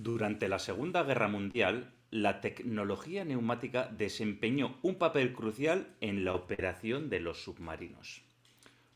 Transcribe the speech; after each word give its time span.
Durante 0.00 0.46
la 0.46 0.60
Segunda 0.60 1.02
Guerra 1.02 1.26
Mundial, 1.26 1.92
la 2.12 2.40
tecnología 2.40 3.24
neumática 3.24 3.88
desempeñó 3.88 4.78
un 4.82 4.94
papel 4.94 5.32
crucial 5.32 5.88
en 6.00 6.24
la 6.24 6.34
operación 6.34 7.10
de 7.10 7.18
los 7.18 7.42
submarinos. 7.42 8.22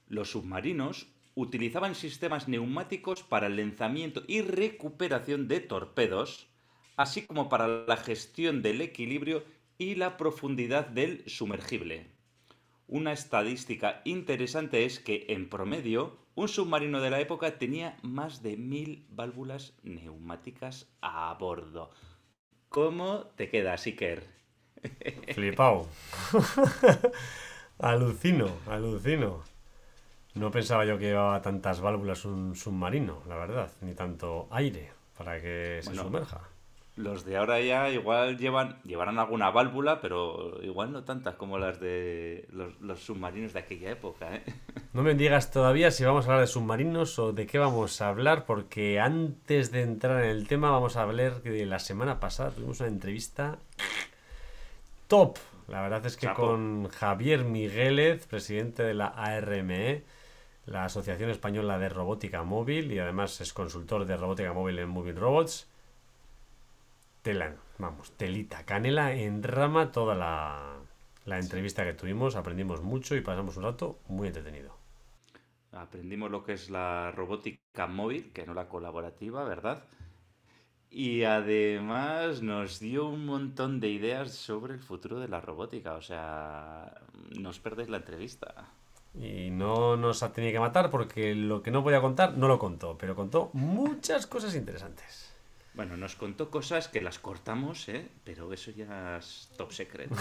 Los 0.07 0.31
submarinos 0.31 1.09
utilizaban 1.35 1.97
sistemas 1.97 2.47
neumáticos 2.47 3.25
para 3.25 3.49
el 3.49 3.57
lanzamiento 3.57 4.23
y 4.29 4.43
recuperación 4.43 5.49
de 5.49 5.59
torpedos, 5.59 6.47
así 6.95 7.23
como 7.23 7.49
para 7.49 7.67
la 7.67 7.97
gestión 7.97 8.63
del 8.63 8.81
equilibrio 8.81 9.43
y 9.79 9.97
la 9.97 10.17
profundidad 10.17 10.87
del 10.87 11.29
sumergible. 11.29 12.13
Una 12.87 13.13
estadística 13.13 14.03
interesante 14.05 14.85
es 14.85 15.01
que, 15.01 15.27
en 15.31 15.49
promedio, 15.49 16.22
un 16.35 16.49
submarino 16.49 17.01
de 17.01 17.11
la 17.11 17.21
época 17.21 17.59
tenía 17.59 17.97
más 18.03 18.43
de 18.43 18.57
mil 18.57 19.07
válvulas 19.11 19.75
neumáticas 19.83 20.89
a 21.01 21.35
bordo. 21.39 21.91
¿Cómo 22.69 23.27
te 23.37 23.49
quedas, 23.49 23.87
Iker? 23.87 24.27
Flipao. 25.35 25.89
alucino, 27.79 28.49
alucino. 28.67 29.43
No 30.35 30.51
pensaba 30.51 30.87
yo 30.87 30.99
que 30.99 31.07
llevaba 31.07 31.43
tantas 31.43 31.81
válvulas 31.81 32.25
un 32.25 32.57
submarino, 32.57 33.23
la 33.29 33.37
verdad, 33.37 33.71
ni 33.83 33.95
tanto 33.95 34.49
aire 34.51 34.91
para 35.17 35.41
que 35.41 35.81
se 35.83 35.95
sumerja. 35.95 36.41
Los 36.95 37.25
de 37.25 37.39
ahora 37.39 37.59
ya 37.61 37.89
igual 37.89 38.37
llevan 38.37 38.77
llevarán 38.83 39.19
alguna 39.19 39.51
válvula, 39.51 40.03
pero 40.03 40.63
igual 40.63 40.93
no 40.93 41.05
tantas 41.05 41.37
como 41.37 41.59
las 41.59 41.81
de 41.81 42.47
los, 42.53 43.01
submarinos 43.01 43.55
de 43.55 43.61
aquella 43.61 43.91
época. 43.91 44.35
¿eh? 44.37 44.43
No 44.93 45.03
me 45.03 45.15
digas 45.15 45.51
todavía 45.51 45.91
si 45.91 46.05
vamos 46.05 46.27
a 46.27 46.29
hablar 46.29 46.43
de 46.43 46.53
submarinos 46.53 47.19
o 47.19 47.33
de 47.33 47.47
qué 47.47 47.59
vamos 47.59 48.03
a 48.03 48.09
hablar, 48.09 48.45
porque 48.45 49.01
antes 49.01 49.73
de 49.73 49.83
entrar 49.83 50.23
en 50.23 50.31
el 50.31 50.47
tema 50.47 50.71
vamos 50.71 50.97
a 50.97 51.03
hablar 51.03 51.43
de 51.43 51.65
la 51.65 51.79
semana 51.79 52.21
pasada 52.21 52.51
tuvimos 52.51 52.81
una 52.81 52.91
entrevista 52.91 53.59
top. 55.09 55.39
La 55.69 55.81
verdad 55.81 56.05
es 56.05 56.19
que 56.19 56.31
con 56.35 56.89
Javier 56.89 57.45
Migueles, 57.45 58.27
presidente 58.27 58.83
de 58.83 58.93
la 58.93 59.07
ARME, 59.07 60.03
la 60.67 60.85
Asociación 60.85 61.31
Española 61.31 61.79
de 61.79 61.89
Robótica 61.89 62.43
Móvil, 62.43 62.93
y 62.93 62.99
además 62.99 63.41
es 63.41 63.55
consultor 63.55 64.05
de 64.05 64.17
robótica 64.17 64.53
móvil 64.53 64.79
en 64.79 64.91
Moving 64.91 65.17
Robots. 65.17 65.72
Tela, 67.23 67.55
vamos, 67.79 68.11
telita, 68.17 68.65
canela 68.65 69.15
en 69.15 69.45
rama 69.45 69.93
toda 69.93 70.17
la, 70.17 70.75
la 71.25 71.39
entrevista 71.39 71.85
que 71.85 71.95
tuvimos, 71.95 72.35
aprendimos 72.35 72.83
mucho 72.83 73.15
y 73.15 73.21
pasamos 73.21 73.57
un 73.57 73.63
rato 73.63 74.01
muy 74.09 74.27
entretenido. 74.27 74.77
Aprendimos 75.71 76.33
lo 76.33 76.43
que 76.43 76.55
es 76.55 76.69
la 76.69 77.13
robótica 77.13 77.87
móvil, 77.87 78.33
que 78.33 78.45
no 78.45 78.55
la 78.55 78.69
colaborativa, 78.69 79.45
¿verdad? 79.45 79.85
Y 80.91 81.23
además 81.23 82.43
nos 82.43 82.81
dio 82.81 83.07
un 83.07 83.25
montón 83.25 83.79
de 83.79 83.89
ideas 83.89 84.33
sobre 84.33 84.75
el 84.75 84.81
futuro 84.81 85.21
de 85.21 85.29
la 85.29 85.41
robótica. 85.41 85.95
O 85.95 86.03
sea, 86.03 86.93
no 87.39 87.49
os 87.51 87.61
perdéis 87.61 87.89
la 87.89 87.99
entrevista. 87.99 88.67
Y 89.15 89.51
no 89.51 89.97
nos 89.97 90.23
ha 90.23 90.33
tenido 90.33 90.53
que 90.53 90.61
matar 90.61 90.91
porque 90.91 91.35
lo 91.35 91.63
que 91.63 91.71
no 91.71 91.83
podía 91.83 92.03
contar 92.03 92.37
no 92.37 92.49
lo 92.49 92.59
contó, 92.59 92.99
pero 92.99 93.15
contó 93.15 93.49
muchas 93.55 94.27
cosas 94.27 94.55
interesantes. 94.55 95.32
Bueno, 95.75 95.97
nos 95.97 96.17
contó 96.17 96.51
cosas 96.51 96.89
que 96.89 97.01
las 97.01 97.19
cortamos, 97.19 97.89
¿eh? 97.89 98.07
pero 98.25 98.53
eso 98.53 98.71
ya 98.71 99.17
es 99.17 99.51
top 99.57 99.73
secret. 99.73 100.11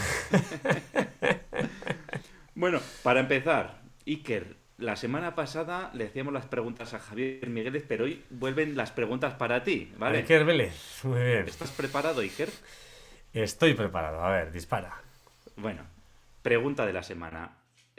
bueno, 2.55 2.79
para 3.03 3.19
empezar, 3.19 3.81
Iker, 4.07 4.55
la 4.77 4.95
semana 4.95 5.35
pasada 5.35 5.91
le 5.93 6.05
hacíamos 6.05 6.33
las 6.33 6.45
preguntas 6.45 6.93
a 6.93 6.99
Javier 6.99 7.49
Migueles, 7.49 7.83
pero 7.85 8.05
hoy 8.05 8.23
vuelven 8.29 8.77
las 8.77 8.91
preguntas 8.91 9.33
para 9.33 9.63
ti, 9.63 9.91
¿vale? 9.97 10.19
Iker 10.19 10.45
Vélez, 10.45 11.03
muy 11.03 11.21
bien. 11.21 11.47
¿Estás 11.47 11.71
preparado, 11.71 12.21
Iker? 12.21 12.49
Estoy 13.33 13.73
preparado, 13.73 14.23
a 14.23 14.31
ver, 14.31 14.51
dispara. 14.51 15.01
Bueno, 15.57 15.83
pregunta 16.41 16.85
de 16.85 16.93
la 16.93 17.03
semana. 17.03 17.57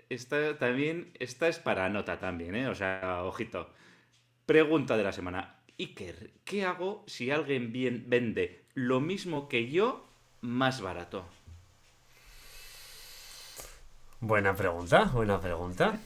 Esta 0.09 0.59
también, 0.59 1.13
esta 1.19 1.49
es 1.49 1.59
para 1.59 1.89
nota 1.89 2.19
también, 2.19 2.55
¿eh? 2.55 2.69
O 2.69 2.75
sea, 2.75 3.23
ojito. 3.25 3.71
Pregunta 4.47 4.97
de 4.97 5.05
la 5.05 5.13
semana. 5.13 5.57
Iker, 5.79 6.31
¿qué 6.45 6.65
hago 6.65 7.05
si 7.07 7.31
alguien 7.31 7.73
vende 8.09 8.65
lo 8.75 9.01
mismo 9.01 9.49
que 9.49 9.71
yo 9.71 10.05
más 10.41 10.81
barato? 10.81 11.25
Buena 14.21 14.55
pregunta, 14.55 15.05
buena 15.13 15.41
pregunta. 15.41 15.99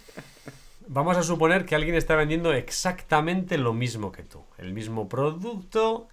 Vamos 0.88 1.16
a 1.16 1.22
suponer 1.22 1.66
que 1.66 1.74
alguien 1.74 1.96
está 1.96 2.16
vendiendo 2.16 2.52
exactamente 2.52 3.58
lo 3.58 3.72
mismo 3.72 4.12
que 4.12 4.22
tú, 4.22 4.42
el 4.56 4.72
mismo 4.72 5.08
producto 5.08 6.08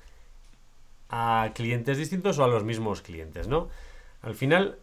a 1.09 1.51
clientes 1.53 1.97
distintos 1.97 2.39
o 2.39 2.43
a 2.43 2.47
los 2.47 2.63
mismos 2.63 3.01
clientes, 3.01 3.47
¿no? 3.47 3.69
Al 4.23 4.35
final, 4.35 4.79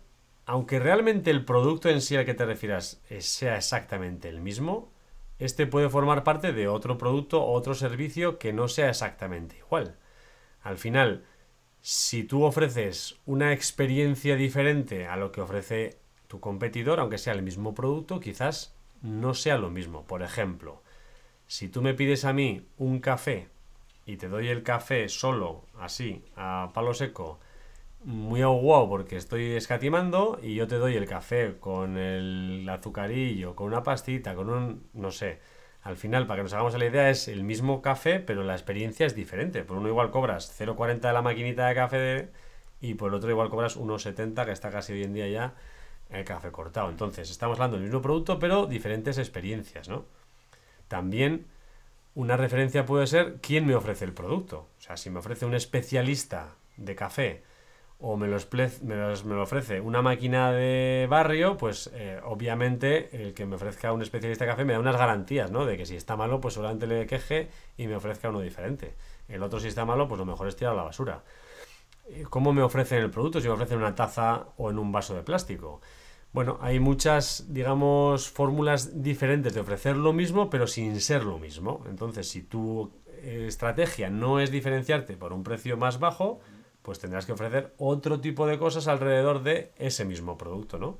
aunque 0.47 0.79
realmente 0.79 1.31
el 1.31 1.45
producto 1.45 1.89
en 1.89 2.01
sí 2.01 2.17
al 2.17 2.25
que 2.25 2.35
te 2.35 2.47
refieras 2.47 3.01
eh, 3.11 3.21
sea 3.21 3.57
exactamente 3.57 4.29
el 4.29 4.41
mismo, 4.41 4.93
este 5.41 5.67
puede 5.67 5.89
formar 5.89 6.23
parte 6.23 6.53
de 6.53 6.69
otro 6.69 6.99
producto 6.99 7.43
o 7.43 7.53
otro 7.53 7.75
servicio 7.75 8.39
que 8.39 8.53
no 8.53 8.69
sea 8.69 8.91
exactamente 8.91 9.57
igual. 9.57 9.97
Al 10.63 10.77
final, 10.77 11.25
si 11.81 12.25
tú 12.25 12.45
ofreces 12.45 13.19
una 13.25 13.53
experiencia 13.53 14.37
diferente 14.37 15.07
a 15.07 15.17
lo 15.17 15.33
que 15.33 15.41
ofrece 15.41 15.99
tu 16.29 16.41
competidor, 16.41 17.01
aunque 17.01 17.19
sea 17.19 17.33
el 17.33 17.43
mismo 17.43 17.75
producto, 17.75 18.21
quizás 18.21 18.75
no 19.01 19.35
sea 19.35 19.57
lo 19.57 19.71
mismo. 19.71 20.05
Por 20.05 20.23
ejemplo, 20.23 20.83
si 21.47 21.69
tú 21.69 21.81
me 21.81 21.95
pides 21.95 22.25
a 22.25 22.35
mí 22.35 22.67
un 22.77 23.01
café 23.01 23.49
y 24.05 24.17
te 24.19 24.29
doy 24.29 24.49
el 24.49 24.63
café 24.63 25.09
solo, 25.09 25.65
así, 25.79 26.23
a 26.37 26.71
palo 26.75 26.93
seco, 26.93 27.41
muy 28.05 28.43
guau 28.43 28.89
porque 28.89 29.17
estoy 29.17 29.53
escatimando 29.53 30.39
y 30.43 30.55
yo 30.55 30.67
te 30.67 30.77
doy 30.77 30.97
el 30.97 31.07
café 31.07 31.57
con 31.61 31.99
el 31.99 32.69
azucarillo, 32.69 33.55
con 33.55 33.67
una 33.67 33.83
pastita, 33.83 34.35
con 34.35 34.51
un, 34.51 34.89
no 34.95 35.11
sé. 35.11 35.41
Al 35.83 35.97
final, 35.97 36.27
para 36.27 36.39
que 36.39 36.43
nos 36.45 36.53
hagamos 36.53 36.79
la 36.79 36.85
idea, 36.87 37.11
es 37.11 37.29
el 37.29 37.43
mismo 37.43 37.81
café, 37.81 38.21
pero 38.21 38.43
la 38.43 38.53
experiencia 38.55 39.07
es 39.07 39.15
diferente. 39.15 39.65
Por 39.65 39.79
uno 39.79 39.89
igual 39.89 40.11
cobras 40.11 40.55
0,40 40.59 41.01
de 41.01 41.13
la 41.13 41.23
maquinita 41.23 41.67
de 41.69 41.75
café 41.75 42.29
y 42.81 42.95
por 42.95 43.11
el 43.11 43.15
otro 43.15 43.31
igual 43.31 43.51
cobras 43.51 43.79
1,70, 43.79 44.45
que 44.45 44.53
está 44.53 44.71
casi 44.71 44.93
hoy 44.93 45.05
en 45.05 45.15
día 45.15 45.29
ya 45.29 45.55
el 46.11 46.25
café 46.25 46.51
cortado. 46.53 46.91
Entonces, 46.91 47.31
estamos 47.31 47.57
hablando 47.57 47.77
del 47.77 47.85
mismo 47.85 48.03
producto, 48.03 48.39
pero 48.39 48.67
diferentes 48.67 49.17
experiencias, 49.19 49.89
¿no? 49.89 50.05
También 50.89 51.47
una 52.15 52.37
referencia 52.37 52.85
puede 52.85 53.07
ser 53.07 53.37
quién 53.41 53.67
me 53.67 53.75
ofrece 53.75 54.05
el 54.05 54.13
producto. 54.13 54.69
O 54.79 54.81
sea, 54.83 54.97
si 54.97 55.09
me 55.11 55.21
ofrece 55.21 55.47
un 55.47 55.55
especialista 55.55 56.57
de 56.77 56.95
café 56.95 57.50
o 58.01 58.17
me 58.17 58.27
lo, 58.29 58.39
me, 58.83 58.97
lo, 59.35 59.43
ofrece 59.43 59.81
una 59.81 60.01
máquina 60.01 60.53
de 60.53 61.07
barrio, 61.09 61.57
pues 61.59 61.91
eh, 61.93 62.19
obviamente 62.25 63.11
el 63.13 63.35
que 63.35 63.45
me 63.45 63.57
ofrezca 63.57 63.93
un 63.93 64.01
especialista 64.01 64.45
de 64.45 64.51
café 64.51 64.65
me 64.65 64.73
da 64.73 64.81
unas 64.81 64.97
garantías, 64.97 65.51
¿no? 65.51 65.67
De 65.67 65.77
que 65.77 65.85
si 65.85 65.97
está 65.97 66.17
malo, 66.17 66.41
pues 66.41 66.55
solamente 66.55 66.87
le 66.87 67.07
queje 67.07 67.51
y 67.77 67.87
me 67.87 67.97
ofrezca 67.97 68.31
uno 68.31 68.41
diferente. 68.41 68.95
El 69.29 69.43
otro 69.43 69.61
si 69.61 69.69
está 69.69 69.85
malo, 69.85 70.09
pues 70.09 70.19
lo 70.19 70.25
mejor 70.25 70.49
es 70.49 70.57
tirar 70.57 70.73
a 70.73 70.77
la 70.77 70.83
basura. 70.85 71.23
Eh, 72.09 72.25
¿Cómo 72.31 72.55
me 72.55 72.63
ofrecen 72.63 73.03
el 73.03 73.11
producto? 73.11 73.41
Si 73.41 73.49
me 73.49 73.55
ofrecen 73.55 73.79
una 73.79 73.95
taza 73.95 74.47
o 74.57 74.71
en 74.71 74.79
un 74.79 74.91
vaso 74.93 75.15
de 75.15 75.23
plástico. 75.23 75.81
Bueno, 76.33 76.59
hay 76.63 76.81
muchas, 76.81 77.53
digamos, 77.53 78.31
fórmulas 78.31 79.03
diferentes 79.03 79.53
de 79.53 79.61
ofrecer 79.61 79.97
lo 79.97 80.13
mismo, 80.13 80.49
pero 80.49 80.67
sin 80.67 81.01
ser 81.01 81.25
lo 81.25 81.39
mismo. 81.39 81.85
Entonces, 81.89 82.29
si 82.29 82.43
tu 82.43 82.93
eh, 83.09 83.45
estrategia 83.47 84.09
no 84.09 84.41
es 84.41 84.51
diferenciarte 84.51 85.17
por 85.17 85.33
un 85.33 85.43
precio 85.43 85.77
más 85.77 85.99
bajo, 85.99 86.41
pues 86.83 86.99
tendrás 86.99 87.27
que 87.27 87.33
ofrecer 87.33 87.73
otro 87.79 88.21
tipo 88.21 88.47
de 88.47 88.59
cosas 88.59 88.89
alrededor 88.89 89.43
de 89.43 89.73
ese 89.79 90.05
mismo 90.05 90.39
producto, 90.39 90.79
¿no? 90.79 90.99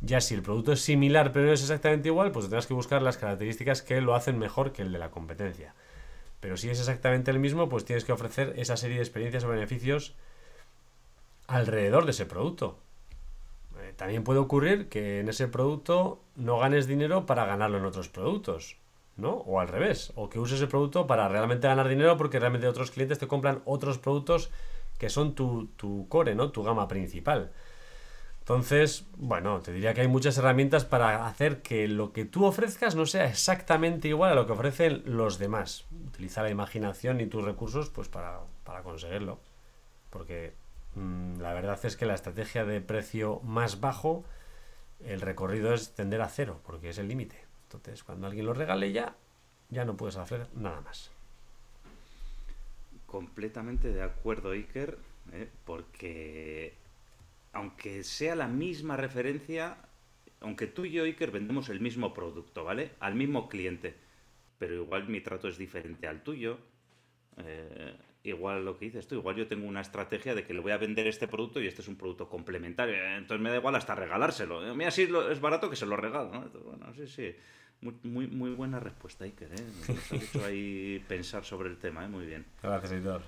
Ya 0.00 0.20
si 0.20 0.34
el 0.34 0.42
producto 0.42 0.72
es 0.72 0.80
similar 0.80 1.32
pero 1.32 1.46
no 1.46 1.52
es 1.52 1.62
exactamente 1.62 2.08
igual, 2.08 2.32
pues 2.32 2.46
tendrás 2.46 2.66
que 2.66 2.74
buscar 2.74 3.02
las 3.02 3.16
características 3.16 3.82
que 3.82 4.00
lo 4.00 4.14
hacen 4.14 4.38
mejor 4.38 4.72
que 4.72 4.82
el 4.82 4.92
de 4.92 4.98
la 4.98 5.10
competencia. 5.10 5.74
Pero 6.40 6.56
si 6.56 6.68
es 6.68 6.78
exactamente 6.78 7.30
el 7.30 7.38
mismo, 7.38 7.68
pues 7.68 7.84
tienes 7.84 8.04
que 8.04 8.12
ofrecer 8.12 8.54
esa 8.56 8.76
serie 8.76 8.96
de 8.96 9.02
experiencias 9.02 9.44
o 9.44 9.48
beneficios 9.48 10.14
alrededor 11.46 12.04
de 12.04 12.10
ese 12.10 12.26
producto. 12.26 12.78
Eh, 13.80 13.94
también 13.96 14.24
puede 14.24 14.40
ocurrir 14.40 14.88
que 14.88 15.20
en 15.20 15.28
ese 15.28 15.48
producto 15.48 16.20
no 16.34 16.58
ganes 16.58 16.86
dinero 16.86 17.26
para 17.26 17.46
ganarlo 17.46 17.78
en 17.78 17.84
otros 17.84 18.08
productos. 18.08 18.76
¿No? 19.16 19.32
O 19.32 19.60
al 19.60 19.68
revés, 19.68 20.12
o 20.14 20.28
que 20.28 20.38
uses 20.38 20.60
el 20.60 20.68
producto 20.68 21.06
para 21.06 21.28
realmente 21.28 21.68
ganar 21.68 21.88
dinero 21.88 22.16
porque 22.16 22.38
realmente 22.38 22.68
otros 22.68 22.90
clientes 22.90 23.18
te 23.18 23.26
compran 23.26 23.62
otros 23.64 23.98
productos 23.98 24.50
que 24.98 25.10
son 25.10 25.34
tu, 25.34 25.68
tu 25.76 26.08
core, 26.08 26.34
¿no? 26.34 26.50
Tu 26.50 26.62
gama 26.62 26.88
principal. 26.88 27.50
Entonces, 28.46 29.04
bueno, 29.16 29.60
te 29.60 29.72
diría 29.72 29.92
que 29.92 30.02
hay 30.02 30.06
muchas 30.06 30.38
herramientas 30.38 30.84
para 30.84 31.26
hacer 31.26 31.62
que 31.62 31.88
lo 31.88 32.12
que 32.12 32.24
tú 32.24 32.44
ofrezcas 32.44 32.94
no 32.94 33.04
sea 33.04 33.24
exactamente 33.26 34.06
igual 34.06 34.30
a 34.30 34.34
lo 34.36 34.46
que 34.46 34.52
ofrecen 34.52 35.02
los 35.04 35.40
demás. 35.40 35.84
Utiliza 36.06 36.44
la 36.44 36.50
imaginación 36.50 37.20
y 37.20 37.26
tus 37.26 37.44
recursos 37.44 37.90
pues 37.90 38.08
para, 38.08 38.38
conseguirlo. 38.84 39.40
Porque 40.10 40.54
mm, 40.94 41.40
la 41.40 41.54
verdad 41.54 41.76
es 41.82 41.96
que 41.96 42.06
la 42.06 42.14
estrategia 42.14 42.64
de 42.64 42.80
precio 42.80 43.40
más 43.42 43.80
bajo, 43.80 44.24
el 45.04 45.22
recorrido 45.22 45.74
es 45.74 45.96
tender 45.96 46.22
a 46.22 46.28
cero, 46.28 46.60
porque 46.64 46.90
es 46.90 46.98
el 46.98 47.08
límite. 47.08 47.45
Entonces, 47.66 48.04
cuando 48.04 48.26
alguien 48.26 48.46
lo 48.46 48.54
regale 48.54 48.92
ya, 48.92 49.16
ya 49.70 49.84
no 49.84 49.96
puedes 49.96 50.16
hacer 50.16 50.46
nada 50.54 50.80
más. 50.80 51.10
Completamente 53.06 53.92
de 53.92 54.02
acuerdo, 54.02 54.52
Iker, 54.52 54.98
¿eh? 55.32 55.50
porque 55.64 56.74
aunque 57.52 58.04
sea 58.04 58.36
la 58.36 58.48
misma 58.48 58.96
referencia, 58.96 59.78
aunque 60.40 60.66
tú 60.66 60.84
y 60.84 60.92
yo, 60.92 61.04
Iker, 61.04 61.30
vendemos 61.30 61.68
el 61.68 61.80
mismo 61.80 62.12
producto, 62.12 62.64
¿vale? 62.64 62.92
Al 63.00 63.14
mismo 63.14 63.48
cliente, 63.48 63.94
pero 64.58 64.74
igual 64.74 65.08
mi 65.08 65.20
trato 65.20 65.48
es 65.48 65.58
diferente 65.58 66.06
al 66.06 66.22
tuyo. 66.22 66.58
Eh, 67.38 67.96
igual 68.30 68.64
lo 68.64 68.78
que 68.78 68.86
dices 68.86 69.06
tú, 69.06 69.16
igual 69.16 69.36
yo 69.36 69.46
tengo 69.46 69.66
una 69.66 69.80
estrategia 69.80 70.34
de 70.34 70.44
que 70.44 70.54
le 70.54 70.60
voy 70.60 70.72
a 70.72 70.76
vender 70.76 71.06
este 71.06 71.28
producto 71.28 71.60
y 71.60 71.66
este 71.66 71.82
es 71.82 71.88
un 71.88 71.96
producto 71.96 72.28
complementario, 72.28 72.94
entonces 73.16 73.42
me 73.42 73.50
da 73.50 73.56
igual 73.56 73.74
hasta 73.74 73.94
regalárselo. 73.94 74.74
Mira, 74.74 74.90
si 74.90 75.02
es 75.02 75.40
barato 75.40 75.70
que 75.70 75.76
se 75.76 75.86
lo 75.86 75.96
regalo, 75.96 76.30
¿no? 76.32 76.60
bueno, 76.64 76.92
sí, 76.94 77.06
sí. 77.06 77.34
Muy, 77.82 78.26
muy, 78.26 78.50
buena 78.52 78.80
respuesta, 78.80 79.24
Iker, 79.24 79.52
¿eh? 79.52 79.64
Hecho 80.12 80.44
ahí 80.44 81.04
pensar 81.06 81.44
sobre 81.44 81.68
el 81.68 81.76
tema, 81.76 82.06
¿eh? 82.06 82.08
Muy 82.08 82.24
bien. 82.24 82.46
Gracias, 82.62 82.92
editor. 82.92 83.22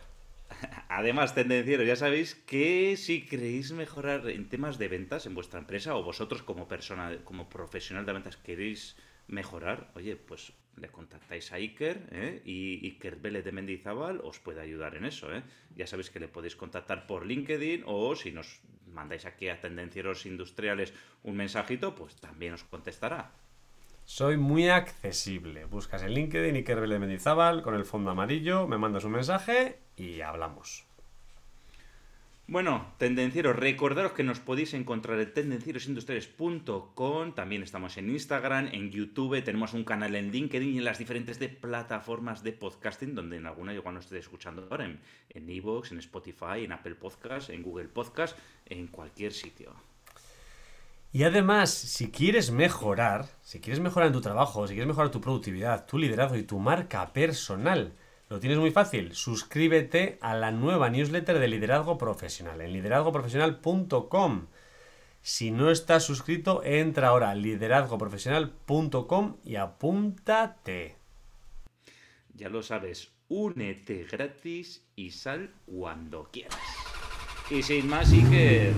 Además, 0.88 1.34
tendencieros, 1.34 1.86
ya 1.86 1.96
sabéis 1.96 2.34
que 2.34 2.96
si 2.96 3.26
queréis 3.26 3.72
mejorar 3.72 4.28
en 4.30 4.48
temas 4.48 4.78
de 4.78 4.88
ventas 4.88 5.26
en 5.26 5.34
vuestra 5.34 5.60
empresa 5.60 5.94
o 5.94 6.02
vosotros 6.02 6.42
como 6.42 6.66
persona, 6.66 7.18
como 7.24 7.48
profesional 7.48 8.06
de 8.06 8.12
ventas 8.14 8.36
queréis 8.36 8.96
mejorar, 9.26 9.90
oye, 9.94 10.16
pues 10.16 10.54
le 10.80 10.88
contactáis 10.88 11.52
a 11.52 11.56
Iker 11.56 12.08
¿eh? 12.12 12.42
y 12.44 12.84
Iker 12.86 13.16
Vélez 13.16 13.44
de 13.44 13.52
Mendizábal 13.52 14.20
os 14.22 14.38
puede 14.38 14.60
ayudar 14.60 14.96
en 14.96 15.04
eso. 15.04 15.32
¿eh? 15.32 15.42
Ya 15.76 15.86
sabéis 15.86 16.10
que 16.10 16.20
le 16.20 16.28
podéis 16.28 16.56
contactar 16.56 17.06
por 17.06 17.26
LinkedIn 17.26 17.82
o 17.86 18.16
si 18.16 18.32
nos 18.32 18.60
mandáis 18.86 19.26
aquí 19.26 19.48
a 19.48 19.60
Tendencieros 19.60 20.26
Industriales 20.26 20.94
un 21.22 21.36
mensajito, 21.36 21.94
pues 21.94 22.16
también 22.16 22.54
os 22.54 22.64
contestará. 22.64 23.32
Soy 24.04 24.38
muy 24.38 24.68
accesible. 24.68 25.66
Buscas 25.66 26.02
en 26.02 26.12
LinkedIn 26.12 26.56
Iker 26.56 26.80
Vélez 26.80 26.96
de 26.96 27.06
Mendizábal 27.06 27.62
con 27.62 27.74
el 27.74 27.84
fondo 27.84 28.10
amarillo, 28.10 28.66
me 28.66 28.78
mandas 28.78 29.04
un 29.04 29.12
mensaje 29.12 29.80
y 29.96 30.22
hablamos. 30.22 30.87
Bueno, 32.50 32.94
tendencieros, 32.96 33.54
recordaros 33.54 34.12
que 34.12 34.24
nos 34.24 34.40
podéis 34.40 34.72
encontrar 34.72 35.20
en 35.20 35.34
tendencierosindustriales.com, 35.34 37.34
también 37.34 37.62
estamos 37.62 37.98
en 37.98 38.08
Instagram, 38.08 38.70
en 38.72 38.90
YouTube, 38.90 39.44
tenemos 39.44 39.74
un 39.74 39.84
canal 39.84 40.14
en 40.14 40.32
LinkedIn 40.32 40.76
y 40.76 40.78
en 40.78 40.84
las 40.84 40.96
diferentes 40.96 41.38
de 41.38 41.50
plataformas 41.50 42.42
de 42.42 42.52
podcasting, 42.52 43.14
donde 43.14 43.36
en 43.36 43.46
alguna 43.46 43.74
igual 43.74 43.96
nos 43.96 44.06
estéis 44.06 44.24
escuchando 44.24 44.66
ahora, 44.70 44.86
en 44.86 45.50
Evox, 45.50 45.90
en, 45.90 45.98
en 45.98 46.00
Spotify, 46.00 46.64
en 46.64 46.72
Apple 46.72 46.94
Podcast, 46.94 47.50
en 47.50 47.62
Google 47.62 47.88
Podcast, 47.88 48.38
en 48.64 48.86
cualquier 48.86 49.34
sitio. 49.34 49.74
Y 51.12 51.24
además, 51.24 51.70
si 51.70 52.10
quieres 52.10 52.50
mejorar, 52.50 53.26
si 53.42 53.60
quieres 53.60 53.80
mejorar 53.80 54.06
en 54.06 54.14
tu 54.14 54.22
trabajo, 54.22 54.66
si 54.66 54.72
quieres 54.72 54.88
mejorar 54.88 55.10
tu 55.10 55.20
productividad, 55.20 55.84
tu 55.84 55.98
liderazgo 55.98 56.38
y 56.38 56.44
tu 56.44 56.58
marca 56.58 57.12
personal, 57.12 57.92
lo 58.28 58.40
tienes 58.40 58.58
muy 58.58 58.70
fácil. 58.70 59.14
Suscríbete 59.14 60.18
a 60.20 60.34
la 60.34 60.50
nueva 60.50 60.90
newsletter 60.90 61.38
de 61.38 61.48
Liderazgo 61.48 61.96
Profesional 61.98 62.60
en 62.60 62.72
liderazgoprofesional.com. 62.72 64.46
Si 65.20 65.50
no 65.50 65.70
estás 65.70 66.04
suscrito, 66.04 66.62
entra 66.64 67.08
ahora 67.08 67.30
a 67.30 67.34
liderazgoprofesional.com 67.34 69.36
y 69.44 69.56
apúntate. 69.56 70.96
Ya 72.34 72.48
lo 72.48 72.62
sabes, 72.62 73.10
únete 73.28 74.04
gratis 74.04 74.86
y 74.94 75.10
sal 75.10 75.50
cuando 75.66 76.28
quieras. 76.30 76.56
Y 77.50 77.62
sin 77.62 77.88
más, 77.88 78.10
que 78.10 78.72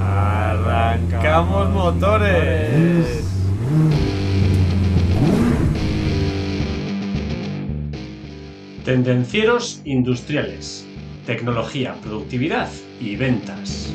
¡Arrancamos 0.00 1.70
motores! 1.70 3.24
Tendencieros 8.84 9.80
industriales, 9.86 10.86
tecnología, 11.24 11.94
productividad 12.02 12.70
y 13.00 13.16
ventas. 13.16 13.90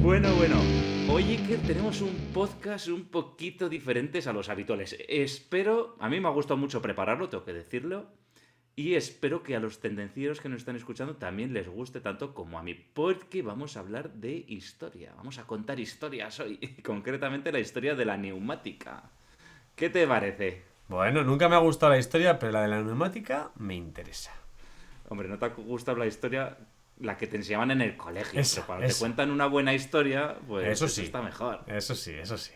Bueno, 0.00 0.34
bueno, 0.36 0.56
Oye, 1.10 1.36
que 1.46 1.58
tenemos 1.58 2.00
un 2.00 2.14
podcast 2.32 2.88
un 2.88 3.04
poquito 3.04 3.68
diferentes 3.68 4.26
a 4.26 4.32
los 4.32 4.48
habituales. 4.48 4.96
Espero, 5.10 5.94
a 6.00 6.08
mí 6.08 6.18
me 6.18 6.28
ha 6.28 6.30
gustado 6.32 6.56
mucho 6.56 6.80
prepararlo, 6.80 7.28
tengo 7.28 7.44
que 7.44 7.52
decirlo. 7.52 8.06
Y 8.74 8.94
espero 8.94 9.42
que 9.42 9.54
a 9.54 9.60
los 9.60 9.80
tendencieros 9.80 10.40
que 10.40 10.48
nos 10.48 10.60
están 10.60 10.76
escuchando 10.76 11.16
también 11.16 11.52
les 11.52 11.68
guste 11.68 12.00
tanto 12.00 12.32
como 12.32 12.58
a 12.58 12.62
mí, 12.62 12.72
porque 12.72 13.42
vamos 13.42 13.76
a 13.76 13.80
hablar 13.80 14.14
de 14.14 14.42
historia. 14.48 15.12
Vamos 15.18 15.38
a 15.38 15.46
contar 15.46 15.78
historias 15.78 16.40
hoy, 16.40 16.56
concretamente 16.82 17.52
la 17.52 17.60
historia 17.60 17.94
de 17.94 18.06
la 18.06 18.16
neumática. 18.16 19.10
¿Qué 19.74 19.90
te 19.90 20.06
parece? 20.06 20.62
Bueno, 20.88 21.24
nunca 21.24 21.48
me 21.48 21.56
ha 21.56 21.58
gustado 21.58 21.92
la 21.92 21.98
historia, 21.98 22.38
pero 22.38 22.52
la 22.52 22.62
de 22.62 22.68
la 22.68 22.82
neumática 22.82 23.50
me 23.56 23.74
interesa. 23.74 24.32
Hombre, 25.08 25.28
no 25.28 25.38
te 25.38 25.46
ha 25.46 25.48
gustado 25.48 25.98
la 25.98 26.06
historia 26.06 26.56
la 27.00 27.16
que 27.16 27.26
te 27.26 27.36
enseñaban 27.36 27.70
en 27.72 27.80
el 27.80 27.96
colegio. 27.96 28.40
pero 28.54 28.66
cuando 28.66 28.86
te 28.86 28.94
cuentan 28.94 29.30
una 29.30 29.46
buena 29.46 29.74
historia, 29.74 30.36
pues 30.46 30.68
eso, 30.68 30.88
sí. 30.88 31.02
está 31.02 31.22
mejor. 31.22 31.64
Eso 31.66 31.94
sí, 31.94 32.12
eso 32.12 32.38
sí. 32.38 32.52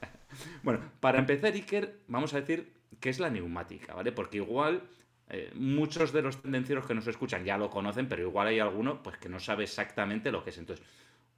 bueno, 0.62 0.80
para 0.98 1.18
empezar, 1.18 1.52
Iker, 1.52 2.00
vamos 2.08 2.34
a 2.34 2.40
decir 2.40 2.72
qué 2.98 3.10
es 3.10 3.20
la 3.20 3.30
neumática, 3.30 3.94
¿vale? 3.94 4.10
Porque 4.10 4.38
igual 4.38 4.82
eh, 5.28 5.52
muchos 5.54 6.12
de 6.12 6.22
los 6.22 6.42
tendencieros 6.42 6.86
que 6.86 6.94
nos 6.94 7.06
escuchan 7.06 7.44
ya 7.44 7.56
lo 7.56 7.70
conocen, 7.70 8.08
pero 8.08 8.22
igual 8.22 8.48
hay 8.48 8.58
alguno 8.58 9.02
pues, 9.02 9.16
que 9.18 9.28
no 9.28 9.38
sabe 9.38 9.64
exactamente 9.64 10.32
lo 10.32 10.42
que 10.42 10.50
es. 10.50 10.58
Entonces, 10.58 10.84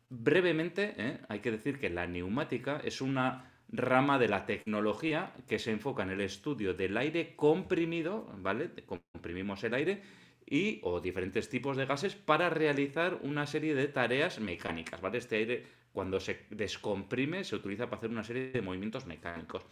brevemente, 0.09 0.95
¿eh? 0.97 1.21
hay 1.29 1.41
que 1.41 1.51
decir 1.51 1.79
que 1.79 1.91
la 1.91 2.07
neumática 2.07 2.81
es 2.83 3.03
una 3.03 3.52
rama 3.73 4.19
de 4.19 4.29
la 4.29 4.45
tecnología 4.47 5.33
que 5.49 5.59
se 5.59 5.71
enfoca 5.71 6.03
en 6.03 6.11
el 6.11 6.21
estudio 6.21 6.75
del 6.75 6.97
aire 6.97 7.35
comprimido, 7.35 8.31
¿vale? 8.39 8.71
Comprimimos 8.87 9.65
el 9.65 9.75
aire 9.75 10.03
y 10.47 10.81
o 10.83 11.01
diferentes 11.01 11.49
tipos 11.49 11.77
de 11.77 11.87
gases 11.87 12.15
para 12.15 12.51
realizar 12.51 13.19
una 13.23 13.47
serie 13.47 13.75
de 13.75 13.89
tareas 13.89 14.41
mecánicas, 14.41 15.01
¿vale? 15.01 15.19
Este 15.19 15.37
aire 15.37 15.65
cuando 15.93 16.21
se 16.21 16.47
descomprime 16.51 17.45
se 17.45 17.57
utiliza 17.57 17.87
para 17.87 17.99
hacer 17.99 18.11
una 18.11 18.25
serie 18.25 18.51
de 18.51 18.63
movimientos 18.63 19.07
mecánicos 19.07 19.65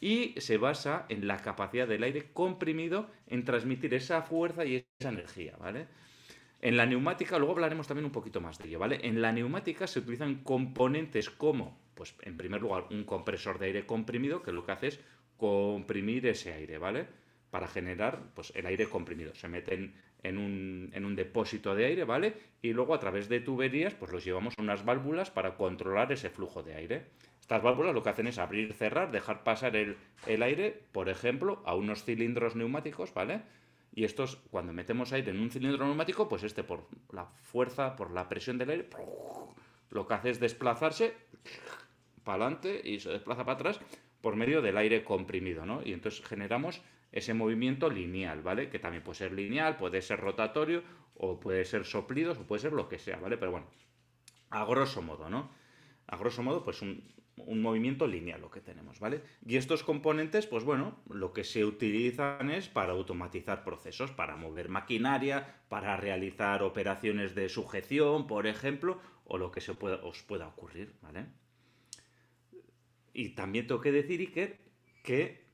y 0.00 0.34
se 0.38 0.56
basa 0.56 1.06
en 1.08 1.26
la 1.26 1.38
capacidad 1.38 1.88
del 1.88 2.02
aire 2.02 2.30
comprimido 2.32 3.10
en 3.26 3.44
transmitir 3.44 3.94
esa 3.94 4.22
fuerza 4.22 4.64
y 4.64 4.86
esa 5.00 5.08
energía, 5.10 5.56
¿vale? 5.58 5.88
En 6.60 6.76
la 6.76 6.86
neumática, 6.86 7.38
luego 7.38 7.52
hablaremos 7.52 7.86
también 7.86 8.04
un 8.04 8.12
poquito 8.12 8.40
más 8.40 8.58
de 8.58 8.68
ello, 8.68 8.78
¿vale? 8.78 9.00
En 9.02 9.22
la 9.22 9.32
neumática 9.32 9.86
se 9.86 10.00
utilizan 10.00 10.42
componentes 10.42 11.30
como 11.30 11.78
pues 11.98 12.14
en 12.22 12.36
primer 12.36 12.60
lugar, 12.60 12.84
un 12.92 13.02
compresor 13.02 13.58
de 13.58 13.66
aire 13.66 13.84
comprimido, 13.84 14.40
que 14.40 14.52
lo 14.52 14.64
que 14.64 14.70
hace 14.70 14.86
es 14.86 15.00
comprimir 15.36 16.24
ese 16.28 16.52
aire, 16.52 16.78
¿vale? 16.78 17.08
Para 17.50 17.66
generar 17.66 18.20
pues, 18.34 18.52
el 18.54 18.66
aire 18.66 18.86
comprimido. 18.86 19.34
Se 19.34 19.48
meten 19.48 19.94
en 20.22 20.38
un, 20.38 20.90
en 20.94 21.04
un 21.04 21.16
depósito 21.16 21.74
de 21.74 21.86
aire, 21.86 22.04
¿vale? 22.04 22.34
Y 22.62 22.72
luego 22.72 22.94
a 22.94 23.00
través 23.00 23.28
de 23.28 23.40
tuberías, 23.40 23.94
pues 23.94 24.12
los 24.12 24.24
llevamos 24.24 24.54
a 24.56 24.62
unas 24.62 24.84
válvulas 24.84 25.32
para 25.32 25.56
controlar 25.56 26.12
ese 26.12 26.30
flujo 26.30 26.62
de 26.62 26.76
aire. 26.76 27.06
Estas 27.40 27.64
válvulas 27.64 27.92
lo 27.92 28.04
que 28.04 28.10
hacen 28.10 28.28
es 28.28 28.38
abrir, 28.38 28.72
cerrar, 28.74 29.10
dejar 29.10 29.42
pasar 29.42 29.74
el, 29.74 29.96
el 30.28 30.44
aire, 30.44 30.80
por 30.92 31.08
ejemplo, 31.08 31.62
a 31.66 31.74
unos 31.74 32.04
cilindros 32.04 32.54
neumáticos, 32.54 33.12
¿vale? 33.12 33.42
Y 33.94 34.04
estos, 34.04 34.36
cuando 34.50 34.72
metemos 34.72 35.12
aire 35.12 35.30
en 35.30 35.40
un 35.40 35.50
cilindro 35.50 35.84
neumático, 35.84 36.28
pues 36.28 36.42
este 36.42 36.62
por 36.62 36.88
la 37.12 37.26
fuerza, 37.42 37.96
por 37.96 38.10
la 38.10 38.28
presión 38.28 38.58
del 38.58 38.70
aire, 38.70 38.88
lo 39.90 40.06
que 40.06 40.14
hace 40.14 40.30
es 40.30 40.40
desplazarse 40.40 41.14
para 42.24 42.44
adelante 42.44 42.80
y 42.84 43.00
se 43.00 43.10
desplaza 43.10 43.44
para 43.44 43.54
atrás 43.54 43.80
por 44.20 44.36
medio 44.36 44.62
del 44.62 44.76
aire 44.76 45.04
comprimido, 45.04 45.64
¿no? 45.64 45.80
Y 45.84 45.92
entonces 45.92 46.24
generamos 46.26 46.82
ese 47.12 47.34
movimiento 47.34 47.88
lineal, 47.88 48.42
¿vale? 48.42 48.68
Que 48.68 48.78
también 48.78 49.02
puede 49.02 49.18
ser 49.18 49.32
lineal, 49.32 49.76
puede 49.76 50.02
ser 50.02 50.20
rotatorio, 50.20 50.82
o 51.14 51.40
puede 51.40 51.64
ser 51.64 51.84
soplidos, 51.84 52.38
o 52.38 52.46
puede 52.46 52.62
ser 52.62 52.72
lo 52.72 52.88
que 52.88 52.98
sea, 52.98 53.18
¿vale? 53.18 53.36
Pero 53.36 53.50
bueno, 53.50 53.66
a 54.50 54.64
grosso 54.64 55.02
modo, 55.02 55.28
¿no? 55.28 55.50
A 56.06 56.16
grosso 56.16 56.42
modo, 56.42 56.62
pues 56.62 56.80
un, 56.82 57.02
un 57.46 57.62
movimiento 57.62 58.06
lineal 58.06 58.40
lo 58.40 58.50
que 58.50 58.60
tenemos, 58.60 59.00
¿vale? 59.00 59.22
Y 59.46 59.56
estos 59.56 59.82
componentes, 59.82 60.46
pues 60.46 60.64
bueno, 60.64 60.98
lo 61.08 61.32
que 61.32 61.44
se 61.44 61.64
utilizan 61.64 62.50
es 62.50 62.68
para 62.68 62.92
automatizar 62.92 63.64
procesos, 63.64 64.10
para 64.10 64.36
mover 64.36 64.68
maquinaria, 64.68 65.62
para 65.68 65.96
realizar 65.96 66.62
operaciones 66.62 67.34
de 67.34 67.48
sujeción, 67.48 68.26
por 68.26 68.46
ejemplo, 68.46 69.00
o 69.24 69.38
lo 69.38 69.50
que 69.50 69.60
se 69.60 69.74
pueda, 69.74 69.96
os 70.04 70.22
pueda 70.22 70.48
ocurrir, 70.48 70.94
¿vale? 71.02 71.26
Y 73.12 73.30
también 73.30 73.66
tengo 73.66 73.80
que 73.80 73.92
decir, 73.92 74.20
Iker, 74.20 74.58
que 75.02 75.48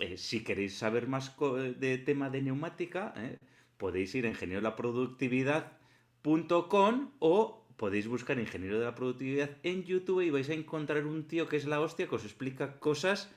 eh, 0.00 0.16
si 0.16 0.42
queréis 0.42 0.78
saber 0.78 1.06
más 1.06 1.36
de 1.78 1.98
tema 1.98 2.30
de 2.30 2.42
neumática, 2.42 3.12
eh, 3.16 3.38
podéis 3.76 4.14
ir 4.14 4.26
a 4.26 4.30
ingenioelaproductividad.com 4.30 7.10
o 7.18 7.59
podéis 7.80 8.06
buscar 8.06 8.38
ingeniero 8.38 8.78
de 8.78 8.84
la 8.84 8.94
productividad 8.94 9.48
en 9.62 9.84
YouTube 9.84 10.20
y 10.20 10.28
vais 10.28 10.50
a 10.50 10.52
encontrar 10.52 11.06
un 11.06 11.24
tío 11.24 11.48
que 11.48 11.56
es 11.56 11.64
la 11.64 11.80
hostia 11.80 12.08
que 12.08 12.14
os 12.14 12.26
explica 12.26 12.78
cosas 12.78 13.30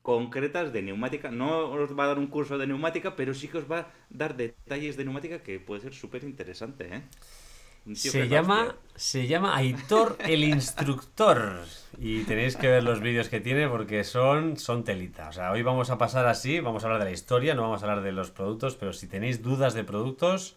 concretas 0.00 0.72
de 0.72 0.80
neumática. 0.80 1.30
No 1.30 1.68
os 1.68 1.92
va 1.92 2.04
a 2.04 2.06
dar 2.06 2.18
un 2.18 2.28
curso 2.28 2.56
de 2.56 2.66
neumática, 2.66 3.14
pero 3.14 3.34
sí 3.34 3.46
que 3.48 3.58
os 3.58 3.70
va 3.70 3.78
a 3.80 3.86
dar 4.08 4.38
detalles 4.38 4.96
de 4.96 5.04
neumática 5.04 5.42
que 5.42 5.60
puede 5.60 5.82
ser 5.82 5.92
súper 5.92 6.24
interesante. 6.24 6.88
¿eh? 6.90 7.02
se 7.94 8.26
llama, 8.26 8.74
se 8.94 9.26
llama 9.26 9.54
Aitor 9.54 10.16
el 10.20 10.44
Instructor. 10.44 11.66
Y 11.98 12.24
tenéis 12.24 12.56
que 12.56 12.68
ver 12.68 12.82
los 12.82 13.00
vídeos 13.00 13.28
que 13.28 13.40
tiene 13.40 13.68
porque 13.68 14.02
son, 14.04 14.56
son 14.56 14.82
telita. 14.82 15.28
O 15.28 15.32
sea, 15.32 15.52
hoy 15.52 15.60
vamos 15.60 15.90
a 15.90 15.98
pasar 15.98 16.26
así, 16.26 16.60
vamos 16.60 16.84
a 16.84 16.86
hablar 16.86 17.00
de 17.00 17.10
la 17.10 17.12
historia, 17.12 17.54
no 17.54 17.60
vamos 17.60 17.82
a 17.82 17.84
hablar 17.84 18.02
de 18.02 18.12
los 18.12 18.30
productos, 18.30 18.76
pero 18.76 18.94
si 18.94 19.08
tenéis 19.08 19.42
dudas 19.42 19.74
de 19.74 19.84
productos, 19.84 20.56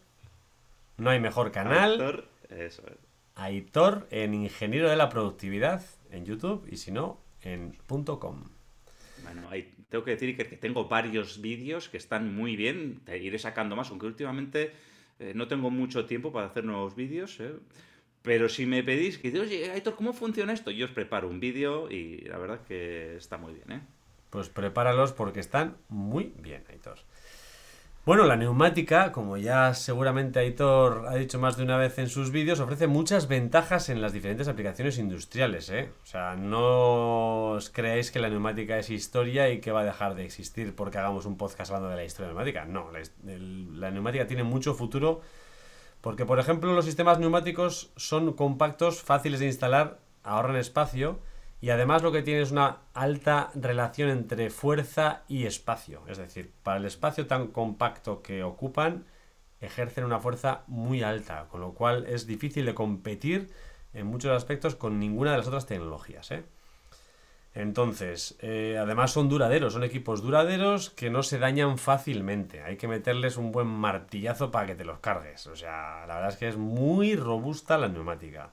no 0.96 1.10
hay 1.10 1.20
mejor 1.20 1.52
canal. 1.52 1.92
Aitor, 1.92 2.26
eso 2.50 2.84
es. 2.88 3.13
Aitor 3.36 4.08
en 4.12 4.34
Ingeniero 4.34 4.90
de 4.90 4.96
la 4.96 5.10
Productividad 5.10 5.84
en 6.12 6.26
YouTube 6.26 6.68
y 6.72 6.78
si 6.78 6.92
no, 6.92 7.20
en 7.42 7.78
.com. 7.88 8.44
Bueno, 9.24 9.50
tengo 9.90 10.04
que 10.04 10.12
decir 10.12 10.36
que, 10.36 10.48
que 10.48 10.58
tengo 10.58 10.88
varios 10.88 11.42
vídeos 11.42 11.90
que 11.90 11.98
están 11.98 12.36
muy 12.36 12.56
bien. 12.56 13.02
Te 13.06 13.18
iré 13.18 13.40
sacando 13.40 13.76
más, 13.76 13.90
aunque 13.90 14.06
últimamente 14.06 14.74
eh, 15.20 15.34
no 15.36 15.48
tengo 15.48 15.70
mucho 15.70 16.06
tiempo 16.06 16.32
para 16.32 16.48
hacer 16.48 16.64
nuevos 16.66 16.96
vídeos. 16.96 17.40
¿eh? 17.40 17.54
Pero 18.22 18.50
si 18.50 18.66
me 18.66 18.84
pedís 18.84 19.18
que, 19.18 19.38
oye, 19.40 19.72
Aitor, 19.72 19.96
¿cómo 19.96 20.14
funciona 20.14 20.54
esto? 20.54 20.72
Yo 20.72 20.86
os 20.86 20.92
preparo 20.92 21.28
un 21.28 21.40
vídeo 21.40 21.92
y 21.92 22.22
la 22.22 22.38
verdad 22.38 22.62
que 22.68 23.16
está 23.18 23.38
muy 23.38 23.54
bien, 23.54 23.72
¿eh? 23.72 23.82
Pues 24.30 24.50
prepáralos 24.50 25.12
porque 25.12 25.40
están 25.40 25.78
muy 25.90 26.34
bien, 26.40 26.64
Aitor. 26.70 26.98
Bueno, 28.06 28.26
la 28.26 28.36
neumática, 28.36 29.14
como 29.14 29.38
ya 29.38 29.74
seguramente 29.74 30.38
Aitor 30.40 31.06
ha 31.08 31.16
dicho 31.16 31.40
más 31.40 31.56
de 31.56 31.64
una 31.64 31.78
vez 31.78 31.98
en 32.00 32.10
sus 32.10 32.32
vídeos, 32.32 32.60
ofrece 32.60 32.86
muchas 32.86 33.30
ventajas 33.30 33.88
en 33.88 34.02
las 34.02 34.12
diferentes 34.12 34.50
aplicaciones 34.50 34.98
industriales. 34.98 35.70
¿eh? 35.70 35.90
O 36.04 36.06
sea, 36.06 36.36
no 36.36 37.52
os 37.52 37.70
creáis 37.70 38.12
que 38.12 38.20
la 38.20 38.28
neumática 38.28 38.78
es 38.78 38.90
historia 38.90 39.50
y 39.52 39.62
que 39.62 39.72
va 39.72 39.82
a 39.82 39.86
dejar 39.86 40.16
de 40.16 40.26
existir 40.26 40.76
porque 40.76 40.98
hagamos 40.98 41.26
un 41.26 41.38
podcast 41.38 41.72
hablando 41.72 41.92
de 41.92 41.96
la 41.96 42.04
historia 42.04 42.28
neumática. 42.28 42.66
No, 42.66 42.90
la, 42.92 43.90
neumática 43.90 44.28
tiene 44.28 44.44
mucho 44.44 44.74
futuro 44.74 45.22
porque, 46.02 46.26
por 46.26 46.40
ejemplo, 46.40 46.74
los 46.74 46.84
sistemas 46.84 47.20
neumáticos 47.20 47.94
son 47.96 48.34
compactos, 48.34 49.02
fáciles 49.02 49.40
de 49.40 49.46
instalar, 49.46 50.00
ahorran 50.24 50.58
espacio 50.58 51.20
y 51.64 51.70
además 51.70 52.04
lo 52.04 52.12
que 52.12 52.24
tiene 52.24 52.42
es 52.42 52.52
una 52.52 52.80
alta 52.94 53.50
relación 53.56 54.10
entre 54.10 54.50
fuerza 54.50 55.22
y 55.30 55.46
espacio. 55.46 56.04
Es 56.10 56.18
decir, 56.18 56.52
para 56.62 56.76
el 56.76 56.84
espacio 56.84 57.26
tan 57.26 57.48
compacto 57.48 58.22
que 58.22 58.44
ocupan, 58.44 59.06
ejercen 59.62 60.04
una 60.04 60.20
fuerza 60.20 60.64
muy 60.68 61.04
alta, 61.04 61.48
con 61.50 61.62
lo 61.62 61.72
cual 61.72 62.06
es 62.08 62.28
difícil 62.28 62.66
de 62.66 62.76
competir 62.76 63.50
en 63.94 64.08
muchos 64.08 64.32
aspectos 64.32 64.76
con 64.76 65.00
ninguna 65.00 65.32
de 65.32 65.38
las 65.38 65.48
otras 65.48 65.66
tecnologías. 65.66 66.32
¿eh? 66.32 66.44
Entonces, 67.54 68.36
eh, 68.42 68.78
además 68.78 69.12
son 69.12 69.30
duraderos, 69.30 69.72
son 69.72 69.86
equipos 69.86 70.22
duraderos 70.22 70.90
que 70.90 71.10
no 71.10 71.24
se 71.24 71.40
dañan 71.40 71.78
fácilmente. 71.78 72.62
Hay 72.64 72.76
que 72.76 72.90
meterles 72.90 73.38
un 73.38 73.54
buen 73.54 73.68
martillazo 73.68 74.52
para 74.52 74.68
que 74.68 74.76
te 74.76 74.84
los 74.84 75.00
cargues. 75.00 75.48
O 75.48 75.56
sea, 75.56 76.06
la 76.08 76.16
verdad 76.16 76.32
es 76.32 76.36
que 76.36 76.50
es 76.50 76.58
muy 76.58 77.16
robusta 77.16 77.78
la 77.78 77.88
neumática. 77.88 78.52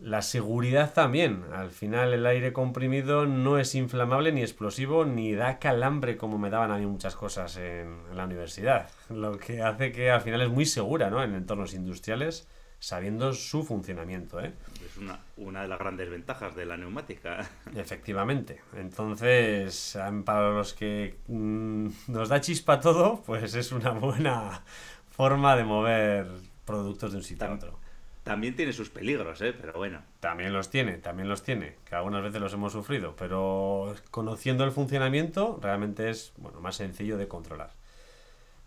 La 0.00 0.22
seguridad 0.22 0.92
también. 0.92 1.44
Al 1.52 1.70
final 1.70 2.12
el 2.12 2.24
aire 2.26 2.52
comprimido 2.52 3.26
no 3.26 3.58
es 3.58 3.74
inflamable 3.74 4.30
ni 4.32 4.42
explosivo 4.42 5.04
ni 5.04 5.32
da 5.32 5.58
calambre 5.58 6.16
como 6.16 6.38
me 6.38 6.50
daban 6.50 6.70
a 6.70 6.78
mí 6.78 6.86
muchas 6.86 7.16
cosas 7.16 7.56
en, 7.56 7.98
en 8.10 8.16
la 8.16 8.24
universidad. 8.24 8.88
Lo 9.10 9.38
que 9.38 9.62
hace 9.62 9.90
que 9.90 10.10
al 10.10 10.20
final 10.20 10.42
es 10.42 10.50
muy 10.50 10.66
segura 10.66 11.10
¿no? 11.10 11.22
en 11.22 11.34
entornos 11.34 11.74
industriales 11.74 12.46
sabiendo 12.80 13.32
su 13.32 13.64
funcionamiento. 13.64 14.40
¿eh? 14.40 14.52
Es 14.84 14.96
una, 14.96 15.18
una, 15.36 15.62
de 15.62 15.68
las 15.68 15.78
grandes 15.78 16.08
ventajas 16.10 16.54
de 16.54 16.66
la 16.66 16.76
neumática. 16.76 17.48
Efectivamente. 17.74 18.60
Entonces, 18.76 19.98
para 20.24 20.50
los 20.50 20.74
que 20.74 21.18
mmm, 21.26 21.88
nos 22.08 22.28
da 22.28 22.40
chispa 22.40 22.80
todo, 22.80 23.22
pues 23.26 23.54
es 23.54 23.72
una 23.72 23.90
buena 23.90 24.62
forma 25.10 25.56
de 25.56 25.64
mover 25.64 26.28
productos 26.64 27.12
de 27.12 27.18
un 27.18 27.24
sitio 27.24 27.48
a 27.48 27.54
otro. 27.54 27.87
También 28.28 28.54
tiene 28.54 28.74
sus 28.74 28.90
peligros, 28.90 29.40
¿eh? 29.40 29.54
pero 29.58 29.72
bueno. 29.72 30.02
También 30.20 30.52
los 30.52 30.68
tiene, 30.68 30.98
también 30.98 31.30
los 31.30 31.42
tiene, 31.42 31.76
que 31.88 31.94
algunas 31.94 32.22
veces 32.22 32.42
los 32.42 32.52
hemos 32.52 32.74
sufrido, 32.74 33.16
pero 33.16 33.94
conociendo 34.10 34.64
el 34.64 34.70
funcionamiento 34.70 35.58
realmente 35.62 36.10
es 36.10 36.34
bueno, 36.36 36.60
más 36.60 36.76
sencillo 36.76 37.16
de 37.16 37.26
controlar. 37.26 37.70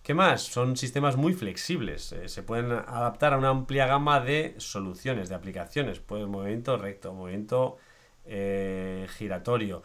¿Qué 0.02 0.16
más? 0.16 0.42
Son 0.42 0.78
sistemas 0.78 1.16
muy 1.16 1.36
flexibles, 1.36 2.12
eh, 2.12 2.28
se 2.28 2.42
pueden 2.42 2.72
adaptar 2.72 3.34
a 3.34 3.38
una 3.38 3.50
amplia 3.50 3.86
gama 3.86 4.20
de 4.20 4.56
soluciones, 4.58 5.30
de 5.30 5.36
aplicaciones, 5.36 6.00
pues 6.00 6.26
movimiento 6.26 6.76
recto, 6.78 7.14
movimiento 7.14 7.78
eh, 8.26 9.08
giratorio, 9.16 9.84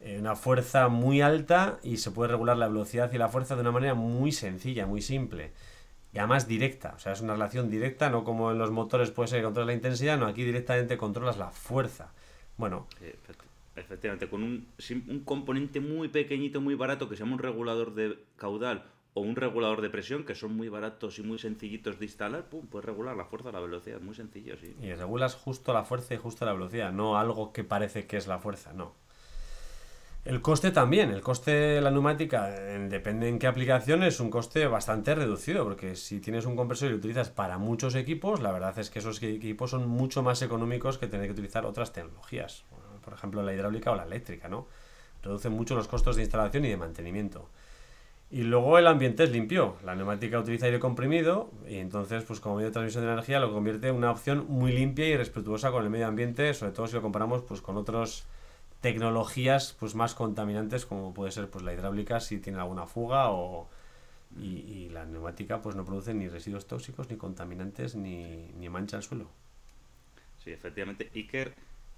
eh, 0.00 0.16
una 0.18 0.36
fuerza 0.36 0.88
muy 0.88 1.20
alta 1.20 1.80
y 1.82 1.98
se 1.98 2.12
puede 2.12 2.30
regular 2.30 2.56
la 2.56 2.68
velocidad 2.68 3.12
y 3.12 3.18
la 3.18 3.28
fuerza 3.28 3.56
de 3.56 3.60
una 3.60 3.72
manera 3.72 3.92
muy 3.92 4.32
sencilla, 4.32 4.86
muy 4.86 5.02
simple 5.02 5.52
y 6.12 6.18
además 6.18 6.48
directa, 6.48 6.94
o 6.96 6.98
sea, 6.98 7.12
es 7.12 7.20
una 7.20 7.34
relación 7.34 7.70
directa, 7.70 8.08
no 8.08 8.24
como 8.24 8.50
en 8.50 8.58
los 8.58 8.70
motores 8.70 9.10
puede 9.10 9.28
ser 9.28 9.40
que 9.40 9.44
controlas 9.44 9.68
la 9.68 9.74
intensidad, 9.74 10.18
no, 10.18 10.26
aquí 10.26 10.44
directamente 10.44 10.96
controlas 10.96 11.36
la 11.36 11.50
fuerza. 11.50 12.12
Bueno. 12.56 12.86
Efectivamente, 13.76 14.28
con 14.28 14.42
un, 14.42 14.66
un 15.08 15.20
componente 15.20 15.80
muy 15.80 16.08
pequeñito, 16.08 16.60
muy 16.60 16.74
barato, 16.74 17.08
que 17.08 17.16
se 17.16 17.22
llama 17.22 17.34
un 17.34 17.38
regulador 17.38 17.94
de 17.94 18.18
caudal 18.36 18.84
o 19.14 19.20
un 19.20 19.36
regulador 19.36 19.80
de 19.82 19.90
presión, 19.90 20.24
que 20.24 20.34
son 20.34 20.56
muy 20.56 20.68
baratos 20.68 21.18
y 21.18 21.22
muy 21.22 21.38
sencillitos 21.38 21.98
de 21.98 22.06
instalar, 22.06 22.44
pum, 22.48 22.66
puedes 22.66 22.86
regular 22.86 23.16
la 23.16 23.24
fuerza, 23.24 23.52
la 23.52 23.60
velocidad, 23.60 24.00
muy 24.00 24.14
sencillo, 24.14 24.56
sí. 24.56 24.74
Y 24.82 24.92
regulas 24.94 25.34
justo 25.34 25.72
la 25.72 25.84
fuerza 25.84 26.14
y 26.14 26.16
justo 26.16 26.44
la 26.44 26.52
velocidad, 26.52 26.92
no 26.92 27.18
algo 27.18 27.52
que 27.52 27.64
parece 27.64 28.06
que 28.06 28.16
es 28.16 28.26
la 28.26 28.38
fuerza, 28.38 28.72
no. 28.72 28.94
El 30.28 30.42
coste 30.42 30.72
también, 30.72 31.10
el 31.10 31.22
coste 31.22 31.52
de 31.52 31.80
la 31.80 31.90
neumática, 31.90 32.50
depende 32.50 33.30
en 33.30 33.38
qué 33.38 33.46
aplicación, 33.46 34.02
es 34.02 34.20
un 34.20 34.28
coste 34.28 34.66
bastante 34.66 35.14
reducido, 35.14 35.64
porque 35.64 35.96
si 35.96 36.20
tienes 36.20 36.44
un 36.44 36.54
compresor 36.54 36.88
y 36.88 36.90
lo 36.90 36.98
utilizas 36.98 37.30
para 37.30 37.56
muchos 37.56 37.94
equipos, 37.94 38.42
la 38.42 38.52
verdad 38.52 38.78
es 38.78 38.90
que 38.90 38.98
esos 38.98 39.22
equipos 39.22 39.70
son 39.70 39.88
mucho 39.88 40.22
más 40.22 40.42
económicos 40.42 40.98
que 40.98 41.06
tener 41.06 41.28
que 41.28 41.32
utilizar 41.32 41.64
otras 41.64 41.94
tecnologías, 41.94 42.64
por 43.02 43.14
ejemplo 43.14 43.42
la 43.42 43.54
hidráulica 43.54 43.90
o 43.90 43.94
la 43.94 44.02
eléctrica, 44.02 44.50
¿no? 44.50 44.66
Reducen 45.22 45.54
mucho 45.54 45.74
los 45.74 45.88
costos 45.88 46.16
de 46.16 46.24
instalación 46.24 46.66
y 46.66 46.68
de 46.68 46.76
mantenimiento. 46.76 47.48
Y 48.30 48.42
luego 48.42 48.76
el 48.76 48.86
ambiente 48.86 49.24
es 49.24 49.30
limpio. 49.30 49.76
La 49.82 49.94
neumática 49.94 50.38
utiliza 50.38 50.66
aire 50.66 50.78
comprimido 50.78 51.50
y 51.66 51.76
entonces, 51.76 52.24
pues 52.24 52.38
como 52.38 52.56
medio 52.56 52.68
de 52.68 52.74
transmisión 52.74 53.06
de 53.06 53.12
energía, 53.12 53.40
lo 53.40 53.50
convierte 53.50 53.88
en 53.88 53.94
una 53.94 54.10
opción 54.10 54.44
muy 54.46 54.72
limpia 54.72 55.08
y 55.08 55.16
respetuosa 55.16 55.70
con 55.70 55.84
el 55.84 55.88
medio 55.88 56.06
ambiente, 56.06 56.52
sobre 56.52 56.72
todo 56.72 56.86
si 56.86 56.92
lo 56.96 57.00
comparamos 57.00 57.40
pues 57.44 57.62
con 57.62 57.78
otras 57.78 58.26
tecnologías 58.80 59.76
pues 59.78 59.94
más 59.94 60.14
contaminantes 60.14 60.86
como 60.86 61.12
puede 61.12 61.32
ser 61.32 61.50
pues 61.50 61.64
la 61.64 61.72
hidráulica 61.72 62.20
si 62.20 62.38
tiene 62.38 62.58
alguna 62.58 62.86
fuga 62.86 63.30
o 63.30 63.68
y, 64.36 64.88
la 64.90 65.04
neumática 65.04 65.60
pues 65.60 65.74
no 65.76 65.84
produce 65.84 66.14
ni 66.14 66.28
residuos 66.28 66.66
tóxicos 66.66 67.10
ni 67.10 67.16
contaminantes 67.16 67.94
ni, 67.94 68.50
ni 68.58 68.68
mancha 68.68 68.96
el 68.96 69.02
suelo. 69.02 69.30
Sí, 70.42 70.50
efectivamente. 70.50 71.10
Iker, 71.14 71.54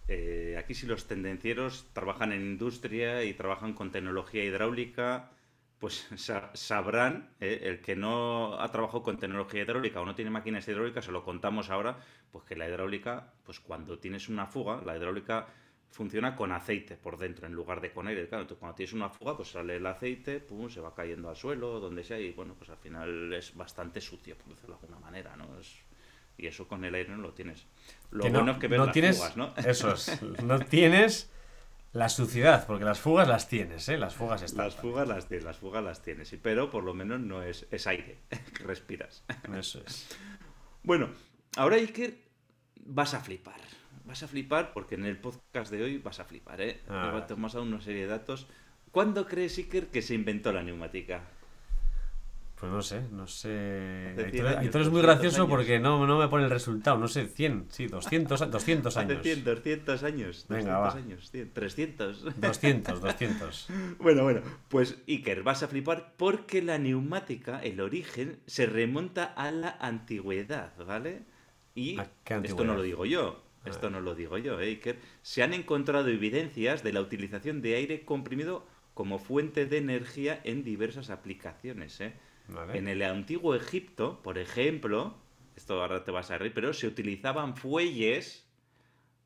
eh, 0.09 0.57
aquí 0.59 0.75
si 0.75 0.87
los 0.87 1.07
tendencieros 1.07 1.87
trabajan 1.93 2.33
en 2.33 2.43
industria 2.43 3.25
y 3.25 3.35
trabajan 3.35 3.75
con 3.75 3.91
tecnología 3.91 4.45
hidráulica, 4.45 5.31
pues 5.79 6.09
sabrán, 6.55 7.31
eh, 7.41 7.61
el 7.65 7.81
que 7.81 7.97
no 7.97 8.61
ha 8.61 8.71
trabajado 8.71 9.03
con 9.03 9.19
tecnología 9.19 9.63
hidráulica 9.63 10.01
o 10.01 10.07
no 10.07 10.15
tiene 10.15 10.31
máquinas 10.31 10.67
hidráulicas, 10.69 11.05
se 11.05 11.13
lo 11.13 11.25
contamos 11.25 11.71
ahora, 11.71 11.99
pues 12.33 12.45
que 12.45 12.57
la 12.57 12.69
hidráulica, 12.69 13.33
pues 13.45 13.61
cuando 13.61 13.99
tienes 13.99 14.29
una 14.29 14.47
fuga, 14.47 14.83
la 14.85 14.97
hidráulica 14.97 15.49
funciona 15.91 16.37
con 16.37 16.53
aceite 16.53 16.97
por 16.97 17.19
dentro 17.19 17.47
en 17.47 17.53
lugar 17.53 17.81
de 17.81 17.93
con 17.93 18.07
aire. 18.07 18.29
Claro, 18.29 18.47
cuando 18.59 18.77
tienes 18.77 18.93
una 18.93 19.09
fuga, 19.11 19.37
pues 19.37 19.51
sale 19.51 19.77
el 19.77 19.87
aceite, 19.87 20.41
pum, 20.41 20.69
se 20.71 20.81
va 20.81 20.95
cayendo 20.95 21.29
al 21.29 21.37
suelo, 21.37 21.81
donde 21.81 22.05
sea, 22.05 22.19
y 22.19 22.33
bueno, 22.33 22.55
pues 22.55 22.71
al 22.71 22.79
final 22.79 23.33
es 23.33 23.55
bastante 23.55 24.01
sucio, 24.01 24.37
por 24.37 24.49
decirlo 24.55 24.77
de 24.77 24.87
alguna 24.87 25.01
manera, 25.01 25.37
¿no? 25.37 25.59
Es, 25.59 25.77
y 26.39 26.47
eso 26.47 26.67
con 26.67 26.85
el 26.85 26.95
aire 26.95 27.11
no 27.11 27.23
lo 27.23 27.33
tienes. 27.33 27.67
Lo 28.11 28.23
que 28.25 28.31
bueno 28.31 28.47
no, 28.47 28.53
es 28.53 28.59
que 28.59 28.69
ves 28.69 28.79
no 28.79 28.87
las 28.87 28.93
tienes, 28.95 29.17
fugas, 29.19 29.37
¿no? 29.37 29.55
Eso 29.67 29.93
es, 29.93 30.23
no 30.43 30.59
tienes 30.61 31.31
la 31.93 32.09
suciedad, 32.09 32.67
porque 32.67 32.85
las 32.85 33.01
fugas 33.01 33.29
las 33.29 33.49
tienes, 33.49 33.89
¿eh? 33.89 33.99
Las 33.99 34.15
fugas 34.15 34.43
están. 34.43 34.67
Las 34.67 34.77
fugas 34.77 35.09
las 35.09 35.27
tienes, 35.27 35.45
las 35.45 35.59
fugas 35.59 35.85
las 35.85 36.03
tienes, 36.03 36.35
pero 36.43 36.71
por 36.71 36.85
lo 36.85 36.95
menos 36.95 37.21
no 37.21 37.43
es, 37.43 37.67
es 37.71 37.87
aire 37.87 38.19
que 38.57 38.63
respiras. 38.63 39.25
Eso 39.55 39.83
es. 39.85 40.09
Bueno, 40.83 41.11
ahora 41.57 41.77
Iker, 41.77 42.17
vas 42.87 43.13
a 43.13 43.21
flipar. 43.21 43.61
Vas 44.11 44.25
a 44.25 44.27
flipar 44.27 44.73
porque 44.73 44.97
en 44.97 45.05
el 45.05 45.19
podcast 45.19 45.71
de 45.71 45.85
hoy 45.85 45.99
vas 45.99 46.19
a 46.19 46.25
flipar, 46.25 46.61
¿eh? 46.61 46.81
Ah. 46.89 47.25
Hemos 47.31 47.53
dado 47.53 47.65
una 47.65 47.81
serie 47.81 48.03
de 48.03 48.07
datos. 48.09 48.49
¿Cuándo 48.91 49.25
crees, 49.25 49.57
Iker, 49.57 49.87
que 49.87 50.03
se 50.03 50.15
inventó 50.15 50.53
la 50.53 50.65
neumática? 50.65 51.23
Pues 52.57 52.73
no 52.73 52.83
sé, 52.83 53.03
no 53.13 53.29
sé. 53.29 54.13
Y 54.17 54.31
100 54.33 54.33
tú, 54.33 54.79
eres 54.79 54.91
muy 54.91 55.01
200 55.01 55.03
gracioso 55.03 55.43
años. 55.43 55.51
porque 55.51 55.79
no, 55.79 56.09
no 56.09 56.19
me 56.19 56.27
pone 56.27 56.43
el 56.43 56.51
resultado, 56.51 56.99
no 56.99 57.07
sé, 57.07 57.29
100, 57.29 57.67
sí, 57.69 57.87
200, 57.87 58.51
200 58.51 58.97
Hace 58.97 59.13
años. 59.13 59.23
100, 59.23 59.45
200 59.45 60.03
años. 60.03 60.49
200 60.49 60.49
Venga, 60.49 60.79
va. 60.79 60.93
años, 60.93 61.31
100, 61.31 61.53
300. 61.53 62.41
200, 62.41 63.01
200. 63.01 63.69
Bueno, 64.01 64.25
bueno, 64.25 64.41
pues 64.69 64.99
Iker, 65.07 65.45
vas 65.45 65.63
a 65.63 65.69
flipar 65.69 66.15
porque 66.17 66.63
la 66.63 66.79
neumática, 66.79 67.61
el 67.61 67.81
origen, 67.81 68.41
se 68.47 68.67
remonta 68.67 69.23
a 69.23 69.53
la 69.53 69.77
antigüedad, 69.81 70.73
¿vale? 70.85 71.23
Y 71.77 71.97
¿A 72.01 72.11
qué 72.25 72.41
esto 72.43 72.65
no 72.65 72.75
lo 72.75 72.83
digo 72.83 73.07
yo, 73.07 73.41
esto 73.65 73.91
no 73.91 74.01
lo 74.01 74.15
digo 74.15 74.39
yo, 74.39 74.61
¿eh, 74.61 74.69
Iker. 74.69 74.99
Se 75.23 75.43
han 75.43 75.53
encontrado 75.53 76.09
evidencias 76.09 76.83
de 76.83 76.93
la 76.93 77.01
utilización 77.01 77.61
de 77.61 77.77
aire 77.77 78.05
comprimido 78.05 78.67
como 78.95 79.19
fuente 79.19 79.67
de 79.67 79.79
energía 79.79 80.41
en 80.45 80.65
diversas 80.65 81.11
aplicaciones, 81.11 82.01
¿eh? 82.01 82.15
Vale. 82.49 82.79
En 82.79 82.89
el 82.89 83.03
antiguo 83.03 83.55
Egipto, 83.55 84.21
por 84.23 84.39
ejemplo, 84.39 85.15
esto 85.57 85.81
ahora 85.81 86.05
te 86.05 86.11
vas 86.11 86.31
a 86.31 86.39
reír, 86.39 86.53
pero 86.55 86.73
se 86.73 86.87
utilizaban 86.87 87.57
fuelles 87.57 88.47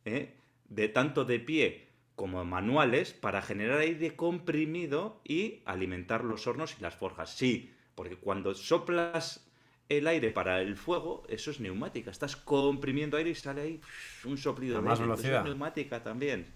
¿eh? 0.04 0.34
de 0.68 0.88
tanto 0.88 1.24
de 1.24 1.40
pie 1.40 1.88
como 2.16 2.44
manuales 2.44 3.12
para 3.12 3.42
generar 3.42 3.78
aire 3.78 4.14
comprimido 4.14 5.20
y 5.24 5.62
alimentar 5.64 6.24
los 6.24 6.46
hornos 6.46 6.76
y 6.78 6.82
las 6.82 6.96
forjas. 6.96 7.36
Sí, 7.36 7.72
porque 7.94 8.16
cuando 8.16 8.54
soplas 8.54 9.43
el 9.88 10.06
aire 10.06 10.30
para 10.30 10.60
el 10.62 10.76
fuego, 10.76 11.24
eso 11.28 11.50
es 11.50 11.60
neumática. 11.60 12.10
Estás 12.10 12.36
comprimiendo 12.36 13.16
aire 13.16 13.30
y 13.30 13.34
sale 13.34 13.60
ahí 13.62 13.80
un 14.24 14.38
soplido 14.38 14.78
A 14.78 14.80
de 14.80 14.84
más 14.86 14.98
aire. 14.98 15.04
Entonces 15.04 15.24
velocidad. 15.30 15.40
es 15.40 15.44
neumática 15.56 16.02
también. 16.02 16.46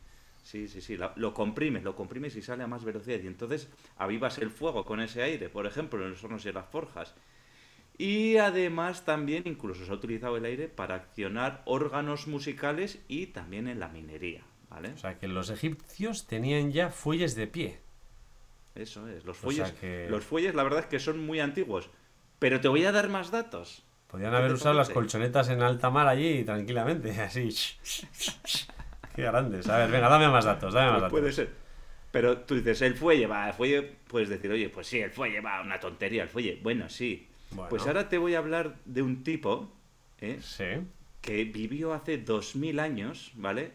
Sí, 0.42 0.66
sí, 0.68 0.80
sí. 0.80 0.96
lo 1.16 1.34
comprimes, 1.34 1.82
lo 1.84 1.94
comprimes 1.94 2.34
y 2.36 2.42
sale 2.42 2.62
a 2.62 2.66
más 2.66 2.82
velocidad. 2.84 3.18
Y 3.22 3.26
entonces 3.26 3.68
avivas 3.98 4.38
el 4.38 4.50
fuego 4.50 4.84
con 4.84 5.00
ese 5.00 5.22
aire, 5.22 5.48
por 5.50 5.66
ejemplo, 5.66 6.02
en 6.02 6.10
los 6.10 6.24
hornos 6.24 6.44
y 6.44 6.48
en 6.48 6.54
las 6.54 6.66
forjas. 6.68 7.14
Y 7.98 8.36
además 8.36 9.04
también 9.04 9.42
incluso 9.46 9.84
se 9.84 9.90
ha 9.90 9.94
utilizado 9.94 10.36
el 10.36 10.44
aire 10.44 10.68
para 10.68 10.94
accionar 10.94 11.62
órganos 11.66 12.28
musicales 12.28 13.00
y 13.08 13.26
también 13.26 13.66
en 13.68 13.80
la 13.80 13.88
minería. 13.88 14.42
¿Vale? 14.70 14.90
O 14.90 14.98
sea 14.98 15.18
que 15.18 15.28
los 15.28 15.50
egipcios 15.50 16.26
tenían 16.26 16.72
ya 16.72 16.90
fuelles 16.90 17.34
de 17.34 17.46
pie. 17.46 17.78
Eso 18.74 19.08
es. 19.08 19.24
Los 19.24 19.38
O 19.42 19.50
sea 19.50 19.64
fuelles, 19.66 19.72
que- 19.80 20.06
los 20.10 20.24
fuelles, 20.24 20.54
la 20.54 20.62
verdad 20.62 20.80
es 20.80 20.86
que 20.86 21.00
son 21.00 21.18
muy 21.24 21.40
antiguos. 21.40 21.90
Pero 22.38 22.60
te 22.60 22.68
voy 22.68 22.84
a 22.84 22.92
dar 22.92 23.08
más 23.08 23.30
datos. 23.30 23.84
Podían 24.06 24.30
¿Qué 24.30 24.36
haber 24.38 24.52
usado 24.52 24.74
las 24.74 24.88
parece? 24.88 24.94
colchonetas 24.94 25.48
en 25.50 25.62
alta 25.62 25.90
mar 25.90 26.06
allí 26.06 26.44
tranquilamente, 26.44 27.10
así. 27.20 27.50
Qué 29.14 29.22
grandes. 29.22 29.68
A 29.68 29.78
ver, 29.78 29.90
venga, 29.90 30.08
dame 30.08 30.28
más 30.28 30.44
datos, 30.44 30.72
dame 30.72 30.86
más 30.92 31.00
Pues 31.00 31.02
datos. 31.02 31.18
puede 31.20 31.32
ser. 31.32 31.50
Pero 32.10 32.38
tú 32.38 32.54
dices, 32.54 32.80
el 32.82 32.94
fuelle 32.94 33.26
va, 33.26 33.48
el 33.48 33.54
fuelle, 33.54 33.82
puedes 34.08 34.28
decir, 34.30 34.50
oye, 34.50 34.68
pues 34.70 34.86
sí, 34.86 34.98
el 35.00 35.10
fuelle 35.10 35.40
va, 35.40 35.60
una 35.60 35.78
tontería, 35.78 36.22
el 36.22 36.28
fuelle. 36.28 36.58
Bueno, 36.62 36.88
sí. 36.88 37.28
Bueno. 37.50 37.68
Pues 37.68 37.86
ahora 37.86 38.08
te 38.08 38.16
voy 38.18 38.34
a 38.34 38.38
hablar 38.38 38.76
de 38.84 39.02
un 39.02 39.22
tipo 39.24 39.70
¿eh? 40.20 40.38
Sí. 40.40 40.64
que 41.20 41.44
vivió 41.44 41.92
hace 41.92 42.18
2000 42.18 42.78
años, 42.80 43.32
¿vale? 43.34 43.72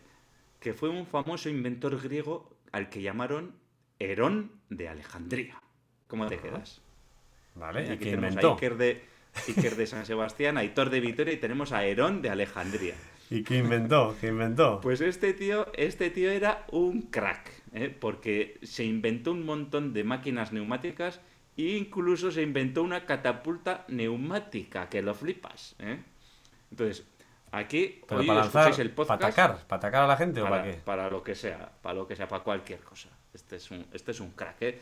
Que 0.60 0.74
fue 0.74 0.90
un 0.90 1.06
famoso 1.06 1.50
inventor 1.50 2.00
griego 2.02 2.50
al 2.72 2.90
que 2.90 3.02
llamaron 3.02 3.56
Herón 4.00 4.52
de 4.70 4.90
Alejandría. 4.90 5.62
¿Cómo 6.08 6.28
te 6.28 6.40
quedas? 6.40 6.82
Vale, 7.56 7.88
¿y 7.88 7.92
Aquí 7.92 8.06
tenemos 8.06 8.32
inventó? 8.32 8.52
a 8.52 8.54
Iker 8.56 8.78
de, 8.78 9.04
Iker 9.48 9.76
de 9.76 9.88
San 9.88 10.06
Sebastián, 10.06 10.58
a 10.58 10.62
Aitor 10.62 10.90
de 10.90 11.00
Vitoria 11.00 11.34
y 11.34 11.38
tenemos 11.38 11.72
a 11.72 11.86
Herón 11.86 12.22
de 12.22 12.30
Alejandría. 12.30 12.96
¿Y 13.30 13.44
qué 13.44 13.58
inventó? 13.58 14.16
¿Qué 14.20 14.28
inventó? 14.28 14.80
Pues 14.82 15.02
este 15.02 15.34
tío, 15.34 15.68
este 15.74 16.10
tío 16.10 16.30
era 16.30 16.66
un 16.72 17.04
crack, 17.04 17.50
¿eh? 17.74 17.90
porque 17.90 18.60
se 18.62 18.84
inventó 18.84 19.32
un 19.32 19.46
montón 19.46 19.94
de 19.94 20.04
máquinas 20.04 20.52
neumáticas 20.52 21.20
e 21.58 21.78
incluso 21.78 22.32
se 22.32 22.42
inventó 22.42 22.84
una 22.84 23.06
catapulta 23.06 23.86
neumática, 23.88 24.90
que 24.90 25.02
lo 25.02 25.14
flipas. 25.14 25.76
¿eh? 25.80 26.00
Entonces, 26.72 27.06
aquí 27.52 28.02
Pero 28.08 28.22
hoy 28.22 28.28
para 28.28 28.42
lanzar, 28.42 28.80
el 28.80 28.92
podcast 28.92 29.20
para 29.20 29.28
atacar, 29.28 29.68
para 29.68 29.78
atacar 29.78 30.04
a 30.04 30.08
la 30.08 30.18
gente 30.18 30.42
o 30.42 30.44
para, 30.44 30.58
para 30.58 30.72
qué? 30.72 30.78
para 30.80 31.10
lo 31.10 31.24
que 31.24 31.36
sea, 31.36 31.72
para 31.82 31.96
lo 31.96 32.08
que 32.08 32.16
sea, 32.16 32.28
para 32.28 32.44
cualquier 32.44 32.80
cosa. 32.80 33.10
Este 33.34 33.56
es 33.56 33.72
un, 33.72 33.86
este 33.94 34.12
es 34.12 34.20
un 34.20 34.32
crack. 34.32 34.62
¿eh? 34.62 34.82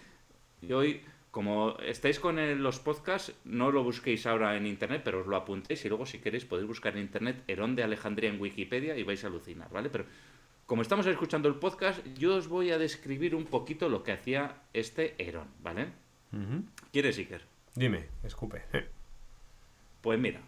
Y 0.62 0.74
hoy, 0.74 1.02
como 1.32 1.78
estáis 1.80 2.20
con 2.20 2.38
el- 2.40 2.62
los 2.62 2.80
podcasts, 2.80 3.34
no 3.46 3.72
lo 3.72 3.84
busquéis 3.84 4.26
ahora 4.28 4.56
en 4.58 4.66
internet, 4.68 5.02
pero 5.04 5.22
os 5.22 5.28
lo 5.28 5.36
apuntéis 5.38 5.84
y 5.86 5.90
luego 5.90 6.06
si 6.06 6.20
queréis 6.20 6.46
podéis 6.46 6.68
buscar 6.68 6.96
en 6.96 7.04
internet 7.04 7.44
Herón 7.48 7.76
de 7.76 7.84
Alejandría 7.84 8.30
en 8.30 8.40
Wikipedia 8.42 8.98
y 8.98 9.04
vais 9.04 9.24
a 9.24 9.28
alucinar, 9.28 9.70
¿vale? 9.72 9.90
Pero 9.90 10.06
como 10.66 10.82
estamos 10.82 11.06
escuchando 11.08 11.48
el 11.50 11.56
podcast, 11.56 12.06
yo 12.18 12.36
os 12.36 12.48
voy 12.48 12.72
a 12.72 12.78
describir 12.78 13.34
un 13.36 13.46
poquito 13.46 13.88
lo 13.90 14.04
que 14.04 14.12
hacía 14.12 14.62
este 14.74 15.16
Herón, 15.18 15.48
¿vale? 15.62 15.88
Ujú. 16.34 16.64
¿Quieres, 16.92 17.18
Iker? 17.18 17.42
Dime, 17.76 18.08
escupe. 18.24 18.64
Pues 20.02 20.20
mira, 20.20 20.42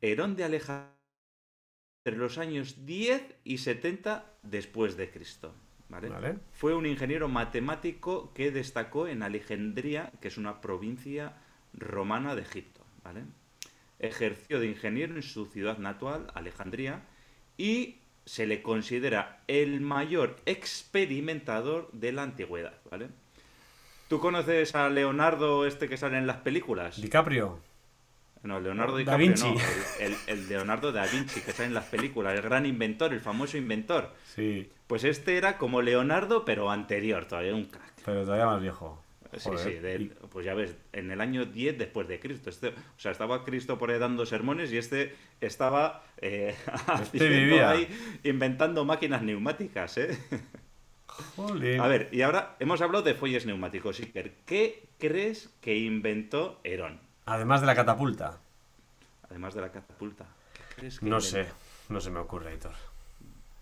Herón 0.00 0.34
de 0.34 0.44
Alejandría 0.44 0.94
entre 2.06 2.18
los 2.18 2.38
años 2.38 2.86
10 2.86 3.22
y 3.44 3.58
70 3.58 4.24
después 4.42 4.96
de 4.96 5.10
Cristo, 5.10 5.54
¿vale? 5.88 6.08
Vale. 6.08 6.38
Fue 6.52 6.74
un 6.74 6.86
ingeniero 6.86 7.28
matemático 7.28 8.32
que 8.34 8.50
destacó 8.50 9.06
en 9.08 9.22
Alejandría, 9.22 10.12
que 10.20 10.28
es 10.28 10.36
una 10.36 10.60
provincia 10.60 11.34
romana 11.74 12.34
de 12.34 12.42
Egipto. 12.42 12.84
¿vale? 13.04 13.22
Ejerció 13.98 14.60
de 14.60 14.66
ingeniero 14.66 15.14
en 15.16 15.22
su 15.22 15.46
ciudad 15.46 15.78
natal, 15.78 16.28
Alejandría, 16.34 17.02
y 17.56 17.98
se 18.24 18.46
le 18.46 18.62
considera 18.62 19.42
el 19.48 19.80
mayor 19.80 20.36
experimentador 20.46 21.90
de 21.92 22.12
la 22.12 22.22
antigüedad. 22.22 22.78
¿vale? 22.90 23.08
¿Tú 24.08 24.20
conoces 24.20 24.74
a 24.74 24.88
Leonardo 24.88 25.66
este 25.66 25.88
que 25.88 25.96
sale 25.96 26.18
en 26.18 26.26
las 26.26 26.38
películas? 26.38 27.00
DiCaprio. 27.00 27.60
No, 28.42 28.60
Leonardo 28.60 28.92
Da 28.94 28.98
DiCaprio 29.16 29.26
Vinci. 29.28 29.44
no, 29.54 30.16
el, 30.28 30.48
Leonardo 30.48 30.92
da 30.92 31.06
Vinci 31.06 31.40
que 31.40 31.52
sale 31.52 31.68
en 31.68 31.74
las 31.74 31.84
películas, 31.86 32.34
el 32.36 32.42
gran 32.42 32.66
inventor, 32.66 33.12
el 33.12 33.20
famoso 33.20 33.56
inventor. 33.58 34.14
Sí, 34.34 34.70
Pues 34.86 35.04
este 35.04 35.36
era 35.36 35.58
como 35.58 35.82
Leonardo, 35.82 36.44
pero 36.44 36.70
anterior, 36.70 37.24
todavía 37.26 37.54
un 37.54 37.64
crack. 37.66 37.92
pero 38.04 38.22
todavía 38.24 38.46
más 38.46 38.62
viejo. 38.62 39.02
Sí, 39.36 39.50
Joder. 39.50 39.58
sí, 39.58 39.74
de- 39.74 40.10
pues 40.30 40.46
ya 40.46 40.54
ves, 40.54 40.74
en 40.92 41.10
el 41.10 41.20
año 41.20 41.44
10 41.44 41.76
después 41.76 42.08
de 42.08 42.18
Cristo. 42.18 42.48
Este, 42.48 42.68
o 42.68 42.72
sea, 42.96 43.12
estaba 43.12 43.44
Cristo 43.44 43.76
por 43.76 43.90
ahí 43.90 43.98
dando 43.98 44.24
sermones 44.24 44.72
y 44.72 44.78
este 44.78 45.14
estaba 45.42 46.02
eh, 46.16 46.54
Este 47.02 47.28
vivía. 47.28 47.68
ahí, 47.70 47.86
inventando 48.24 48.86
máquinas 48.86 49.20
neumáticas, 49.22 49.98
¿eh? 49.98 50.16
Jolín. 51.06 51.80
A 51.80 51.88
ver, 51.88 52.08
y 52.12 52.22
ahora 52.22 52.56
hemos 52.60 52.80
hablado 52.80 53.02
de 53.04 53.14
fuelles 53.14 53.44
neumáticos, 53.44 53.98
Iker. 54.00 54.32
¿Qué 54.46 54.88
crees 54.98 55.50
que 55.60 55.76
inventó 55.76 56.60
Herón? 56.64 57.00
Además 57.28 57.60
de 57.60 57.66
la 57.66 57.74
catapulta. 57.74 58.38
Además 59.28 59.54
de 59.54 59.60
la 59.60 59.70
catapulta. 59.70 60.26
¿Qué 60.54 60.62
crees 60.76 60.98
que 60.98 61.06
No 61.06 61.20
sé, 61.20 61.46
no 61.90 62.00
se 62.00 62.10
me 62.10 62.20
ocurre, 62.20 62.54
Hitor. 62.54 62.72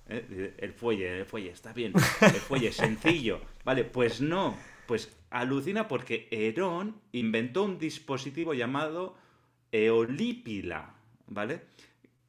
¿Eh? 0.08 0.54
El 0.58 0.72
fuelle, 0.72 1.18
el 1.18 1.26
fuelle, 1.26 1.50
está 1.50 1.72
bien. 1.72 1.92
El 2.20 2.30
fuelle, 2.30 2.70
sencillo. 2.84 3.40
Vale, 3.64 3.82
pues 3.82 4.20
no. 4.20 4.56
Pues 4.86 5.12
alucina 5.30 5.88
porque 5.88 6.28
Herón 6.30 7.00
inventó 7.10 7.64
un 7.64 7.80
dispositivo 7.80 8.54
llamado 8.54 9.16
eolípila, 9.72 10.94
¿vale? 11.26 11.62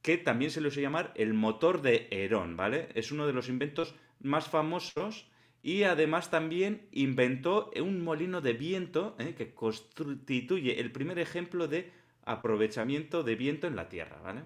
Que 0.02 0.18
también 0.18 0.50
se 0.50 0.60
le 0.60 0.72
suele 0.72 0.88
llamar 0.88 1.14
el 1.14 1.36
motor 1.36 1.84
de 1.84 2.08
Herón, 2.10 2.58
¿vale? 2.58 2.90
Es 2.96 3.12
uno 3.12 3.28
de 3.28 3.34
los 3.34 3.48
inventos 3.48 3.94
más 4.22 4.48
famosos 4.48 5.28
y 5.68 5.84
además 5.84 6.32
también 6.32 6.88
inventó 6.94 7.72
un 7.82 8.02
molino 8.02 8.40
de 8.40 8.54
viento 8.54 9.18
¿eh? 9.20 9.36
que 9.38 9.54
constituye 9.54 10.80
el 10.80 10.94
primer 10.94 11.20
ejemplo 11.20 11.68
de 11.68 11.92
aprovechamiento 12.24 13.22
de 13.22 13.36
viento 13.36 13.68
en 13.68 13.76
la 13.76 13.90
Tierra, 13.90 14.16
¿vale? 14.24 14.44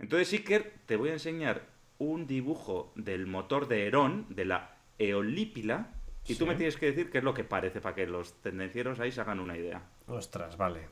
Entonces, 0.00 0.32
Iker, 0.32 0.74
te 0.86 0.96
voy 0.96 1.10
a 1.10 1.12
enseñar 1.12 1.66
un 1.98 2.26
dibujo 2.26 2.92
del 2.96 3.28
motor 3.28 3.68
de 3.68 3.86
Herón, 3.86 4.26
de 4.28 4.44
la 4.44 4.74
eolípila, 4.98 5.92
y 6.26 6.34
tú 6.34 6.46
Sí. 6.46 6.50
me 6.50 6.56
tienes 6.56 6.76
que 6.78 6.86
decir 6.86 7.12
qué 7.12 7.18
es 7.18 7.24
lo 7.24 7.32
que 7.32 7.44
parece 7.44 7.80
para 7.80 7.94
que 7.94 8.08
los 8.08 8.42
tendencieros 8.42 8.98
ahí 8.98 9.12
se 9.12 9.20
hagan 9.20 9.38
una 9.38 9.56
idea. 9.56 9.82
Ostras, 10.08 10.56
vale. 10.56 10.88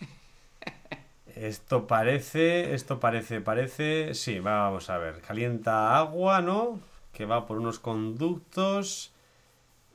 Esto 1.36 1.86
parece, 1.86 2.74
esto 2.74 2.98
parece, 2.98 3.40
parece. 3.40 4.12
Sí, 4.14 4.40
vamos 4.40 4.90
a 4.90 4.98
ver. 4.98 5.20
Calienta 5.20 5.96
agua, 5.96 6.40
¿no? 6.40 6.80
Que 7.16 7.24
va 7.24 7.46
por 7.46 7.56
unos 7.58 7.78
conductos 7.78 9.12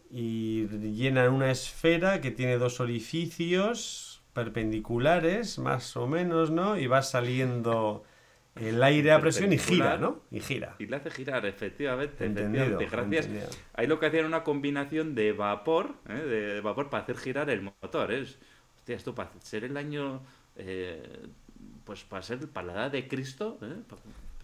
y 0.10 0.68
llena 0.68 1.30
una 1.30 1.52
esfera 1.52 2.20
que 2.20 2.32
tiene 2.32 2.58
dos 2.58 2.80
orificios 2.80 4.22
perpendiculares, 4.34 5.60
más 5.60 5.96
o 5.98 6.08
menos, 6.08 6.50
¿no? 6.52 6.78
Y 6.78 6.88
va 6.88 7.02
saliendo 7.04 8.04
el 8.56 8.82
aire 8.84 9.12
a 9.12 9.20
presión 9.22 9.54
y 9.54 9.58
gira. 9.58 9.98
¿no? 9.98 10.20
Y 10.32 10.40
gira. 10.40 10.76
Y 10.80 10.88
le 10.88 10.96
hace 10.98 11.12
girar, 11.12 11.46
efectivamente. 11.46 12.26
Entendido, 12.26 12.64
efectivamente. 12.66 13.18
Gracias. 13.18 13.26
entendido. 13.28 13.50
Ahí 13.74 13.88
lo 13.88 14.00
que 14.00 14.08
hacían 14.08 14.20
era 14.22 14.28
una 14.28 14.44
combinación 14.44 15.16
de 15.16 15.32
vapor, 15.32 15.94
¿eh? 16.10 16.14
de 16.14 16.62
vapor 16.62 16.90
para 16.90 17.04
hacer 17.04 17.18
girar 17.18 17.50
el 17.50 17.62
motor. 17.62 18.12
Es, 18.12 18.38
hostia, 18.80 18.96
esto 18.96 19.14
para 19.16 19.30
ser 19.42 19.64
el 19.64 19.78
año, 19.78 20.22
eh, 20.58 21.28
pues 21.86 22.04
para 22.04 22.24
ser 22.24 22.48
para 22.50 22.68
la 22.68 22.74
edad 22.74 22.92
de 22.92 23.08
Cristo. 23.08 23.58
¿eh? 23.62 23.76
Pa- 23.88 23.96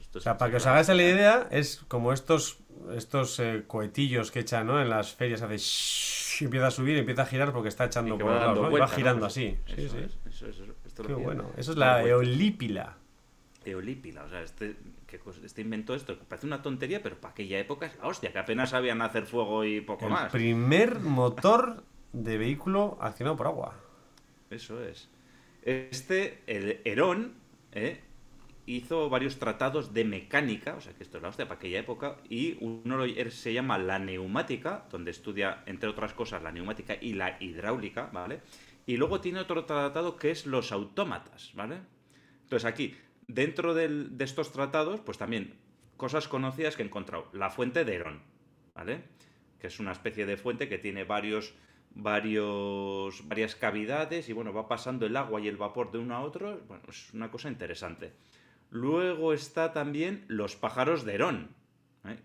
esto 0.01 0.19
O 0.19 0.21
sea, 0.21 0.37
para 0.37 0.51
que 0.51 0.57
os 0.57 0.65
hagáis 0.65 0.87
la 0.87 0.95
idea, 0.95 1.47
es 1.51 1.81
como 1.89 2.13
estos, 2.13 2.59
estos 2.95 3.39
eh, 3.39 3.63
cohetillos 3.67 4.31
que 4.31 4.39
echan, 4.39 4.67
¿no? 4.67 4.81
En 4.81 4.89
las 4.89 5.13
ferias 5.15 5.41
hace 5.41 5.57
shhh, 5.57 6.43
empieza 6.43 6.67
a 6.67 6.71
subir, 6.71 6.95
y 6.97 6.99
empieza 6.99 7.23
a 7.23 7.25
girar 7.25 7.51
porque 7.53 7.69
está 7.69 7.85
echando 7.85 8.17
por 8.17 8.31
dando 8.33 8.63
¿no? 8.63 8.77
Y 8.77 8.79
va 8.79 8.87
girando 8.87 9.25
así. 9.25 9.57
Sí, 9.65 9.73
eso 9.77 9.97
sí. 9.97 10.03
es, 10.05 10.17
eso 10.33 10.47
es, 10.47 10.55
eso- 10.59 10.73
esto 10.85 11.01
es 11.01 11.07
Qué 11.07 11.13
lo 11.13 11.19
bueno. 11.19 11.51
Eso 11.57 11.71
es 11.71 11.77
la 11.77 12.03
eolípila. 12.03 12.97
Eolípila, 13.65 14.23
o 14.23 14.29
sea, 14.29 14.41
este, 14.41 14.77
que 15.05 15.19
este 15.43 15.61
inventó 15.61 15.93
esto, 15.93 16.17
que 16.17 16.23
parece 16.23 16.47
una 16.47 16.61
tontería, 16.61 17.03
pero 17.03 17.17
para 17.19 17.31
aquella 17.33 17.59
época 17.59 17.91
hostia, 18.01 18.31
que 18.31 18.39
apenas 18.39 18.69
sabían 18.69 19.01
hacer 19.01 19.25
fuego 19.25 19.65
y 19.65 19.81
poco 19.81 20.05
El 20.05 20.11
más. 20.11 20.31
primer 20.31 20.99
motor 20.99 21.83
de 22.13 22.37
vehículo 22.37 22.97
accionado 23.01 23.35
por 23.35 23.47
agua. 23.47 23.75
Eso 24.49 24.81
es. 24.83 25.09
Este, 25.63 26.41
el 26.47 26.79
Herón, 26.85 27.33
¿eh? 27.73 27.99
Hizo 28.67 29.09
varios 29.09 29.39
tratados 29.39 29.93
de 29.93 30.03
mecánica, 30.03 30.75
o 30.75 30.81
sea 30.81 30.93
que 30.93 31.01
esto 31.01 31.17
es 31.17 31.23
la 31.23 31.29
hostia 31.29 31.47
para 31.47 31.57
aquella 31.57 31.79
época, 31.79 32.17
y 32.29 32.57
uno 32.59 33.03
er, 33.05 33.31
se 33.31 33.53
llama 33.53 33.77
la 33.77 33.97
neumática, 33.97 34.85
donde 34.91 35.11
estudia, 35.11 35.63
entre 35.65 35.89
otras 35.89 36.13
cosas, 36.13 36.43
la 36.43 36.51
neumática 36.51 36.95
y 36.99 37.13
la 37.13 37.37
hidráulica, 37.39 38.09
¿vale? 38.11 38.41
Y 38.85 38.97
luego 38.97 39.21
tiene 39.21 39.39
otro 39.39 39.65
tratado 39.65 40.17
que 40.17 40.31
es 40.31 40.45
los 40.45 40.71
autómatas, 40.71 41.51
¿vale? 41.55 41.77
Entonces 42.43 42.65
aquí, 42.65 42.95
dentro 43.27 43.73
de 43.73 44.07
estos 44.19 44.51
tratados, 44.51 44.99
pues 44.99 45.17
también 45.17 45.55
cosas 45.95 46.27
conocidas 46.27 46.75
que 46.75 46.83
he 46.83 46.85
encontrado. 46.85 47.29
La 47.33 47.49
fuente 47.49 47.85
de 47.85 47.95
Herón, 47.95 48.21
¿vale? 48.75 49.01
Que 49.59 49.67
es 49.67 49.79
una 49.79 49.93
especie 49.93 50.25
de 50.25 50.37
fuente 50.37 50.69
que 50.69 50.77
tiene 50.77 51.03
varios, 51.05 51.55
varios, 51.91 53.27
varias 53.27 53.55
cavidades 53.55 54.29
y 54.29 54.33
bueno, 54.33 54.53
va 54.53 54.67
pasando 54.67 55.05
el 55.05 55.17
agua 55.17 55.41
y 55.41 55.47
el 55.47 55.57
vapor 55.57 55.91
de 55.91 55.99
uno 55.99 56.15
a 56.15 56.21
otro. 56.21 56.61
Bueno, 56.67 56.83
es 56.89 57.13
una 57.13 57.31
cosa 57.31 57.49
interesante. 57.49 58.13
Luego 58.69 59.33
está 59.33 59.73
también 59.73 60.25
los 60.27 60.55
pájaros 60.55 61.05
de 61.05 61.15
Herón. 61.15 61.55
¿eh? 62.05 62.17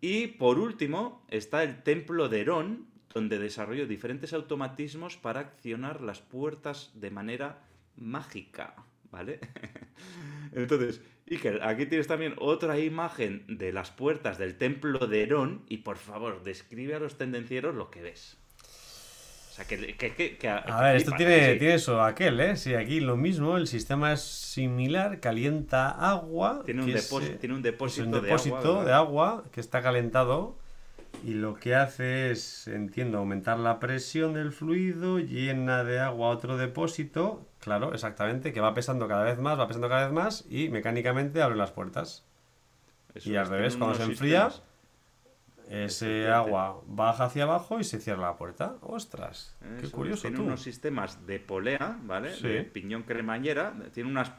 Y 0.00 0.26
por 0.28 0.58
último 0.58 1.24
está 1.28 1.62
el 1.62 1.82
templo 1.82 2.28
de 2.28 2.40
Herón, 2.40 2.86
donde 3.12 3.38
desarrolló 3.38 3.86
diferentes 3.86 4.32
automatismos 4.32 5.16
para 5.16 5.40
accionar 5.40 6.00
las 6.00 6.20
puertas 6.20 6.92
de 6.94 7.10
manera 7.10 7.64
mágica, 7.96 8.74
¿vale? 9.10 9.40
Entonces, 10.52 11.02
Iker, 11.30 11.62
aquí 11.62 11.86
tienes 11.86 12.06
también 12.06 12.34
otra 12.38 12.78
imagen 12.78 13.44
de 13.46 13.72
las 13.72 13.90
puertas 13.90 14.38
del 14.38 14.56
templo 14.56 15.06
de 15.06 15.22
Herón 15.22 15.64
y 15.68 15.78
por 15.78 15.96
favor, 15.96 16.42
describe 16.42 16.94
a 16.94 17.00
los 17.00 17.18
tendencieros 17.18 17.74
lo 17.74 17.90
que 17.90 18.02
ves. 18.02 18.39
O 19.60 19.64
sea, 19.64 19.78
que... 19.78 19.96
que, 19.96 20.14
que- 20.14 20.36
que- 20.38 20.48
A 20.48 20.80
ver, 20.82 20.96
esto 20.96 21.12
tiene, 21.16 21.52
sí. 21.52 21.58
tiene 21.58 21.74
eso, 21.74 22.02
aquel, 22.02 22.40
¿eh? 22.40 22.56
Sí, 22.56 22.74
aquí 22.74 23.00
lo 23.00 23.16
mismo, 23.16 23.56
el 23.56 23.66
sistema 23.66 24.12
es 24.12 24.22
similar, 24.22 25.20
calienta 25.20 25.90
agua. 25.90 26.62
Tiene 26.64 26.82
un, 26.82 26.88
es, 26.90 26.94
depósito, 27.04 27.32
eh, 27.34 27.36
tiene 27.38 27.54
un 27.54 27.58
es 27.60 27.64
depósito, 27.64 28.04
un 28.06 28.12
de 28.12 28.20
depósito 28.22 28.56
agua. 28.56 28.84
de 28.84 28.92
agua 28.92 29.44
que 29.52 29.60
está 29.60 29.82
calentado 29.82 30.56
y 31.24 31.34
lo 31.34 31.54
que 31.56 31.74
hace 31.74 32.30
es, 32.30 32.68
entiendo, 32.68 33.18
aumentar 33.18 33.58
la 33.58 33.80
presión 33.80 34.32
del 34.32 34.52
fluido, 34.52 35.18
llena 35.18 35.84
de 35.84 35.98
agua 36.00 36.28
otro 36.30 36.56
depósito, 36.56 37.46
claro, 37.58 37.92
exactamente, 37.92 38.52
que 38.52 38.60
va 38.60 38.72
pesando 38.74 39.08
cada 39.08 39.24
vez 39.24 39.38
más, 39.38 39.58
va 39.58 39.66
pesando 39.66 39.88
cada 39.88 40.04
vez 40.04 40.12
más 40.12 40.46
y 40.48 40.68
mecánicamente 40.70 41.42
abre 41.42 41.56
las 41.56 41.72
puertas. 41.72 42.24
Eso 43.14 43.28
Y 43.28 43.36
al 43.36 43.44
es, 43.44 43.48
revés, 43.48 43.76
cuando 43.76 43.96
se 43.96 44.04
enfría, 44.04 44.50
sistemas. 44.50 44.69
Ese 45.70 46.28
agua 46.28 46.80
baja 46.86 47.24
hacia 47.26 47.44
abajo 47.44 47.78
y 47.78 47.84
se 47.84 48.00
cierra 48.00 48.22
la 48.22 48.36
puerta. 48.36 48.76
¡Ostras! 48.80 49.56
¡Qué 49.78 49.86
Eso, 49.86 49.96
curioso 49.96 50.22
Tiene 50.22 50.36
tú! 50.36 50.42
unos 50.42 50.62
sistemas 50.62 51.26
de 51.26 51.38
polea, 51.38 51.98
¿vale? 52.02 52.34
Sí. 52.34 52.48
De 52.48 52.64
piñón 52.64 53.04
cremallera. 53.04 53.72
Tiene 53.94 54.10
unas, 54.10 54.32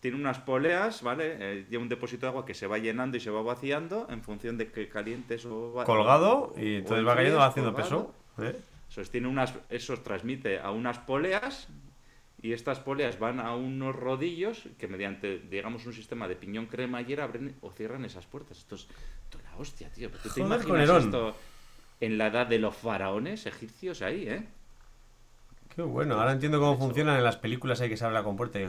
tiene 0.00 0.16
unas 0.16 0.38
poleas, 0.38 1.02
¿vale? 1.02 1.36
Eh, 1.38 1.66
lleva 1.68 1.82
un 1.82 1.88
depósito 1.90 2.26
de 2.26 2.28
agua 2.30 2.46
que 2.46 2.54
se 2.54 2.66
va 2.66 2.78
llenando 2.78 3.16
y 3.18 3.20
se 3.20 3.30
va 3.30 3.42
vaciando 3.42 4.06
en 4.08 4.22
función 4.22 4.56
de 4.56 4.72
que 4.72 4.88
calientes 4.88 5.44
o... 5.44 5.74
va- 5.74 5.84
Colgado 5.84 6.54
y 6.56 6.76
entonces 6.76 7.06
va 7.06 7.14
cayendo, 7.14 7.38
va 7.38 7.46
haciendo 7.46 7.72
colgado. 7.74 8.14
peso. 8.38 8.48
¿eh? 8.48 8.56
Eso 8.88 9.02
es, 9.02 9.10
tiene 9.10 9.28
unas, 9.28 9.54
eso 9.68 9.98
transmite 10.00 10.58
a 10.60 10.70
unas 10.70 10.98
poleas 10.98 11.68
y 12.42 12.54
estas 12.54 12.80
poleas 12.80 13.18
van 13.18 13.38
a 13.38 13.54
unos 13.54 13.94
rodillos 13.94 14.66
que 14.78 14.88
mediante, 14.88 15.38
digamos, 15.40 15.84
un 15.84 15.92
sistema 15.92 16.26
de 16.26 16.36
piñón 16.36 16.66
cremallera 16.66 17.24
abren 17.24 17.54
o 17.60 17.70
cierran 17.70 18.04
esas 18.06 18.26
puertas. 18.26 18.56
Esto 18.58 18.76
es, 18.76 18.88
esto 19.24 19.38
es 19.38 19.39
la 19.52 19.56
hostia, 19.58 19.90
tío. 19.90 20.10
¿Tú 20.10 20.28
te 20.28 20.40
Joder, 20.42 20.58
con 20.58 20.68
imaginas 20.68 20.82
Herón. 20.88 21.02
esto 21.04 21.36
en 22.00 22.18
la 22.18 22.26
edad 22.28 22.46
de 22.46 22.58
los 22.58 22.74
faraones 22.76 23.46
egipcios 23.46 24.02
ahí, 24.02 24.28
eh? 24.28 24.46
Qué 25.74 25.82
bueno, 25.82 26.18
ahora 26.18 26.32
entiendo 26.32 26.58
cómo 26.58 26.76
funcionan 26.78 27.16
en 27.16 27.24
las 27.24 27.36
películas 27.36 27.80
ahí 27.80 27.88
que 27.88 27.96
se 27.96 28.04
abre 28.04 28.14
la 28.14 28.24
compuerta 28.24 28.58
y... 28.60 28.68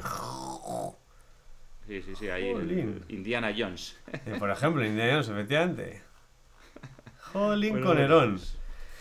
Sí, 1.87 2.01
sí, 2.03 2.15
sí, 2.15 2.29
ahí 2.29 2.47
el- 2.49 2.53
Jolín. 2.55 3.05
Indiana 3.09 3.53
Jones. 3.57 3.97
Eh, 4.13 4.35
Por 4.39 4.49
ejemplo, 4.51 4.85
Indiana 4.85 5.13
Jones, 5.13 5.29
efectivamente. 5.29 6.01
Jolín 7.33 7.71
Bueno, 7.71 7.87
con 7.87 7.97
Herón. 7.97 8.31
pues, 8.35 8.57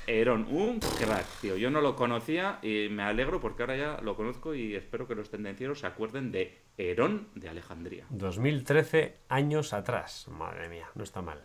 Herón, 0.06 0.46
un 0.50 0.80
crack, 0.80 1.26
tío. 1.40 1.56
Yo 1.56 1.70
no 1.70 1.80
lo 1.80 1.94
conocía 1.94 2.58
y 2.62 2.88
me 2.90 3.02
alegro 3.02 3.40
porque 3.40 3.62
ahora 3.62 3.76
ya 3.76 4.00
lo 4.02 4.16
conozco 4.16 4.54
y 4.54 4.74
espero 4.74 5.06
que 5.06 5.14
los 5.14 5.30
tendencieros 5.30 5.80
se 5.80 5.86
acuerden 5.86 6.32
de 6.32 6.58
Herón 6.78 7.28
de 7.34 7.48
Alejandría. 7.48 8.06
2013 8.10 9.18
años 9.28 9.72
atrás. 9.72 10.26
Madre 10.28 10.68
mía, 10.68 10.88
no 10.94 11.04
está 11.04 11.20
mal. 11.22 11.40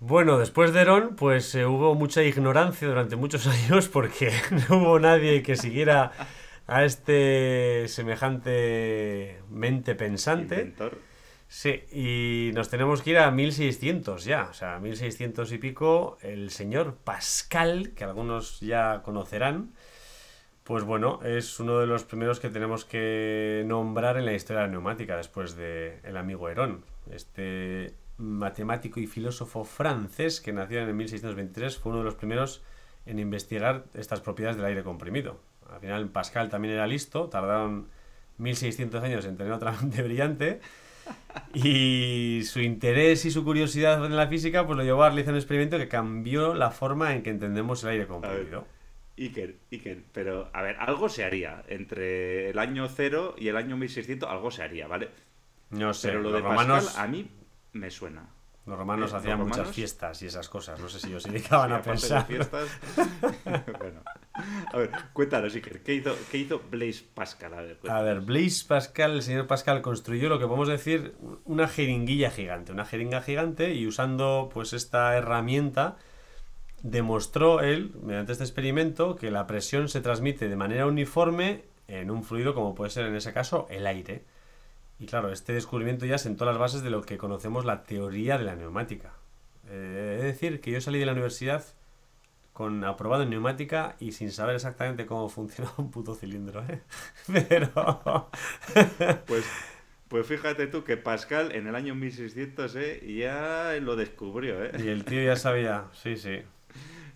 Bueno, 0.00 0.38
después 0.38 0.72
de 0.72 0.80
Herón, 0.80 1.16
pues 1.16 1.54
eh, 1.54 1.64
hubo 1.64 1.94
mucha 1.94 2.22
ignorancia 2.22 2.86
durante 2.86 3.16
muchos 3.16 3.46
años 3.46 3.88
porque 3.88 4.30
no 4.68 4.78
hubo 4.78 4.98
nadie 4.98 5.42
que 5.42 5.56
siguiera 5.56 6.12
a 6.66 6.84
este 6.84 7.86
semejante 7.88 9.40
mente 9.48 9.94
pensante. 9.94 10.56
Inventor. 10.56 10.98
Sí, 11.48 11.84
y 11.92 12.50
nos 12.54 12.68
tenemos 12.68 13.02
que 13.02 13.10
ir 13.10 13.18
a 13.18 13.30
1600 13.30 14.24
ya, 14.24 14.48
o 14.50 14.52
sea, 14.52 14.80
1600 14.80 15.52
y 15.52 15.58
pico, 15.58 16.18
el 16.20 16.50
señor 16.50 16.96
Pascal, 16.96 17.92
que 17.94 18.02
algunos 18.02 18.58
ya 18.58 19.02
conocerán, 19.04 19.72
pues 20.64 20.82
bueno, 20.82 21.20
es 21.22 21.60
uno 21.60 21.78
de 21.78 21.86
los 21.86 22.02
primeros 22.02 22.40
que 22.40 22.48
tenemos 22.50 22.84
que 22.84 23.62
nombrar 23.64 24.16
en 24.16 24.24
la 24.24 24.32
historia 24.32 24.62
de 24.62 24.66
la 24.66 24.72
neumática 24.72 25.16
después 25.16 25.54
de 25.54 26.00
el 26.02 26.16
amigo 26.16 26.48
Herón, 26.48 26.84
este 27.12 27.94
matemático 28.18 29.00
y 29.00 29.06
filósofo 29.06 29.64
francés 29.64 30.40
que 30.40 30.52
nació 30.52 30.80
en 30.80 30.88
el 30.88 30.94
1623, 30.94 31.76
fue 31.76 31.92
uno 31.92 32.00
de 32.00 32.06
los 32.06 32.14
primeros 32.14 32.62
en 33.04 33.18
investigar 33.18 33.84
estas 33.94 34.20
propiedades 34.20 34.56
del 34.56 34.66
aire 34.66 34.82
comprimido. 34.82 35.40
Al 35.70 35.80
final 35.80 36.08
Pascal 36.08 36.48
también 36.48 36.74
era 36.74 36.86
listo, 36.86 37.28
tardaron 37.28 37.88
1600 38.38 39.02
años 39.02 39.24
en 39.24 39.36
tener 39.36 39.52
otra 39.52 39.72
mente 39.80 40.02
brillante. 40.02 40.60
Y 41.54 42.40
su 42.44 42.60
interés 42.60 43.24
y 43.26 43.30
su 43.30 43.44
curiosidad 43.44 44.04
en 44.04 44.16
la 44.16 44.26
física 44.26 44.66
pues 44.66 44.76
lo 44.76 44.82
llevó 44.82 45.04
a 45.04 45.08
realizar 45.08 45.34
un 45.34 45.38
experimento 45.38 45.78
que 45.78 45.86
cambió 45.86 46.54
la 46.54 46.70
forma 46.70 47.14
en 47.14 47.22
que 47.22 47.30
entendemos 47.30 47.84
el 47.84 47.90
aire 47.90 48.06
comprimido. 48.06 48.66
Iker, 49.16 49.56
Iker, 49.70 50.02
pero 50.12 50.50
a 50.52 50.62
ver, 50.62 50.76
algo 50.78 51.08
se 51.08 51.24
haría. 51.24 51.62
Entre 51.68 52.50
el 52.50 52.58
año 52.58 52.88
0 52.88 53.36
y 53.38 53.48
el 53.48 53.56
año 53.56 53.76
1600, 53.76 54.28
algo 54.28 54.50
se 54.50 54.62
haría, 54.62 54.88
¿vale? 54.88 55.10
No 55.70 55.94
sé, 55.94 56.08
pero 56.08 56.22
lo 56.22 56.30
los 56.30 56.42
de 56.42 56.48
romanos, 56.48 56.84
Pascal 56.86 57.04
a 57.04 57.08
mí 57.08 57.30
me 57.78 57.90
suena. 57.90 58.28
los 58.66 58.76
romanos 58.76 59.10
eh, 59.10 59.12
los 59.12 59.20
hacían 59.22 59.38
muchas 59.40 59.68
fiestas 59.70 60.20
y 60.22 60.26
esas 60.26 60.48
cosas. 60.48 60.80
No 60.80 60.88
sé 60.88 60.98
si 60.98 61.08
ellos 61.08 61.22
se 61.22 61.30
dedicaban 61.32 61.68
Sí, 61.70 61.74
a 61.74 61.76
aparte 61.76 61.90
de 61.90 61.98
pensar. 62.00 62.26
fiestas. 62.26 62.68
bueno. 63.78 64.00
A 64.72 64.76
ver, 64.76 64.90
cuéntanos, 65.12 65.54
Iker, 65.54 65.82
¿qué 65.82 65.94
hizo, 65.94 66.14
qué 66.30 66.38
hizo 66.38 66.60
Blaise 66.70 67.02
Pascal? 67.02 67.54
A 67.54 67.62
ver, 67.62 67.78
A 67.88 68.02
ver, 68.02 68.20
Blaise 68.20 68.64
Pascal, 68.64 69.12
el 69.12 69.22
señor 69.22 69.46
Pascal 69.46 69.80
construyó 69.82 70.28
lo 70.28 70.38
que 70.38 70.46
podemos 70.46 70.68
decir 70.68 71.14
una 71.44 71.68
jeringuilla 71.68 72.30
gigante, 72.30 72.72
una 72.72 72.84
jeringa 72.84 73.22
gigante 73.22 73.72
y 73.72 73.86
usando 73.86 74.50
pues 74.52 74.72
esta 74.74 75.16
herramienta 75.16 75.96
demostró 76.82 77.60
él, 77.60 77.92
mediante 78.02 78.32
este 78.32 78.44
experimento, 78.44 79.16
que 79.16 79.30
la 79.30 79.46
presión 79.46 79.88
se 79.88 80.00
transmite 80.00 80.48
de 80.48 80.56
manera 80.56 80.86
uniforme 80.86 81.64
en 81.88 82.10
un 82.10 82.22
fluido 82.24 82.54
como 82.54 82.74
puede 82.74 82.90
ser 82.90 83.06
en 83.06 83.14
ese 83.16 83.32
caso 83.32 83.66
el 83.70 83.86
aire. 83.86 84.24
Y 84.98 85.06
claro, 85.06 85.30
este 85.30 85.52
descubrimiento 85.52 86.06
ya 86.06 86.18
sentó 86.18 86.44
las 86.44 86.58
bases 86.58 86.82
de 86.82 86.90
lo 86.90 87.02
que 87.02 87.18
conocemos 87.18 87.64
la 87.64 87.84
teoría 87.84 88.38
de 88.38 88.44
la 88.44 88.56
neumática. 88.56 89.12
Eh, 89.68 90.16
he 90.18 90.22
de 90.22 90.24
decir 90.24 90.60
que 90.60 90.70
yo 90.70 90.80
salí 90.80 90.98
de 90.98 91.06
la 91.06 91.12
universidad 91.12 91.64
con 92.56 92.84
aprobado 92.84 93.22
en 93.22 93.28
neumática 93.28 93.96
y 94.00 94.12
sin 94.12 94.32
saber 94.32 94.54
exactamente 94.54 95.04
cómo 95.04 95.28
funcionaba 95.30 95.74
un 95.76 95.90
puto 95.90 96.14
cilindro, 96.14 96.64
¿eh? 96.68 96.80
Pero... 97.48 98.30
Pues, 99.26 99.44
pues 100.08 100.26
fíjate 100.26 100.66
tú 100.68 100.84
que 100.84 100.96
Pascal 100.96 101.52
en 101.52 101.66
el 101.66 101.74
año 101.74 101.94
1600 101.94 102.76
¿eh? 102.76 103.14
ya 103.18 103.74
lo 103.82 103.96
descubrió. 103.96 104.64
¿eh? 104.64 104.70
Y 104.78 104.88
el 104.88 105.04
tío 105.04 105.22
ya 105.22 105.36
sabía, 105.36 105.86
sí, 105.92 106.16
sí. 106.16 106.42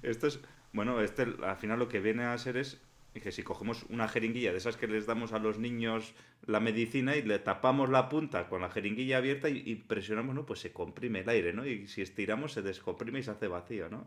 Esto 0.02 0.26
es, 0.26 0.40
bueno, 0.72 1.00
este 1.00 1.22
al 1.22 1.56
final 1.56 1.78
lo 1.78 1.88
que 1.88 2.00
viene 2.00 2.24
a 2.24 2.36
ser 2.36 2.56
es 2.56 2.80
que 3.18 3.32
si 3.32 3.42
cogemos 3.42 3.84
una 3.88 4.06
jeringuilla 4.06 4.52
de 4.52 4.58
esas 4.58 4.76
que 4.76 4.86
les 4.86 5.06
damos 5.06 5.32
a 5.32 5.40
los 5.40 5.58
niños 5.58 6.14
la 6.46 6.60
medicina 6.60 7.16
y 7.16 7.22
le 7.22 7.40
tapamos 7.40 7.88
la 7.88 8.08
punta 8.08 8.48
con 8.48 8.62
la 8.62 8.70
jeringuilla 8.70 9.18
abierta 9.18 9.48
y, 9.48 9.62
y 9.66 9.74
presionamos, 9.74 10.34
¿no? 10.34 10.46
Pues 10.46 10.60
se 10.60 10.72
comprime 10.72 11.20
el 11.20 11.28
aire, 11.28 11.52
¿no? 11.52 11.66
Y 11.66 11.88
si 11.88 12.02
estiramos 12.02 12.52
se 12.52 12.62
descomprime 12.62 13.18
y 13.18 13.22
se 13.24 13.32
hace 13.32 13.48
vacío, 13.48 13.88
¿no? 13.88 14.06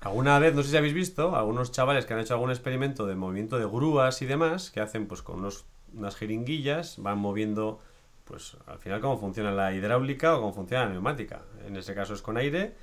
Alguna 0.00 0.38
vez, 0.38 0.54
no 0.54 0.62
sé 0.62 0.70
si 0.70 0.76
habéis 0.76 0.94
visto, 0.94 1.36
algunos 1.36 1.72
chavales 1.72 2.06
que 2.06 2.14
han 2.14 2.20
hecho 2.20 2.34
algún 2.34 2.50
experimento 2.50 3.06
de 3.06 3.14
movimiento 3.14 3.58
de 3.58 3.66
grúas 3.66 4.22
y 4.22 4.26
demás, 4.26 4.70
que 4.70 4.80
hacen 4.80 5.06
pues 5.06 5.22
con 5.22 5.40
unos, 5.40 5.66
unas 5.92 6.16
jeringuillas, 6.16 6.96
van 6.98 7.18
moviendo, 7.18 7.80
pues 8.24 8.56
al 8.66 8.78
final 8.78 9.00
cómo 9.00 9.18
funciona 9.18 9.52
la 9.52 9.74
hidráulica 9.74 10.36
o 10.36 10.40
cómo 10.40 10.54
funciona 10.54 10.86
la 10.86 10.90
neumática. 10.90 11.42
En 11.66 11.76
ese 11.76 11.94
caso 11.94 12.14
es 12.14 12.22
con 12.22 12.38
aire, 12.38 12.74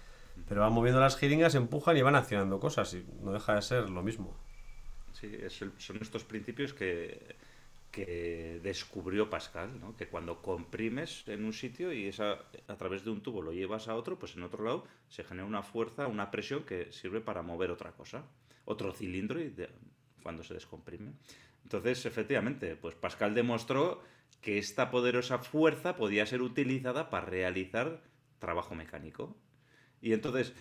pero 0.48 0.62
van 0.62 0.74
moviendo 0.74 1.02
las 1.02 1.18
jeringas, 1.18 1.56
empujan 1.56 1.98
y 1.98 2.04
van 2.04 2.16
accionando 2.16 2.60
cosas 2.60 2.94
y 2.94 3.04
no 3.24 3.34
deja 3.34 3.56
de 3.56 3.64
ser 3.64 3.90
lo 3.90 4.04
mismo. 4.04 4.36
Sí, 5.20 5.28
es 5.42 5.62
el- 5.62 5.74
son 5.80 5.98
estos 6.02 6.24
principios 6.24 6.74
que, 6.74 7.36
que 7.92 8.60
descubrió 8.64 9.30
Pascal, 9.30 9.80
¿no? 9.80 9.96
Que 9.98 10.08
cuando 10.08 10.42
comprimes 10.42 11.28
en 11.28 11.46
un 11.46 11.54
sitio 11.54 11.92
y 11.94 12.10
a 12.20 12.78
través 12.78 13.04
de 13.04 13.12
un 13.12 13.22
tubo 13.22 13.42
lo 13.42 13.52
llevas 13.54 13.88
a 13.88 13.96
otro, 13.96 14.20
pues 14.20 14.36
en 14.36 14.44
otro 14.44 14.64
lado 14.64 14.86
se 15.10 15.24
genera 15.24 15.48
una 15.48 15.64
fuerza, 15.64 16.08
una 16.08 16.30
presión 16.32 16.64
que 16.66 16.92
sirve 16.92 17.22
para 17.22 17.42
mover 17.42 17.72
otra 17.72 17.92
cosa, 17.94 18.26
otro 18.66 18.94
cilindro 18.94 19.42
y 19.42 19.54
cuando 20.24 20.44
se 20.44 20.54
descomprime. 20.54 21.14
Entonces, 21.64 22.06
efectivamente, 22.06 22.76
pues 22.76 22.96
Pascal 22.96 23.34
demostró 23.34 24.02
que 24.42 24.58
esta 24.60 24.92
poderosa 24.92 25.40
fuerza 25.40 25.96
podía 25.96 26.26
ser 26.26 26.42
utilizada 26.42 27.10
para 27.10 27.26
realizar 27.26 28.04
trabajo 28.40 28.76
mecánico. 28.76 29.36
Y 30.02 30.14
entonces, 30.14 30.54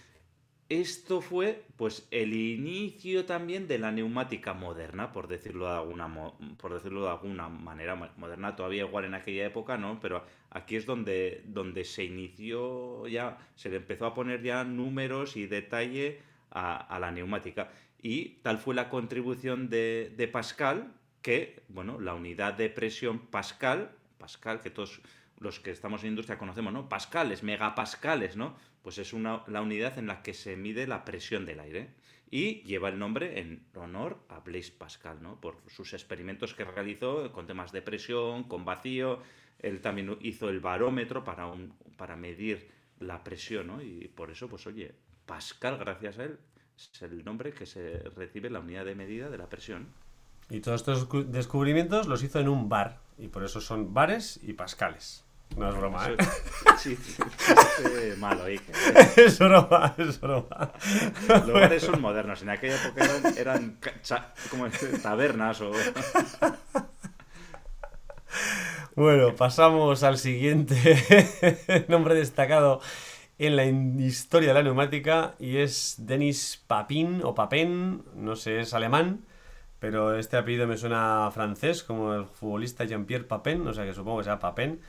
esto 0.68 1.20
fue 1.20 1.64
pues 1.76 2.08
el 2.10 2.34
inicio 2.34 3.24
también 3.24 3.68
de 3.68 3.78
la 3.78 3.92
neumática 3.92 4.52
moderna, 4.52 5.12
por 5.12 5.28
decirlo 5.28 5.66
de 5.66 5.74
alguna 5.74 6.12
por 6.56 6.74
decirlo 6.74 7.04
de 7.04 7.10
alguna 7.10 7.48
manera 7.48 7.94
moderna, 8.16 8.56
todavía 8.56 8.84
igual 8.84 9.04
en 9.04 9.14
aquella 9.14 9.46
época, 9.46 9.76
¿no? 9.76 10.00
Pero 10.00 10.24
aquí 10.50 10.74
es 10.76 10.84
donde, 10.84 11.42
donde 11.46 11.84
se 11.84 12.04
inició 12.04 13.06
ya, 13.06 13.38
se 13.54 13.68
le 13.68 13.76
empezó 13.76 14.06
a 14.06 14.14
poner 14.14 14.42
ya 14.42 14.64
números 14.64 15.36
y 15.36 15.46
detalle 15.46 16.20
a, 16.50 16.98
la 16.98 17.10
neumática. 17.12 17.70
Y 18.02 18.40
tal 18.42 18.58
fue 18.58 18.74
la 18.74 18.88
contribución 18.88 19.68
de, 19.68 20.30
Pascal, 20.32 20.94
que, 21.22 21.62
bueno, 21.68 22.00
la 22.00 22.14
unidad 22.14 22.54
de 22.54 22.70
presión 22.70 23.18
Pascal, 23.18 23.92
Pascal, 24.18 24.60
que 24.60 24.70
todos 24.70 25.00
los 25.38 25.60
que 25.60 25.70
estamos 25.70 26.02
en 26.02 26.10
industria 26.10 26.38
conocemos, 26.38 26.72
¿no? 26.72 26.88
Pascales, 26.88 27.42
megapascales, 27.42 28.36
¿no? 28.36 28.56
Pues 28.86 28.98
es 28.98 29.12
una, 29.12 29.42
la 29.48 29.62
unidad 29.62 29.98
en 29.98 30.06
la 30.06 30.22
que 30.22 30.32
se 30.32 30.54
mide 30.56 30.86
la 30.86 31.04
presión 31.04 31.44
del 31.44 31.58
aire. 31.58 31.88
Y 32.30 32.62
lleva 32.62 32.88
el 32.88 33.00
nombre 33.00 33.40
en 33.40 33.66
honor 33.74 34.20
a 34.28 34.38
Blaise 34.38 34.70
Pascal, 34.70 35.20
¿no? 35.20 35.40
Por 35.40 35.56
sus 35.66 35.92
experimentos 35.92 36.54
que 36.54 36.62
realizó 36.62 37.32
con 37.32 37.48
temas 37.48 37.72
de 37.72 37.82
presión, 37.82 38.44
con 38.44 38.64
vacío. 38.64 39.18
Él 39.58 39.80
también 39.80 40.16
hizo 40.20 40.48
el 40.48 40.60
barómetro 40.60 41.24
para, 41.24 41.48
un, 41.48 41.74
para 41.96 42.14
medir 42.14 42.70
la 43.00 43.24
presión, 43.24 43.66
¿no? 43.66 43.82
Y 43.82 44.06
por 44.06 44.30
eso, 44.30 44.48
pues 44.48 44.68
oye, 44.68 44.94
Pascal, 45.26 45.78
gracias 45.78 46.20
a 46.20 46.24
él, 46.26 46.38
es 46.76 47.02
el 47.02 47.24
nombre 47.24 47.52
que 47.52 47.66
se 47.66 47.98
recibe 48.14 48.50
la 48.50 48.60
unidad 48.60 48.84
de 48.84 48.94
medida 48.94 49.30
de 49.30 49.38
la 49.38 49.48
presión. 49.48 49.88
Y 50.48 50.60
todos 50.60 50.82
estos 50.82 51.32
descubrimientos 51.32 52.06
los 52.06 52.22
hizo 52.22 52.38
en 52.38 52.46
un 52.46 52.68
bar. 52.68 53.00
Y 53.18 53.26
por 53.26 53.42
eso 53.42 53.60
son 53.60 53.92
bares 53.92 54.38
y 54.44 54.52
pascales. 54.52 55.25
No 55.56 55.68
es 55.68 55.76
broma, 55.76 56.08
¿eh? 56.08 56.16
Sí, 56.78 56.96
sí, 56.96 57.22
es 58.02 58.18
malo, 58.18 58.44
Ike. 58.44 58.72
Es 59.16 59.38
broma, 59.38 59.94
es 59.96 60.20
broma. 60.20 60.72
Los 61.28 61.52
bares 61.52 61.82
son 61.82 62.00
modernos. 62.00 62.42
En 62.42 62.50
aquella 62.50 62.76
época 62.76 63.04
eran, 63.04 63.36
eran 63.38 63.78
como 64.50 64.66
tabernas 65.02 65.60
o... 65.62 65.72
Bueno, 68.94 69.34
pasamos 69.34 70.02
al 70.02 70.18
siguiente 70.18 71.84
nombre 71.88 72.14
destacado 72.14 72.80
en 73.38 73.56
la 73.56 73.64
historia 73.64 74.48
de 74.48 74.54
la 74.54 74.62
neumática 74.62 75.34
y 75.38 75.58
es 75.58 75.96
Denis 75.98 76.62
Papin 76.66 77.20
o 77.22 77.34
Papin, 77.34 78.04
no 78.14 78.36
sé, 78.36 78.60
es 78.60 78.74
alemán 78.74 79.26
pero 79.78 80.16
este 80.16 80.36
apellido 80.36 80.66
me 80.66 80.76
suena 80.76 81.30
francés, 81.32 81.82
como 81.82 82.14
el 82.14 82.24
futbolista 82.26 82.84
Jean-Pierre 82.84 83.24
Papin, 83.24 83.66
o 83.66 83.74
sea 83.74 83.84
que 83.84 83.94
supongo 83.94 84.18
que 84.18 84.24
sea 84.24 84.38
Papin. 84.38 84.80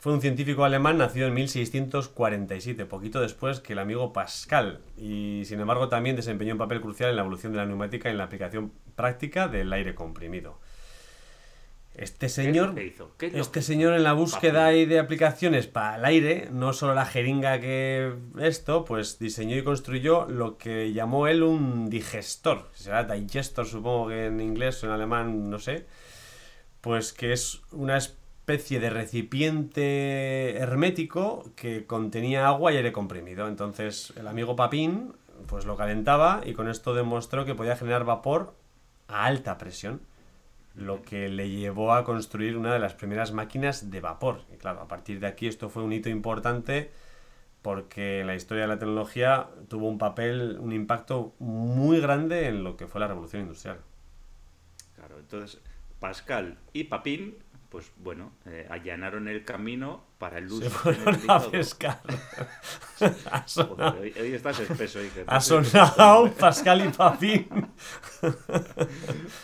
Fue 0.00 0.14
un 0.14 0.22
científico 0.22 0.64
alemán 0.64 0.96
nacido 0.96 1.26
en 1.26 1.34
1647, 1.34 2.86
poquito 2.86 3.20
después 3.20 3.60
que 3.60 3.74
el 3.74 3.78
amigo 3.78 4.14
Pascal, 4.14 4.80
y 4.96 5.42
sin 5.44 5.60
embargo 5.60 5.90
también 5.90 6.16
desempeñó 6.16 6.54
un 6.54 6.58
papel 6.58 6.80
crucial 6.80 7.10
en 7.10 7.16
la 7.16 7.20
evolución 7.20 7.52
de 7.52 7.58
la 7.58 7.66
neumática 7.66 8.08
y 8.08 8.12
en 8.12 8.16
la 8.16 8.24
aplicación 8.24 8.72
práctica 8.96 9.46
del 9.46 9.70
aire 9.70 9.94
comprimido. 9.94 10.58
Este 11.94 12.30
señor, 12.30 12.76
este 13.18 13.60
señor 13.60 13.92
en 13.92 14.02
la 14.02 14.14
búsqueda 14.14 14.72
y 14.72 14.86
de 14.86 15.00
aplicaciones 15.00 15.66
para 15.66 15.96
el 15.96 16.04
aire, 16.06 16.48
no 16.50 16.72
solo 16.72 16.94
la 16.94 17.04
jeringa 17.04 17.60
que 17.60 18.14
esto, 18.38 18.86
pues 18.86 19.18
diseñó 19.18 19.54
y 19.58 19.62
construyó 19.62 20.26
lo 20.26 20.56
que 20.56 20.94
llamó 20.94 21.26
él 21.26 21.42
un 21.42 21.90
digestor. 21.90 22.70
Será 22.72 23.04
digestor, 23.04 23.66
supongo 23.66 24.08
que 24.08 24.26
en 24.26 24.40
inglés 24.40 24.82
o 24.82 24.86
en 24.86 24.92
alemán, 24.92 25.50
no 25.50 25.58
sé. 25.58 25.84
Pues 26.80 27.12
que 27.12 27.34
es 27.34 27.60
una 27.72 27.98
especie 27.98 28.19
de 28.58 28.90
recipiente 28.90 30.56
hermético 30.58 31.44
que 31.54 31.86
contenía 31.86 32.48
agua 32.48 32.72
y 32.72 32.76
aire 32.76 32.92
comprimido. 32.92 33.46
Entonces 33.46 34.12
el 34.16 34.26
amigo 34.26 34.56
Papín 34.56 35.12
pues 35.46 35.66
lo 35.66 35.76
calentaba 35.76 36.40
y 36.44 36.54
con 36.54 36.68
esto 36.68 36.94
demostró 36.94 37.44
que 37.44 37.54
podía 37.54 37.76
generar 37.76 38.04
vapor 38.04 38.54
a 39.08 39.24
alta 39.24 39.56
presión 39.56 40.00
lo 40.74 41.02
que 41.02 41.28
le 41.28 41.48
llevó 41.48 41.92
a 41.92 42.04
construir 42.04 42.56
una 42.56 42.72
de 42.72 42.80
las 42.80 42.94
primeras 42.94 43.32
máquinas 43.32 43.90
de 43.90 44.00
vapor. 44.00 44.42
Y 44.52 44.56
claro, 44.56 44.80
a 44.80 44.88
partir 44.88 45.20
de 45.20 45.28
aquí 45.28 45.46
esto 45.46 45.68
fue 45.68 45.82
un 45.82 45.92
hito 45.92 46.08
importante 46.08 46.90
porque 47.62 48.24
la 48.24 48.34
historia 48.34 48.62
de 48.62 48.68
la 48.68 48.78
tecnología 48.78 49.48
tuvo 49.68 49.88
un 49.88 49.98
papel, 49.98 50.58
un 50.60 50.72
impacto 50.72 51.34
muy 51.38 52.00
grande 52.00 52.48
en 52.48 52.64
lo 52.64 52.76
que 52.76 52.86
fue 52.86 53.00
la 53.00 53.08
revolución 53.08 53.42
industrial. 53.42 53.78
Claro, 54.96 55.18
entonces 55.18 55.60
Pascal 56.00 56.56
y 56.72 56.84
Papin 56.84 57.36
pues 57.70 57.92
bueno, 57.98 58.32
eh, 58.46 58.66
allanaron 58.68 59.28
el 59.28 59.44
camino 59.44 60.04
para 60.18 60.38
el 60.38 60.46
uso. 60.46 60.62
Se 60.62 60.70
fueron 60.70 61.20
a 61.28 61.38
pescar. 61.38 62.00
ha 63.30 63.46
sonado, 63.46 64.00
hoy, 64.00 64.12
estás 64.16 64.58
espeso. 64.58 64.98
ha 65.26 65.40
sonado 65.40 66.32
Pascal 66.38 66.84
y 66.84 66.88
Papín. 66.88 67.48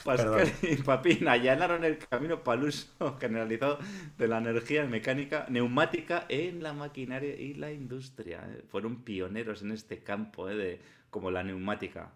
Pascal 0.04 0.52
y 0.60 0.76
Papín 0.82 1.28
allanaron 1.28 1.84
el 1.84 1.98
camino 1.98 2.42
para 2.42 2.60
el 2.60 2.66
uso 2.66 3.16
generalizado 3.20 3.78
de 4.18 4.26
la 4.26 4.38
energía 4.38 4.84
mecánica 4.86 5.46
neumática 5.48 6.26
en 6.28 6.64
la 6.64 6.72
maquinaria 6.72 7.36
y 7.36 7.54
la 7.54 7.70
industria. 7.70 8.44
Eh. 8.48 8.64
Fueron 8.68 9.04
pioneros 9.04 9.62
en 9.62 9.70
este 9.70 10.02
campo, 10.02 10.50
eh, 10.50 10.56
de, 10.56 10.80
como 11.10 11.30
la 11.30 11.44
neumática. 11.44 12.10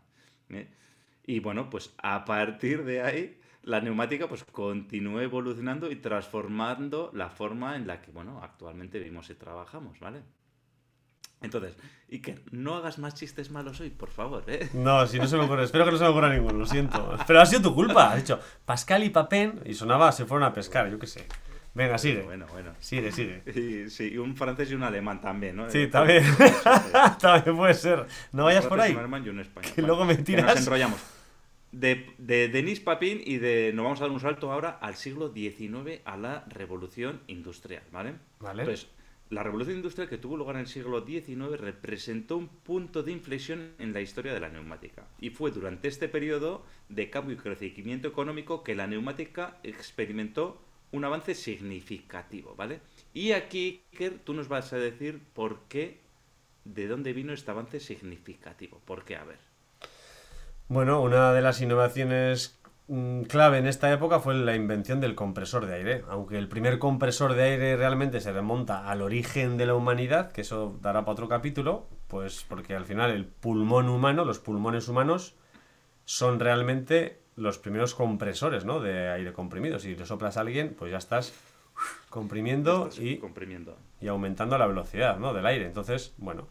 Y 1.25 1.38
bueno, 1.38 1.70
pues 1.70 1.94
a 1.99 2.25
partir 2.25 2.83
de 2.85 3.01
ahí 3.03 3.39
la 3.62 3.81
neumática 3.81 4.29
pues 4.29 4.44
continúa 4.44 5.23
evolucionando 5.23 5.90
y 5.90 5.96
transformando 5.96 7.11
la 7.14 7.29
forma 7.29 7.77
en 7.77 7.87
la 7.87 8.01
que, 8.01 8.11
bueno, 8.11 8.40
actualmente 8.42 8.99
vivimos 8.99 9.29
y 9.31 9.35
trabajamos, 9.35 9.99
¿vale? 10.01 10.23
Entonces, 11.42 11.75
Iker, 12.11 12.42
no 12.51 12.77
hagas 12.77 12.99
más 12.99 13.14
chistes 13.14 13.51
malos 13.51 13.81
hoy, 13.81 13.88
por 13.88 14.11
favor, 14.11 14.44
¿eh? 14.46 14.68
No, 14.75 15.07
si 15.07 15.18
no 15.18 15.27
se 15.27 15.38
me 15.38 15.44
ocurre. 15.44 15.64
Espero 15.64 15.87
que 15.87 15.92
no 15.92 15.96
se 15.96 16.05
me 16.05 16.11
ocurra 16.11 16.33
ninguno, 16.35 16.59
lo 16.59 16.66
siento. 16.66 17.16
Pero 17.27 17.40
ha 17.40 17.46
sido 17.46 17.62
tu 17.62 17.75
culpa. 17.75 18.12
Has 18.12 18.16
dicho 18.16 18.40
Pascal 18.66 19.05
y 19.05 19.11
Papén 19.11 19.61
y 19.64 19.73
sonaba, 19.73 20.12
se 20.12 20.27
fueron 20.27 20.46
a 20.46 20.53
pescar, 20.53 20.90
yo 20.90 20.99
qué 20.99 21.07
sé. 21.07 21.27
Venga, 21.73 21.96
sigue. 21.96 22.23
Bueno, 22.23 22.46
bueno. 22.53 22.73
Sigue, 22.81 23.11
sigue. 23.11 23.42
Y, 23.46 23.88
sí, 23.88 24.18
un 24.18 24.37
francés 24.37 24.70
y 24.70 24.75
un 24.75 24.83
alemán 24.83 25.20
también, 25.20 25.57
¿no? 25.57 25.70
Sí, 25.70 25.87
también. 25.87 26.25
también 27.20 27.57
puede 27.57 27.75
ser. 27.75 28.07
No 28.33 28.44
vayas 28.44 28.66
por 28.66 28.81
ahí. 28.81 28.92
Un 28.92 28.99
alemán 28.99 29.25
y 29.25 29.29
un 29.29 29.40
español. 29.40 29.73
Que 29.73 29.81
luego 29.81 30.05
me 30.05 30.16
tiras. 30.16 30.46
Que 30.46 30.55
nos 30.57 30.66
enrollamos 30.66 31.20
de, 31.73 32.15
de 32.19 32.49
Denis 32.49 32.81
Papin 32.81 33.21
y 33.25 33.39
de. 33.39 33.73
Nos 33.75 33.85
vamos 33.85 34.01
a 34.01 34.05
dar 34.05 34.13
un 34.13 34.21
salto 34.21 34.53
ahora 34.53 34.71
al 34.71 34.97
siglo 34.97 35.33
XIX, 35.33 36.01
a 36.05 36.17
la 36.17 36.45
revolución 36.49 37.21
industrial, 37.27 37.83
¿vale? 37.93 38.15
Vale. 38.41 38.65
Pues 38.65 38.89
la 39.31 39.45
revolución 39.45 39.77
industrial 39.77 40.09
que 40.09 40.19
tuvo 40.19 40.37
lugar 40.37 40.57
en 40.57 40.63
el 40.63 40.67
siglo 40.67 41.07
XIX 41.07 41.61
representó 41.61 42.37
un 42.37 42.49
punto 42.49 43.05
de 43.05 43.13
inflexión 43.13 43.75
en 43.79 43.93
la 43.93 44.01
historia 44.01 44.35
de 44.35 44.41
la 44.41 44.49
neumática. 44.49 45.07
Y 45.21 45.31
fue 45.31 45.53
durante 45.53 45.87
este 45.87 46.09
periodo 46.09 46.67
de 46.89 47.11
cambio 47.11 47.37
y 47.37 47.39
crecimiento 47.39 48.09
económico 48.09 48.65
que 48.65 48.75
la 48.75 48.89
neumática 48.89 49.59
experimentó 49.63 50.61
un 50.91 51.05
avance 51.05 51.37
significativo, 51.37 52.57
¿vale? 52.57 52.81
Y 53.15 53.31
aquí, 53.31 53.85
Iker, 53.93 54.19
tú 54.19 54.35
nos 54.35 54.49
vas 54.49 54.73
a 54.73 54.79
decir 54.79 55.21
por 55.33 55.61
qué, 55.69 56.01
de 56.65 56.89
dónde 56.89 57.13
vino 57.13 57.33
este 57.33 57.53
avance 57.53 57.79
significativo. 57.79 58.81
¿Por 58.85 59.05
qué? 59.05 59.15
A 59.15 59.23
ver. 59.23 59.50
Bueno, 60.71 61.03
una 61.03 61.33
de 61.33 61.43
las 61.43 61.61
innovaciones 61.61 62.61
mm, 62.87 63.23
clave 63.23 63.59
en 63.59 63.67
esta 63.67 63.93
época 63.93 64.21
fue 64.21 64.37
la 64.37 64.55
invención 64.55 65.01
del 65.01 65.17
compresor 65.17 65.67
de 65.67 65.75
aire. 65.75 66.05
Aunque 66.09 66.39
el 66.39 66.47
primer 66.47 66.79
compresor 66.79 67.35
de 67.35 67.43
aire 67.43 67.77
realmente 67.77 68.21
se 68.21 68.33
remonta 68.33 68.89
al 68.89 69.03
origen 69.03 69.57
de 69.57 69.67
la 69.67 69.75
humanidad, 69.75 70.31
que 70.31 70.43
eso 70.43 70.79
dará 70.81 71.01
para 71.01 71.15
otro 71.15 71.29
capítulo, 71.29 71.89
pues 72.07 72.47
porque 72.49 72.77
al 72.77 72.85
final 72.85 73.11
el 73.11 73.25
pulmón 73.27 73.89
humano, 73.89 74.25
los 74.25 74.39
pulmones 74.39 74.87
humanos, 74.87 75.35
son 76.05 76.39
realmente 76.39 77.21
los 77.35 77.59
primeros 77.59 77.97
compresores 77.97 78.65
¿no? 78.65 78.79
de 78.79 79.09
aire 79.09 79.33
comprimido. 79.33 79.81
Si 79.81 79.97
le 79.97 80.07
soplas 80.07 80.37
a 80.37 80.43
alguien, 80.43 80.77
pues 80.79 80.93
ya 80.93 80.99
estás 80.99 81.35
comprimiendo, 82.11 82.91
y, 82.97 83.17
comprimiendo. 83.17 83.77
y 84.01 84.07
aumentando 84.07 84.57
la 84.57 84.69
velocidad 84.69 85.19
¿no? 85.19 85.35
del 85.35 85.47
aire. 85.47 85.67
Entonces, 85.67 86.15
bueno, 86.17 86.47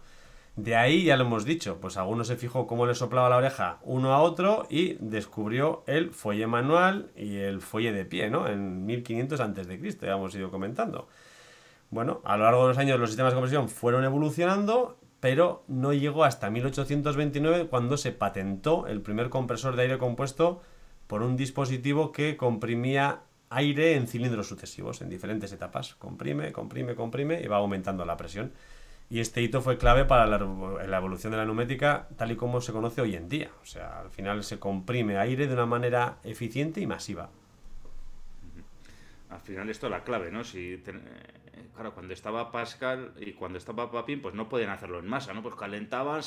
de 0.64 0.76
ahí 0.76 1.06
ya 1.06 1.16
lo 1.16 1.24
hemos 1.24 1.46
dicho, 1.46 1.78
pues 1.80 1.96
alguno 1.96 2.24
se 2.26 2.36
fijó 2.36 2.68
cómo 2.68 2.86
le 2.86 2.94
soplaba 2.94 3.30
la 3.30 3.38
oreja 3.38 3.80
uno 3.84 4.14
a 4.14 4.22
otro 4.22 4.68
y 4.70 4.96
descubrió 5.00 5.84
el 5.88 6.12
fuelle 6.12 6.48
manual 6.48 7.12
y 7.16 7.38
el 7.38 7.62
fuelle 7.62 7.94
de 7.94 8.04
pie, 8.04 8.30
¿no? 8.30 8.48
En 8.48 8.86
1500 8.86 9.40
a.C., 9.40 9.98
ya 10.02 10.14
hemos 10.14 10.36
ido 10.36 10.52
comentando. 10.52 11.08
Bueno, 11.92 12.22
a 12.26 12.36
lo 12.36 12.44
largo 12.44 12.64
de 12.64 12.68
los 12.70 12.78
años 12.78 13.00
los 13.00 13.10
sistemas 13.10 13.32
de 13.32 13.36
compresión 13.36 13.70
fueron 13.70 14.04
evolucionando, 14.04 14.98
pero 15.22 15.64
no 15.68 15.94
llegó 15.94 16.26
hasta 16.26 16.50
1829 16.50 17.68
cuando 17.68 17.96
se 17.96 18.12
patentó 18.12 18.86
el 18.88 19.02
primer 19.02 19.30
compresor 19.30 19.76
de 19.76 19.84
aire 19.84 19.98
compuesto 19.98 20.62
por 21.08 21.24
un 21.24 21.38
dispositivo 21.38 22.12
que 22.12 22.36
comprimía 22.38 23.22
aire 23.50 23.96
en 23.96 24.08
cilindros 24.08 24.48
sucesivos, 24.48 25.02
en 25.02 25.10
diferentes 25.10 25.52
etapas. 25.54 25.96
Comprime, 25.96 26.52
comprime, 26.52 26.96
comprime 26.96 27.42
y 27.42 27.48
va 27.48 27.58
aumentando 27.58 28.06
la 28.06 28.18
presión. 28.18 28.52
Y 29.10 29.20
este 29.20 29.42
hito 29.42 29.62
fue 29.62 29.78
clave 29.80 30.06
para 30.06 30.28
la, 30.28 30.98
evolución 30.98 31.32
de 31.32 31.38
la 31.38 31.46
neumática 31.46 32.08
tal 32.16 32.32
y 32.32 32.36
como 32.36 32.62
se 32.62 32.72
conoce 32.72 33.02
hoy 33.02 33.16
en 33.16 33.28
día. 33.28 33.50
O 33.62 33.66
sea, 33.66 34.02
al 34.02 34.12
final 34.12 34.44
se 34.44 34.60
comprime 34.60 35.18
aire 35.18 35.48
de 35.48 35.54
una 35.54 35.66
manera 35.66 36.20
eficiente 36.24 36.80
y 36.80 36.86
masiva. 36.86 37.32
Al 39.30 39.40
final 39.40 39.70
esto 39.70 39.88
es 39.88 39.92
la 39.92 40.04
clave, 40.04 40.32
¿no? 40.32 40.44
Si 40.44 40.74
eh, 40.74 40.82
claro, 41.74 41.94
cuando 41.94 42.14
estaba 42.14 42.52
Pascal 42.52 43.14
y 43.20 43.34
cuando 43.34 43.58
estaba 43.58 43.92
Papin, 43.92 44.22
pues 44.22 44.36
no 44.36 44.48
podían 44.48 44.70
hacerlo 44.70 45.00
en 45.00 45.08
masa, 45.08 45.34
¿no? 45.34 45.42
Pues 45.42 45.56
calentaban, 45.56 46.22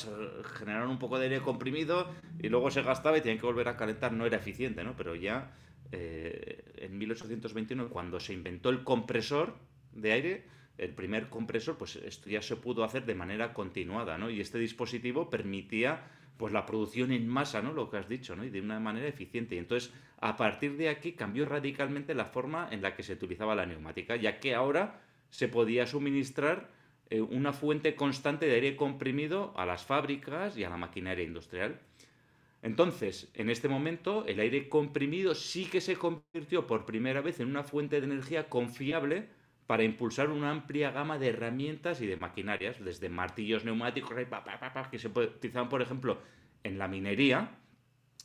generaron 0.57 0.89
un 0.89 0.99
poco 0.99 1.19
de 1.19 1.25
aire 1.25 1.41
comprimido 1.41 2.09
y 2.39 2.49
luego 2.49 2.69
se 2.69 2.81
gastaba 2.81 3.17
y 3.17 3.21
tenían 3.21 3.39
que 3.39 3.45
volver 3.45 3.69
a 3.69 3.77
calentar. 3.77 4.11
No 4.11 4.25
era 4.25 4.37
eficiente, 4.37 4.83
¿no? 4.83 4.93
Pero 4.97 5.15
ya 5.15 5.51
eh, 5.93 6.63
en 6.77 6.97
1821, 6.97 7.87
cuando 7.89 8.19
se 8.19 8.33
inventó 8.33 8.69
el 8.69 8.83
compresor 8.83 9.55
de 9.93 10.11
aire, 10.11 10.45
el 10.77 10.89
primer 10.91 11.29
compresor, 11.29 11.77
pues 11.77 11.95
esto 11.97 12.29
ya 12.29 12.41
se 12.41 12.55
pudo 12.55 12.83
hacer 12.83 13.05
de 13.05 13.15
manera 13.15 13.53
continuada, 13.53 14.17
¿no? 14.17 14.29
Y 14.29 14.41
este 14.41 14.57
dispositivo 14.57 15.29
permitía 15.29 16.03
pues 16.37 16.51
la 16.51 16.65
producción 16.65 17.11
en 17.11 17.27
masa, 17.27 17.61
¿no? 17.61 17.73
Lo 17.73 17.89
que 17.89 17.97
has 17.97 18.09
dicho, 18.09 18.35
¿no? 18.35 18.43
Y 18.43 18.49
de 18.49 18.59
una 18.59 18.79
manera 18.79 19.07
eficiente. 19.07 19.55
Y 19.55 19.59
entonces, 19.59 19.93
a 20.19 20.35
partir 20.35 20.77
de 20.77 20.89
aquí 20.89 21.13
cambió 21.13 21.45
radicalmente 21.45 22.15
la 22.15 22.25
forma 22.25 22.67
en 22.71 22.81
la 22.81 22.95
que 22.95 23.03
se 23.03 23.13
utilizaba 23.13 23.55
la 23.55 23.65
neumática, 23.65 24.15
ya 24.15 24.39
que 24.39 24.55
ahora 24.55 25.01
se 25.29 25.47
podía 25.47 25.85
suministrar 25.85 26.69
eh, 27.09 27.21
una 27.21 27.53
fuente 27.53 27.95
constante 27.95 28.47
de 28.47 28.55
aire 28.55 28.75
comprimido 28.75 29.53
a 29.55 29.65
las 29.65 29.85
fábricas 29.85 30.57
y 30.57 30.63
a 30.63 30.69
la 30.69 30.77
maquinaria 30.77 31.23
industrial. 31.23 31.79
Entonces, 32.63 33.29
en 33.35 33.49
este 33.49 33.67
momento, 33.67 34.25
el 34.25 34.39
aire 34.39 34.69
comprimido 34.69 35.35
sí 35.35 35.65
que 35.65 35.81
se 35.81 35.97
convirtió 35.97 36.65
por 36.65 36.85
primera 36.85 37.21
vez 37.21 37.39
en 37.39 37.49
una 37.49 37.63
fuente 37.63 37.99
de 37.99 38.07
energía 38.07 38.49
confiable 38.49 39.27
para 39.67 39.83
impulsar 39.83 40.29
una 40.29 40.51
amplia 40.51 40.91
gama 40.91 41.17
de 41.17 41.29
herramientas 41.29 42.01
y 42.01 42.07
de 42.07 42.17
maquinarias, 42.17 42.83
desde 42.83 43.09
martillos 43.09 43.63
neumáticos 43.63 44.13
que 44.91 44.99
se 44.99 45.07
utilizaban, 45.07 45.69
por 45.69 45.81
ejemplo, 45.81 46.19
en 46.63 46.77
la 46.77 46.87
minería, 46.87 47.51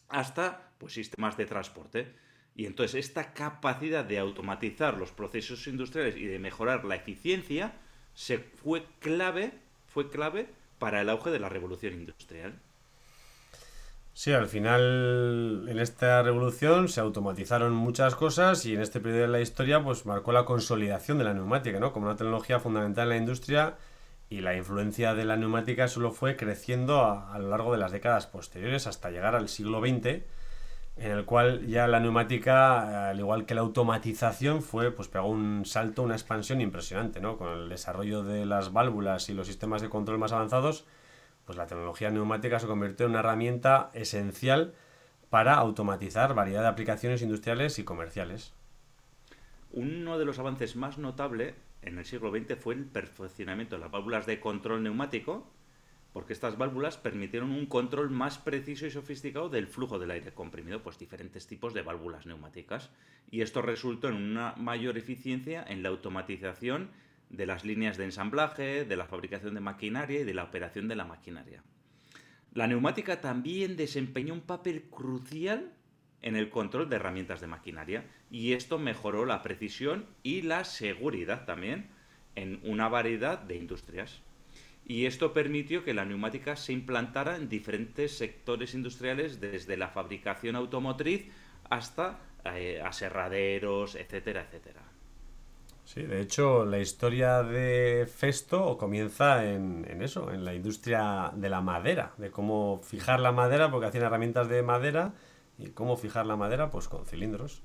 hasta 0.09 0.73
pues, 0.79 0.95
sistemas 0.95 1.37
de 1.37 1.47
transporte. 1.47 2.13
Y 2.55 2.67
entonces 2.67 3.07
esta 3.07 3.35
capacidad 3.35 4.05
de 4.05 4.19
automatizar 4.19 4.99
los 4.99 5.13
procesos 5.13 5.67
industriales 5.69 6.17
y 6.17 6.27
de 6.27 6.41
mejorar 6.41 6.85
la 6.85 6.97
eficiencia 6.97 7.75
se 8.15 8.39
fue 8.39 8.85
clave, 8.99 9.53
fue 9.87 10.11
clave 10.11 10.49
para 10.81 11.01
el 11.01 11.09
auge 11.09 11.31
de 11.31 11.39
la 11.39 11.49
revolución 11.49 11.95
industrial. 11.95 12.61
Sí, 14.19 14.33
al 14.33 14.49
final 14.49 15.67
en 15.69 15.79
esta 15.79 16.21
revolución 16.25 16.89
se 16.89 17.01
automatizaron 17.01 17.73
muchas 17.73 18.17
cosas 18.17 18.67
y 18.67 18.75
en 18.75 18.81
este 18.81 18.99
periodo 18.99 19.23
de 19.23 19.29
la 19.29 19.41
historia 19.41 19.81
pues 19.81 20.07
marcó 20.07 20.33
la 20.33 20.45
consolidación 20.45 21.19
de 21.19 21.25
la 21.25 21.35
neumática, 21.35 21.79
¿no? 21.79 21.93
Como 21.93 22.07
una 22.07 22.17
tecnología 22.17 22.59
fundamental 22.59 23.05
en 23.05 23.09
la 23.11 23.17
industria 23.17 23.77
y 24.29 24.41
la 24.41 24.57
influencia 24.57 25.15
de 25.15 25.25
la 25.25 25.37
neumática 25.37 25.87
solo 25.87 26.11
fue 26.11 26.35
creciendo 26.35 27.05
a, 27.05 27.39
lo 27.39 27.49
largo 27.49 27.71
de 27.71 27.79
las 27.79 27.93
décadas 27.93 28.27
posteriores 28.27 28.89
hasta 28.89 29.13
llegar 29.13 29.37
al 29.37 29.49
siglo 29.49 29.79
XX 29.79 30.25
en 30.97 31.13
el 31.13 31.25
cual 31.25 31.69
ya 31.69 31.87
la 31.87 32.01
neumática, 32.01 33.11
al 33.11 33.21
igual 33.21 33.47
que 33.47 33.55
la 33.55 33.61
automatización, 33.61 34.63
fue, 34.63 34.91
pues 34.91 35.07
pegó 35.07 35.29
un 35.29 35.65
salto, 35.65 36.03
una 36.03 36.17
expansión 36.17 36.61
impresionante, 36.61 37.21
¿no? 37.21 37.37
Con 37.39 37.51
el 37.51 37.69
desarrollo 37.69 38.25
de 38.25 38.47
las 38.47 38.73
válvulas 38.73 39.29
y 39.29 39.35
los 39.35 39.47
sistemas 39.47 39.81
de 39.81 39.89
control 39.89 40.19
más 40.19 40.33
avanzados, 40.33 40.87
pues 41.49 41.57
la 41.57 41.67
tecnología 41.67 42.11
neumática 42.11 42.59
se 42.59 42.67
convirtió 42.67 43.07
en 43.07 43.13
una 43.13 43.21
herramienta 43.21 43.91
esencial 43.95 44.75
para 45.31 45.55
automatizar 45.55 46.35
variedad 46.35 46.61
de 46.61 46.69
aplicaciones 46.69 47.23
industriales 47.23 47.79
y 47.79 47.85
comerciales. 47.85 48.53
Uno 49.73 50.19
de 50.19 50.27
los 50.27 50.39
avances 50.39 50.77
más 50.77 50.99
notables 50.99 51.55
en 51.81 51.97
el 51.97 52.05
siglo 52.05 52.31
XX 52.31 52.55
fue 52.63 52.75
el 52.75 52.85
perfeccionamiento 52.85 53.77
de 53.77 53.81
las 53.81 53.91
válvulas 53.91 54.27
de 54.27 54.41
control 54.41 54.83
neumático, 54.83 55.51
porque 56.13 56.35
estas 56.35 56.59
válvulas 56.59 56.99
permitieron 56.99 57.51
un 57.53 57.65
control 57.65 58.11
más 58.11 58.37
preciso 58.37 58.85
y 58.85 58.91
sofisticado 58.91 59.49
del 59.49 59.69
flujo 59.69 59.99
del 59.99 60.11
aire 60.11 60.35
comprimido, 60.35 60.83
pues 60.83 60.99
diferentes 60.99 61.47
tipos 61.47 61.73
de 61.73 61.81
válvulas 61.81 62.27
neumáticas. 62.27 62.91
Y 63.31 63.41
esto 63.41 63.63
resultó 63.63 64.09
en 64.09 64.17
una 64.17 64.53
mayor 64.59 64.99
eficiencia 64.99 65.65
en 65.67 65.83
la 65.83 65.89
automatización 65.89 66.91
de 67.31 67.47
las 67.47 67.65
líneas 67.65 67.97
de 67.97 68.05
ensamblaje, 68.05 68.85
de 68.85 68.97
la 68.97 69.07
fabricación 69.07 69.55
de 69.55 69.61
maquinaria 69.61 70.21
y 70.21 70.25
de 70.25 70.35
la 70.35 70.45
operación 70.45 70.89
de 70.89 70.97
la 70.97 71.05
maquinaria. 71.05 71.63
La 72.55 72.67
neumática 72.67 73.21
también 73.21 73.77
desempeñó 73.77 74.35
un 74.35 74.41
papel 74.41 74.85
crucial 74.91 75.73
en 76.23 76.37
el 76.37 76.51
control 76.51 76.89
de 76.89 76.97
herramientas 76.97 77.41
de 77.41 77.47
maquinaria 77.47 78.05
y 78.31 78.53
esto 78.53 78.79
mejoró 78.79 79.25
la 79.25 79.43
precisión 79.43 80.07
y 80.23 80.43
la 80.43 80.65
seguridad 80.65 81.45
también 81.45 81.91
en 82.35 82.61
una 82.65 82.89
variedad 82.89 83.39
de 83.39 83.57
industrias. 83.57 84.21
Y 84.85 85.05
esto 85.05 85.35
permitió 85.35 85.85
que 85.85 85.93
la 85.93 86.07
neumática 86.07 86.57
se 86.57 86.73
implantara 86.73 87.37
en 87.37 87.49
diferentes 87.49 88.17
sectores 88.17 88.75
industriales, 88.75 89.39
desde 89.39 89.77
la 89.77 89.89
fabricación 89.89 90.57
automotriz 90.57 91.27
hasta 91.69 92.21
eh, 92.45 92.81
aserraderos, 92.83 93.97
etcétera, 93.97 94.43
etcétera. 94.43 94.81
Sí, 95.89 96.03
de 96.03 96.21
hecho, 96.21 96.67
la 96.67 96.81
historia 96.81 97.43
de 97.43 98.07
Festo 98.15 98.77
comienza 98.77 99.47
en, 99.47 99.87
eso, 100.03 100.31
en 100.31 100.45
la 100.45 100.53
industria 100.53 101.33
de 101.35 101.49
la 101.49 101.63
madera, 101.63 102.13
de 102.19 102.31
cómo 102.31 102.83
fijar 102.85 103.21
la 103.21 103.33
madera, 103.33 103.71
porque 103.71 103.87
hacían 103.87 104.05
herramientas 104.05 104.51
de 104.51 104.63
madera, 104.63 105.15
y 105.57 105.71
cómo 105.71 105.97
fijar 105.97 106.27
la 106.27 106.37
madera, 106.37 106.69
pues 106.69 106.89
con 106.89 107.07
cilindros. 107.07 107.63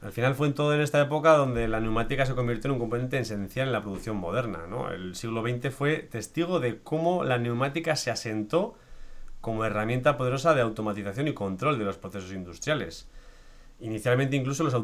Al 0.00 0.12
final 0.12 0.36
fue 0.36 0.46
en 0.46 0.54
todo 0.54 0.72
en 0.76 0.80
esta 0.80 1.00
época 1.00 1.32
donde 1.32 1.66
la 1.66 1.80
neumática 1.80 2.24
se 2.24 2.36
convirtió 2.36 2.68
en 2.68 2.74
un 2.74 2.78
componente 2.78 3.18
esencial 3.18 3.66
en 3.66 3.72
la 3.72 3.82
producción 3.82 4.16
moderna. 4.16 4.68
¿no? 4.68 4.88
El 4.92 5.16
siglo 5.16 5.42
XX 5.42 5.74
fue 5.74 5.96
testigo 5.96 6.60
de 6.60 6.78
cómo 6.78 7.24
la 7.24 7.38
neumática 7.38 7.96
se 7.96 8.12
asentó 8.12 8.76
como 9.40 9.64
herramienta 9.64 10.16
poderosa 10.16 10.54
de 10.54 10.60
automatización 10.60 11.26
y 11.26 11.34
control 11.34 11.80
de 11.80 11.84
los 11.84 11.98
procesos 11.98 12.30
industriales. 12.30 13.08
Inicialmente 13.80 14.36
incluso 14.36 14.62
los, 14.62 14.74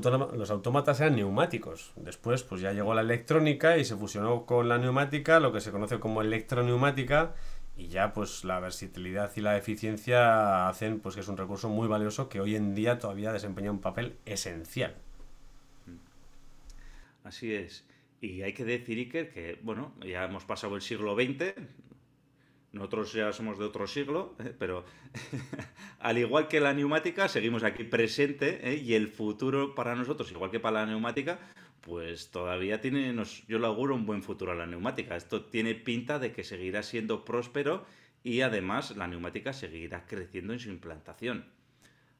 autómatas 0.50 1.00
eran 1.00 1.16
neumáticos. 1.16 1.92
Después 1.96 2.42
pues 2.42 2.62
ya 2.62 2.72
llegó 2.72 2.94
la 2.94 3.02
electrónica 3.02 3.76
y 3.76 3.84
se 3.84 3.94
fusionó 3.94 4.46
con 4.46 4.68
la 4.68 4.78
neumática, 4.78 5.38
lo 5.38 5.52
que 5.52 5.60
se 5.60 5.70
conoce 5.70 6.00
como 6.00 6.22
electroneumática, 6.22 7.34
y 7.76 7.88
ya 7.88 8.14
pues 8.14 8.44
la 8.44 8.58
versatilidad 8.58 9.30
y 9.36 9.42
la 9.42 9.58
eficiencia 9.58 10.68
hacen 10.68 11.00
pues 11.00 11.14
que 11.14 11.20
es 11.20 11.28
un 11.28 11.36
recurso 11.36 11.68
muy 11.68 11.88
valioso 11.88 12.30
que 12.30 12.40
hoy 12.40 12.56
en 12.56 12.74
día 12.74 12.98
todavía 12.98 13.32
desempeña 13.32 13.70
un 13.70 13.82
papel 13.82 14.16
esencial. 14.24 14.94
Así 17.22 17.52
es. 17.52 17.84
Y 18.22 18.42
hay 18.42 18.54
que 18.54 18.64
decir, 18.64 18.96
Iker, 18.96 19.30
que 19.30 19.58
bueno, 19.62 19.92
ya 20.06 20.24
hemos 20.24 20.44
pasado 20.44 20.74
el 20.74 20.80
siglo 20.80 21.14
XX, 21.14 21.52
nosotros 22.76 23.12
ya 23.12 23.32
somos 23.32 23.58
de 23.58 23.64
otro 23.64 23.86
siglo, 23.86 24.36
¿eh? 24.44 24.54
pero 24.56 24.84
al 25.98 26.18
igual 26.18 26.48
que 26.48 26.60
la 26.60 26.72
neumática, 26.72 27.28
seguimos 27.28 27.64
aquí 27.64 27.84
presente 27.84 28.60
¿eh? 28.62 28.76
y 28.76 28.94
el 28.94 29.08
futuro 29.08 29.74
para 29.74 29.94
nosotros, 29.94 30.30
igual 30.30 30.50
que 30.50 30.60
para 30.60 30.80
la 30.80 30.86
neumática, 30.86 31.38
pues 31.80 32.30
todavía 32.30 32.80
tiene, 32.80 33.14
yo 33.48 33.58
le 33.58 33.66
auguro 33.66 33.94
un 33.94 34.06
buen 34.06 34.22
futuro 34.22 34.52
a 34.52 34.54
la 34.54 34.66
neumática. 34.66 35.16
Esto 35.16 35.44
tiene 35.44 35.74
pinta 35.74 36.18
de 36.18 36.32
que 36.32 36.42
seguirá 36.42 36.82
siendo 36.82 37.24
próspero 37.24 37.86
y 38.24 38.40
además 38.40 38.96
la 38.96 39.06
neumática 39.06 39.52
seguirá 39.52 40.04
creciendo 40.06 40.52
en 40.52 40.58
su 40.58 40.68
implantación. 40.68 41.46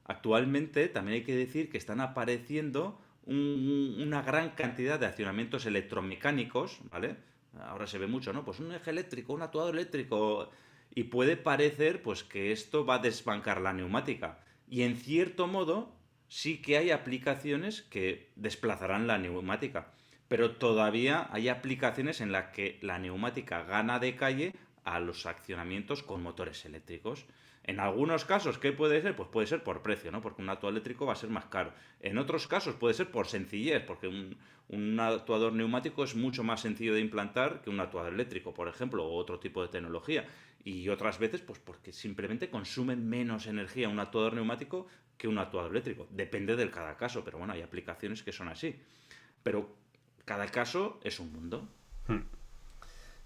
Actualmente 0.05 0.87
también 0.87 1.15
hay 1.15 1.23
que 1.23 1.35
decir 1.35 1.69
que 1.69 1.77
están 1.77 1.99
apareciendo 1.99 3.01
una 3.25 4.21
gran 4.21 4.51
cantidad 4.51 4.97
de 4.97 5.05
accionamientos 5.05 5.65
electromecánicos, 5.65 6.79
¿vale? 6.89 7.17
Ahora 7.65 7.87
se 7.87 7.97
ve 7.97 8.07
mucho, 8.07 8.33
¿no? 8.33 8.43
Pues 8.45 8.59
un 8.59 8.73
eje 8.73 8.89
eléctrico, 8.89 9.33
un 9.33 9.41
actuador 9.41 9.75
eléctrico. 9.75 10.49
Y 10.93 11.05
puede 11.05 11.37
parecer 11.37 12.01
pues 12.01 12.23
que 12.23 12.51
esto 12.51 12.85
va 12.85 12.95
a 12.95 12.99
desbancar 12.99 13.61
la 13.61 13.73
neumática. 13.73 14.39
Y 14.69 14.83
en 14.83 14.95
cierto 14.95 15.47
modo 15.47 15.95
sí 16.27 16.61
que 16.61 16.77
hay 16.77 16.91
aplicaciones 16.91 17.81
que 17.83 18.31
desplazarán 18.35 19.07
la 19.07 19.17
neumática. 19.17 19.91
Pero 20.27 20.55
todavía 20.55 21.27
hay 21.31 21.49
aplicaciones 21.49 22.19
en 22.19 22.31
las 22.31 22.47
que 22.47 22.79
la 22.81 22.99
neumática 22.99 23.63
gana 23.63 23.99
de 23.99 24.15
calle 24.15 24.53
a 24.83 24.99
los 24.99 25.25
accionamientos 25.25 26.03
con 26.03 26.23
motores 26.23 26.65
eléctricos. 26.65 27.25
En 27.67 27.81
algunos 27.81 28.23
casos, 28.23 28.57
¿qué 28.57 28.71
puede 28.71 29.01
ser? 29.01 29.13
Pues 29.13 29.27
puede 29.27 29.45
ser 29.45 29.61
por 29.61 29.81
precio, 29.81 30.09
¿no? 30.09 30.21
Porque 30.21 30.41
un 30.41 30.49
actuador 30.49 30.73
eléctrico 30.73 31.05
va 31.05 31.11
a 31.11 31.17
ser 31.17 31.29
más 31.29 31.45
caro. 31.45 31.73
En 31.99 32.17
otros 32.17 32.47
casos 32.47 32.75
puede 32.75 32.93
ser 32.93 33.11
por 33.11 33.27
sencillez, 33.27 33.83
porque 33.83 34.07
un, 34.07 34.99
actuador 35.01 35.51
neumático 35.51 36.05
es 36.05 36.15
mucho 36.15 36.45
más 36.45 36.61
sencillo 36.61 36.93
de 36.93 37.01
implantar 37.01 37.61
que 37.61 37.69
un 37.69 37.81
actuador 37.81 38.13
eléctrico, 38.13 38.53
por 38.53 38.69
ejemplo, 38.69 39.05
o 39.05 39.13
otro 39.15 39.37
tipo 39.39 39.61
de 39.61 39.67
tecnología. 39.67 40.25
Y 40.63 40.87
otras 40.87 41.19
veces, 41.19 41.41
pues 41.41 41.59
porque 41.59 41.91
simplemente 41.91 42.49
consume 42.49 42.95
menos 42.95 43.47
energía 43.47 43.89
un 43.89 43.99
actuador 43.99 44.33
neumático 44.33 44.87
que 45.17 45.27
un 45.27 45.37
actuador 45.37 45.71
eléctrico. 45.71 46.07
Depende 46.09 46.55
del 46.55 46.71
cada 46.71 46.95
caso, 46.95 47.25
pero 47.25 47.37
bueno, 47.37 47.51
hay 47.51 47.63
aplicaciones 47.63 48.23
que 48.23 48.31
son 48.31 48.47
así. 48.47 48.79
Pero 49.43 49.75
cada 50.23 50.47
caso 50.47 51.01
es 51.03 51.19
un 51.19 51.33
mundo. 51.33 51.67
Hmm. 52.07 52.36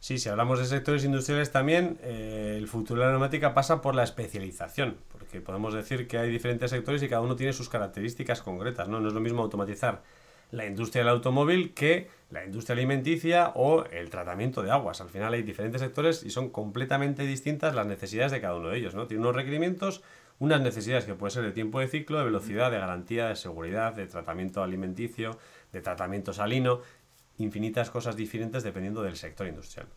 Sí, 0.01 0.17
si 0.17 0.29
hablamos 0.29 0.57
de 0.57 0.65
sectores 0.65 1.05
industriales 1.05 1.51
también, 1.51 1.99
eh, 2.01 2.55
el 2.57 2.67
futuro 2.67 3.01
de 3.01 3.05
la 3.05 3.11
neumática 3.11 3.53
pasa 3.53 3.81
por 3.83 3.93
la 3.93 4.01
especialización, 4.01 4.97
porque 5.11 5.41
podemos 5.41 5.75
decir 5.75 6.07
que 6.07 6.17
hay 6.17 6.31
diferentes 6.31 6.71
sectores 6.71 7.03
y 7.03 7.07
cada 7.07 7.21
uno 7.21 7.35
tiene 7.35 7.53
sus 7.53 7.69
características 7.69 8.41
concretas, 8.41 8.87
¿no? 8.87 8.99
No 8.99 9.09
es 9.09 9.13
lo 9.13 9.19
mismo 9.19 9.43
automatizar 9.43 10.01
la 10.49 10.65
industria 10.65 11.03
del 11.03 11.09
automóvil 11.09 11.75
que 11.75 12.09
la 12.31 12.43
industria 12.43 12.73
alimenticia 12.73 13.51
o 13.53 13.85
el 13.85 14.09
tratamiento 14.09 14.63
de 14.63 14.71
aguas. 14.71 15.01
Al 15.01 15.09
final 15.09 15.35
hay 15.35 15.43
diferentes 15.43 15.81
sectores 15.81 16.23
y 16.23 16.31
son 16.31 16.49
completamente 16.49 17.21
distintas 17.21 17.75
las 17.75 17.85
necesidades 17.85 18.31
de 18.31 18.41
cada 18.41 18.55
uno 18.55 18.69
de 18.69 18.79
ellos, 18.79 18.95
¿no? 18.95 19.05
Tiene 19.05 19.21
unos 19.21 19.35
requerimientos, 19.35 20.01
unas 20.39 20.61
necesidades 20.61 21.05
que 21.05 21.13
pueden 21.13 21.31
ser 21.31 21.43
de 21.43 21.51
tiempo 21.51 21.79
de 21.79 21.87
ciclo, 21.87 22.17
de 22.17 22.25
velocidad, 22.25 22.71
de 22.71 22.79
garantía, 22.79 23.27
de 23.27 23.35
seguridad, 23.35 23.93
de 23.93 24.07
tratamiento 24.07 24.63
alimenticio, 24.63 25.37
de 25.71 25.81
tratamiento 25.81 26.33
salino, 26.33 26.81
infinitas 27.41 27.89
cosas 27.89 28.15
diferentes 28.15 28.63
dependiendo 28.63 29.01
del 29.03 29.15
sector 29.15 29.47
industrial. 29.47 29.87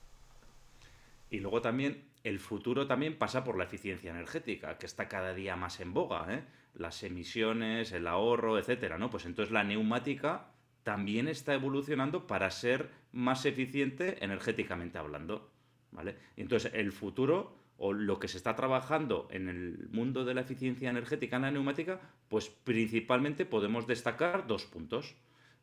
Y 1.31 1.41
luego 1.41 1.61
también 1.61 2.05
el 2.23 2.39
futuro 2.39 2.87
también 2.87 3.19
pasa 3.19 3.45
por 3.45 3.59
la 3.59 3.65
eficiencia 3.65 4.11
energética, 4.11 4.79
que 4.79 4.87
está 4.87 5.09
cada 5.09 5.35
día 5.35 5.57
más 5.57 5.81
en 5.81 5.93
boga, 5.93 6.27
¿eh? 6.33 6.45
las 6.75 7.03
emisiones, 7.03 7.93
el 7.93 8.07
ahorro, 8.07 8.59
etcétera, 8.59 8.99
¿no? 8.99 9.11
Pues 9.11 9.27
entonces 9.27 9.53
la 9.53 9.65
neumática 9.65 10.47
también 10.83 11.29
está 11.29 11.55
evolucionando 11.55 12.27
para 12.27 12.51
ser 12.51 12.91
más 13.13 13.47
eficiente 13.47 14.25
energéticamente 14.25 14.99
hablando, 14.99 15.51
¿vale? 15.93 16.17
Entonces 16.37 16.73
el 16.75 16.93
futuro 16.93 17.57
o 17.77 17.93
lo 17.93 18.19
que 18.19 18.29
se 18.29 18.37
está 18.37 18.55
trabajando 18.55 19.29
en 19.31 19.49
el 19.49 19.89
mundo 19.91 20.25
de 20.25 20.35
la 20.35 20.43
eficiencia 20.43 20.91
energética 20.91 21.37
en 21.37 21.43
la 21.43 21.51
neumática, 21.51 22.01
pues 22.29 22.49
principalmente 22.49 23.45
podemos 23.45 23.87
destacar 23.87 24.47
dos 24.47 24.65
puntos. 24.65 25.17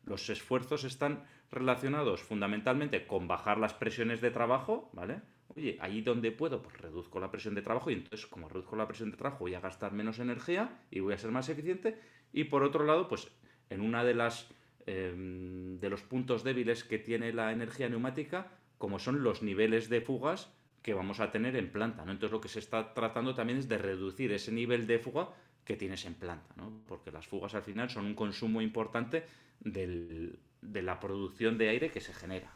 Los 0.04 0.28
esfuerzos 0.28 0.84
están 0.84 1.24
relacionados 1.52 2.22
fundamentalmente 2.22 3.06
con 3.06 3.28
bajar 3.28 3.58
las 3.58 3.74
presiones 3.74 4.20
de 4.20 4.30
trabajo, 4.30 4.90
¿vale? 4.94 5.20
Oye, 5.54 5.76
ahí 5.80 6.00
donde 6.00 6.32
puedo, 6.32 6.62
pues 6.62 6.78
reduzco 6.78 7.20
la 7.20 7.30
presión 7.30 7.54
de 7.54 7.60
trabajo 7.60 7.90
y 7.90 7.94
entonces 7.94 8.26
como 8.26 8.48
reduzco 8.48 8.74
la 8.74 8.88
presión 8.88 9.10
de 9.10 9.18
trabajo 9.18 9.40
voy 9.40 9.54
a 9.54 9.60
gastar 9.60 9.92
menos 9.92 10.18
energía 10.18 10.80
y 10.90 11.00
voy 11.00 11.12
a 11.12 11.18
ser 11.18 11.30
más 11.30 11.50
eficiente. 11.50 11.98
Y 12.32 12.44
por 12.44 12.62
otro 12.62 12.84
lado, 12.84 13.06
pues 13.06 13.28
en 13.68 13.82
una 13.82 14.02
de 14.02 14.14
las 14.14 14.48
em, 14.86 15.78
de 15.78 15.90
los 15.90 16.02
puntos 16.02 16.42
débiles 16.42 16.84
que 16.84 16.98
tiene 16.98 17.34
la 17.34 17.52
energía 17.52 17.88
neumática, 17.88 18.50
como 18.78 18.98
son 18.98 19.22
los 19.22 19.42
niveles 19.42 19.90
de 19.90 20.00
fugas 20.00 20.50
que 20.82 20.94
vamos 20.94 21.20
a 21.20 21.30
tener 21.30 21.54
en 21.56 21.70
planta. 21.70 22.04
¿no? 22.06 22.12
Entonces 22.12 22.32
lo 22.32 22.40
que 22.40 22.48
se 22.48 22.58
está 22.58 22.94
tratando 22.94 23.34
también 23.34 23.58
es 23.58 23.68
de 23.68 23.78
reducir 23.78 24.32
ese 24.32 24.52
nivel 24.52 24.86
de 24.86 24.98
fuga 24.98 25.28
que 25.64 25.76
tienes 25.76 26.04
en 26.06 26.14
planta, 26.14 26.54
¿no? 26.56 26.82
porque 26.88 27.12
las 27.12 27.26
fugas 27.26 27.54
al 27.54 27.62
final 27.62 27.90
son 27.90 28.06
un 28.06 28.14
consumo 28.14 28.60
importante 28.60 29.24
del, 29.60 30.40
de 30.62 30.82
la 30.82 30.98
producción 31.00 31.58
de 31.58 31.68
aire 31.68 31.90
que 31.90 32.00
se 32.00 32.14
genera. 32.14 32.50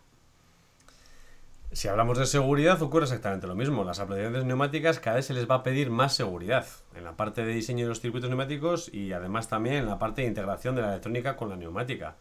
Si 1.73 1.89
hablamos 1.89 2.17
de 2.17 2.27
seguridad, 2.27 2.81
ocurre 2.81 3.05
exactamente 3.05 3.47
lo 3.47 3.55
mismo. 3.55 3.85
Las 3.85 3.99
aplicaciones 3.99 4.45
neumáticas 4.45 5.01
cada 5.01 5.17
vez 5.17 5.27
se 5.27 5.35
les 5.35 5.51
va 5.51 5.57
a 5.57 5.63
pedir 5.63 5.91
más 5.91 6.15
seguridad 6.15 6.67
en 6.95 7.05
la 7.05 7.17
parte 7.17 7.45
de 7.45 7.53
diseño 7.53 7.85
de 7.85 7.89
los 7.89 8.01
circuitos 8.01 8.31
neumáticos 8.31 8.93
y 8.95 9.13
además 9.13 9.49
también 9.49 9.77
en 9.77 9.87
la 9.87 9.99
parte 9.99 10.23
de 10.23 10.29
integración 10.29 10.77
de 10.77 10.83
la 10.83 10.91
electrónica 10.91 11.37
con 11.37 11.51
la 11.51 11.57
neumática. 11.57 12.17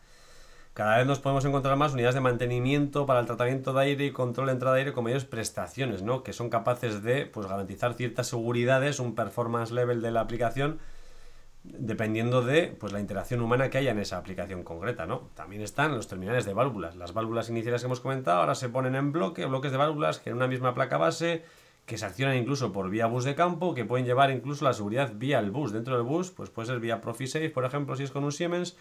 Cada 0.74 0.98
vez 0.98 1.08
nos 1.08 1.20
podemos 1.20 1.46
encontrar 1.46 1.78
más 1.78 1.94
unidades 1.94 2.16
de 2.16 2.22
mantenimiento 2.22 3.06
para 3.06 3.22
el 3.22 3.28
tratamiento 3.28 3.72
de 3.72 3.82
aire 3.82 4.06
y 4.08 4.12
control 4.12 4.48
de 4.48 4.54
entrada 4.54 4.76
de 4.76 4.82
aire 4.82 4.94
con 4.94 5.06
mayores 5.06 5.24
prestaciones, 5.24 6.02
¿no? 6.02 6.22
que 6.22 6.34
son 6.34 6.50
capaces 6.50 7.02
de 7.02 7.26
pues, 7.26 7.48
garantizar 7.48 7.94
ciertas 7.94 8.28
seguridades, 8.28 9.00
un 9.00 9.16
performance 9.16 9.72
level 9.72 10.02
de 10.02 10.12
la 10.12 10.20
aplicación, 10.20 10.80
dependiendo 11.78 12.42
de 12.42 12.68
pues, 12.68 12.94
la 12.94 13.00
interacción 13.00 13.42
humana 13.42 13.70
que 13.70 13.78
haya 13.78 13.92
en 13.92 14.00
esa 14.00 14.18
aplicación 14.18 14.64
concreta. 14.64 15.06
¿no? 15.06 15.30
También 15.36 15.62
están 15.62 15.96
los 15.96 16.08
terminales 16.08 16.46
de 16.46 16.54
válvulas. 16.54 16.96
Las 16.96 17.14
válvulas 17.14 17.50
iniciales 17.50 17.82
que 17.82 17.86
hemos 17.86 18.00
comentado 18.00 18.40
ahora 18.40 18.56
se 18.56 18.70
ponen 18.70 18.96
en 18.96 19.12
bloque, 19.12 19.46
bloques 19.46 19.72
de 19.72 19.78
válvulas 19.78 20.20
que 20.20 20.30
en 20.30 20.36
una 20.36 20.48
misma 20.48 20.74
placa 20.74 20.98
base, 20.98 21.44
que 21.86 21.98
se 21.98 22.06
accionan 22.06 22.38
incluso 22.38 22.72
por 22.72 22.90
vía 22.90 23.06
bus 23.06 23.24
de 23.24 23.36
campo, 23.36 23.74
que 23.74 23.86
pueden 23.86 24.06
llevar 24.06 24.32
incluso 24.32 24.66
la 24.66 24.74
seguridad 24.74 25.14
vía 25.16 25.40
el 25.40 25.52
bus. 25.52 25.72
Dentro 25.72 25.96
del 25.96 26.06
bus, 26.06 26.32
pues 26.32 26.50
puede 26.50 26.68
ser 26.68 26.80
vía 26.80 27.02
ProfiSafe, 27.02 27.50
por 27.50 27.66
ejemplo, 27.66 27.96
si 27.96 28.04
es 28.04 28.12
con 28.12 28.24
un 28.24 28.32
Siemens, 28.32 28.78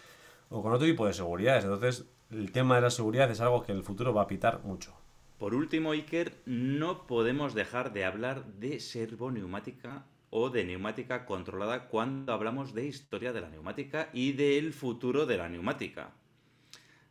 o 0.49 0.61
con 0.61 0.73
otro 0.73 0.85
tipo 0.85 1.05
de 1.05 1.13
seguridades. 1.13 1.63
Entonces, 1.63 2.05
el 2.31 2.51
tema 2.51 2.75
de 2.75 2.81
la 2.81 2.89
seguridad 2.89 3.29
es 3.29 3.41
algo 3.41 3.63
que 3.63 3.71
en 3.71 3.79
el 3.79 3.83
futuro 3.83 4.13
va 4.13 4.23
a 4.23 4.27
pitar 4.27 4.63
mucho. 4.63 4.93
Por 5.37 5.53
último, 5.53 5.91
Iker, 5.91 6.33
no 6.45 7.07
podemos 7.07 7.53
dejar 7.53 7.91
de 7.93 8.05
hablar 8.05 8.45
de 8.45 8.79
servoneumática 8.79 10.05
o 10.37 10.49
de 10.49 10.65
neumática 10.65 11.25
controlada 11.25 11.87
cuando 11.87 12.33
hablamos 12.33 12.73
de 12.73 12.85
historia 12.85 13.31
de 13.31 13.39
la 13.39 13.49
neumática 13.49 14.09
y 14.11 14.33
del 14.33 14.73
futuro 14.73 15.25
de 15.25 15.37
la 15.37 15.47
neumática. 15.47 16.13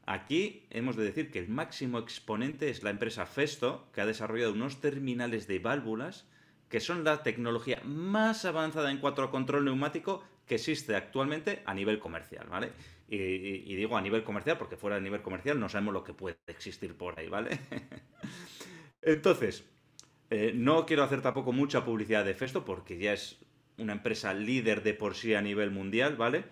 Aquí 0.04 0.66
hemos 0.68 0.94
de 0.94 1.04
decir 1.04 1.30
que 1.30 1.38
el 1.38 1.48
máximo 1.48 1.98
exponente 1.98 2.68
es 2.68 2.82
la 2.82 2.90
empresa 2.90 3.24
Festo, 3.24 3.88
que 3.94 4.02
ha 4.02 4.06
desarrollado 4.06 4.52
unos 4.52 4.82
terminales 4.82 5.46
de 5.46 5.58
válvulas 5.58 6.28
que 6.68 6.80
son 6.80 7.02
la 7.02 7.22
tecnología 7.22 7.80
más 7.82 8.44
avanzada 8.44 8.90
en 8.90 8.98
cuanto 8.98 9.22
a 9.22 9.30
control 9.30 9.64
neumático 9.64 10.22
que 10.46 10.56
existe 10.56 10.94
actualmente 10.94 11.62
a 11.64 11.72
nivel 11.72 11.98
comercial, 12.00 12.46
¿vale? 12.50 12.72
Y, 13.08 13.74
digo 13.74 13.96
a 13.96 14.02
nivel 14.02 14.22
comercial 14.22 14.58
porque 14.58 14.76
fuera 14.76 14.96
de 14.96 15.02
nivel 15.02 15.22
comercial 15.22 15.58
no 15.58 15.70
sabemos 15.70 15.94
lo 15.94 16.04
que 16.04 16.12
puede 16.12 16.36
existir 16.46 16.94
por 16.94 17.18
ahí, 17.18 17.30
¿vale? 17.30 17.58
Entonces, 19.00 19.64
eh, 20.34 20.52
no 20.54 20.84
quiero 20.84 21.04
hacer 21.04 21.22
tampoco 21.22 21.52
mucha 21.52 21.84
publicidad 21.84 22.24
de 22.24 22.34
Festo 22.34 22.64
porque 22.64 22.98
ya 22.98 23.12
es 23.12 23.38
una 23.78 23.92
empresa 23.92 24.34
líder 24.34 24.82
de 24.82 24.94
por 24.94 25.14
sí 25.14 25.34
a 25.34 25.40
nivel 25.40 25.70
mundial, 25.70 26.16
¿vale? 26.16 26.44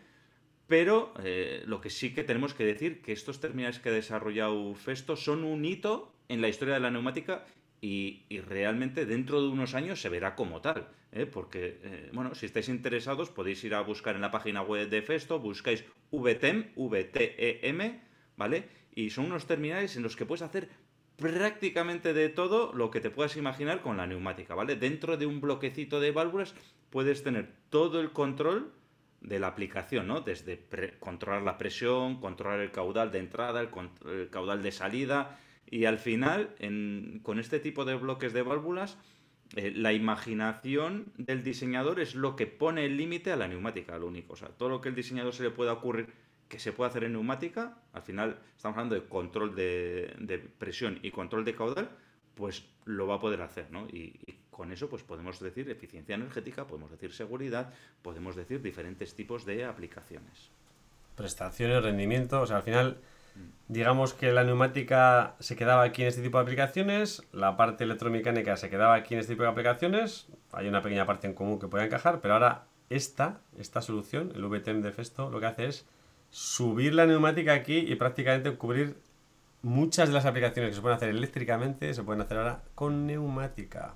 Pero 0.68 1.12
eh, 1.22 1.62
lo 1.66 1.80
que 1.80 1.90
sí 1.90 2.14
que 2.14 2.24
tenemos 2.24 2.54
que 2.54 2.64
decir 2.64 3.02
que 3.02 3.12
estos 3.12 3.40
terminales 3.40 3.80
que 3.80 3.88
ha 3.88 3.92
desarrollado 3.92 4.74
Festo 4.74 5.16
son 5.16 5.44
un 5.44 5.64
hito 5.64 6.12
en 6.28 6.40
la 6.40 6.48
historia 6.48 6.74
de 6.74 6.80
la 6.80 6.90
neumática 6.90 7.44
y, 7.80 8.22
realmente 8.46 9.04
dentro 9.04 9.42
de 9.42 9.48
unos 9.48 9.74
años 9.74 10.00
se 10.00 10.08
verá 10.08 10.34
como 10.36 10.60
tal. 10.60 10.88
¿eh? 11.10 11.26
Porque, 11.26 11.80
eh, 11.82 12.10
bueno, 12.12 12.34
si 12.34 12.46
estáis 12.46 12.68
interesados 12.68 13.30
podéis 13.30 13.62
ir 13.64 13.74
a 13.74 13.80
buscar 13.80 14.14
en 14.14 14.22
la 14.22 14.30
página 14.30 14.62
web 14.62 14.88
de 14.88 15.02
Festo, 15.02 15.40
buscáis 15.40 15.84
VTEM, 16.12 16.72
VTEM, 16.76 18.00
¿vale? 18.36 18.68
Y 18.94 19.10
son 19.10 19.26
unos 19.26 19.46
terminales 19.46 19.96
en 19.96 20.04
los 20.04 20.16
que 20.16 20.26
puedes 20.26 20.42
hacer 20.42 20.68
prácticamente 21.22 22.12
de 22.12 22.28
todo 22.28 22.72
lo 22.74 22.90
que 22.90 23.00
te 23.00 23.10
puedas 23.10 23.36
imaginar 23.36 23.80
con 23.80 23.96
la 23.96 24.06
neumática, 24.06 24.56
¿vale? 24.56 24.74
Dentro 24.74 25.16
de 25.16 25.26
un 25.26 25.40
bloquecito 25.40 26.00
de 26.00 26.10
válvulas 26.10 26.54
puedes 26.90 27.22
tener 27.22 27.52
todo 27.70 28.00
el 28.00 28.10
control 28.10 28.72
de 29.20 29.38
la 29.38 29.46
aplicación, 29.46 30.08
¿no? 30.08 30.20
Desde 30.20 30.66
controlar 30.98 31.42
la 31.42 31.58
presión, 31.58 32.20
controlar 32.20 32.58
el 32.58 32.72
caudal 32.72 33.12
de 33.12 33.20
entrada, 33.20 33.60
el 33.60 34.28
caudal 34.30 34.62
de 34.62 34.72
salida, 34.72 35.38
y 35.70 35.84
al 35.84 35.98
final, 35.98 36.54
con 37.22 37.38
este 37.38 37.60
tipo 37.60 37.84
de 37.84 37.94
bloques 37.94 38.32
de 38.32 38.42
válvulas, 38.42 38.98
eh, 39.54 39.72
la 39.74 39.92
imaginación 39.92 41.12
del 41.16 41.44
diseñador 41.44 42.00
es 42.00 42.14
lo 42.14 42.36
que 42.36 42.46
pone 42.46 42.84
el 42.84 42.96
límite 42.96 43.32
a 43.32 43.36
la 43.36 43.48
neumática, 43.48 43.98
lo 43.98 44.08
único. 44.08 44.32
O 44.32 44.36
sea, 44.36 44.48
todo 44.48 44.68
lo 44.68 44.80
que 44.80 44.88
el 44.88 44.94
diseñador 44.94 45.34
se 45.34 45.44
le 45.44 45.50
pueda 45.50 45.72
ocurrir 45.72 46.08
que 46.52 46.58
se 46.58 46.72
puede 46.72 46.90
hacer 46.90 47.04
en 47.04 47.14
neumática, 47.14 47.78
al 47.94 48.02
final 48.02 48.38
estamos 48.54 48.76
hablando 48.76 48.94
de 48.94 49.04
control 49.08 49.56
de, 49.56 50.50
presión 50.58 50.98
y 51.02 51.10
control 51.10 51.46
de 51.46 51.54
caudal, 51.54 51.88
pues 52.34 52.66
lo 52.84 53.06
va 53.06 53.14
a 53.14 53.20
poder 53.20 53.40
hacer, 53.40 53.70
¿no? 53.70 53.86
Y, 53.88 54.20
y, 54.26 54.38
con 54.50 54.70
eso 54.70 54.90
pues 54.90 55.02
podemos 55.02 55.40
decir 55.40 55.70
eficiencia 55.70 56.14
energética, 56.14 56.66
podemos 56.66 56.90
decir 56.90 57.10
seguridad, 57.14 57.72
podemos 58.02 58.36
decir 58.36 58.60
diferentes 58.60 59.14
tipos 59.14 59.46
de 59.46 59.64
aplicaciones. 59.64 60.50
Prestaciones, 61.16 61.82
rendimiento, 61.82 62.42
o 62.42 62.46
sea, 62.46 62.58
al 62.58 62.62
final 62.62 62.98
Digamos 63.68 64.12
que 64.12 64.32
la 64.32 64.44
neumática 64.44 65.36
se 65.38 65.56
quedaba 65.56 65.82
aquí 65.82 66.02
en 66.02 66.08
este 66.08 66.22
tipo 66.22 66.36
de 66.36 66.42
aplicaciones, 66.42 67.22
la 67.32 67.56
parte 67.56 67.84
electromecánica 67.84 68.58
se 68.58 68.68
quedaba 68.68 68.94
aquí 68.94 69.14
en 69.14 69.20
este 69.20 69.32
tipo 69.32 69.44
de 69.44 69.48
aplicaciones, 69.48 70.26
hay 70.52 70.68
una 70.68 70.82
pequeña 70.82 71.06
parte 71.06 71.26
en 71.26 71.32
común 71.32 71.58
que 71.58 71.68
puede 71.68 71.86
encajar, 71.86 72.20
pero 72.20 72.34
ahora 72.34 72.66
esta, 72.90 73.40
esta 73.58 73.80
solución, 73.80 74.32
el 74.34 74.44
VTM 74.44 74.82
de 74.82 74.92
Festo, 74.92 75.30
lo 75.30 75.40
que 75.40 75.46
hace 75.46 75.66
es 75.68 75.86
subir 76.32 76.94
la 76.94 77.06
neumática 77.06 77.52
aquí 77.52 77.76
y 77.76 77.94
prácticamente 77.94 78.56
cubrir 78.56 78.96
muchas 79.60 80.08
de 80.08 80.14
las 80.14 80.24
aplicaciones 80.24 80.70
que 80.70 80.76
se 80.76 80.80
pueden 80.80 80.96
hacer 80.96 81.10
eléctricamente, 81.10 81.92
se 81.94 82.02
pueden 82.02 82.22
hacer 82.22 82.38
ahora 82.38 82.62
con 82.74 83.06
neumática. 83.06 83.94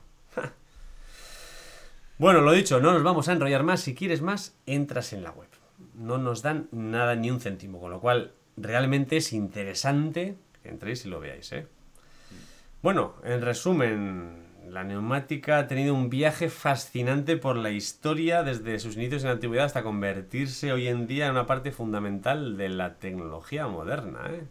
bueno, 2.19 2.43
lo 2.43 2.53
dicho, 2.53 2.79
no 2.79 2.93
nos 2.93 3.03
vamos 3.03 3.29
a 3.29 3.33
enrollar 3.33 3.63
más, 3.63 3.81
si 3.81 3.95
quieres 3.95 4.21
más, 4.21 4.55
entras 4.67 5.15
en 5.15 5.25
la 5.25 5.31
web. 5.31 5.49
No 5.95 6.19
nos 6.19 6.43
dan 6.43 6.69
nada 6.73 7.17
ni 7.17 7.31
un 7.31 7.41
céntimo, 7.41 7.81
con 7.81 7.91
lo 7.91 8.01
cual 8.01 8.33
realmente 8.57 9.17
es 9.17 9.33
interesante 9.33 10.37
que 10.63 10.69
entréis 10.69 11.07
y 11.07 11.09
lo 11.09 11.21
veáis. 11.21 11.51
¿eh? 11.53 11.67
Bueno, 12.83 13.15
en 13.25 13.41
resumen, 13.41 14.46
la 14.71 14.85
neumática 14.85 15.59
ha 15.59 15.67
tenido 15.69 15.95
un 15.95 16.11
viaje 16.11 16.49
fascinante 16.49 17.37
por 17.37 17.57
la 17.57 17.71
historia 17.71 18.43
desde 18.43 18.79
sus 18.79 18.97
inicios 18.97 19.23
en 19.23 19.29
la 19.29 19.35
antigüedad 19.35 19.67
hasta 19.67 19.83
convertirse 19.83 20.73
hoy 20.73 20.89
en 20.89 21.07
día 21.07 21.27
en 21.27 21.33
una 21.33 21.47
parte 21.47 21.73
fundamental 21.73 22.57
de 22.57 22.69
la 22.69 22.95
tecnología 22.99 23.69
moderna. 23.69 24.29
¿eh? 24.31 24.45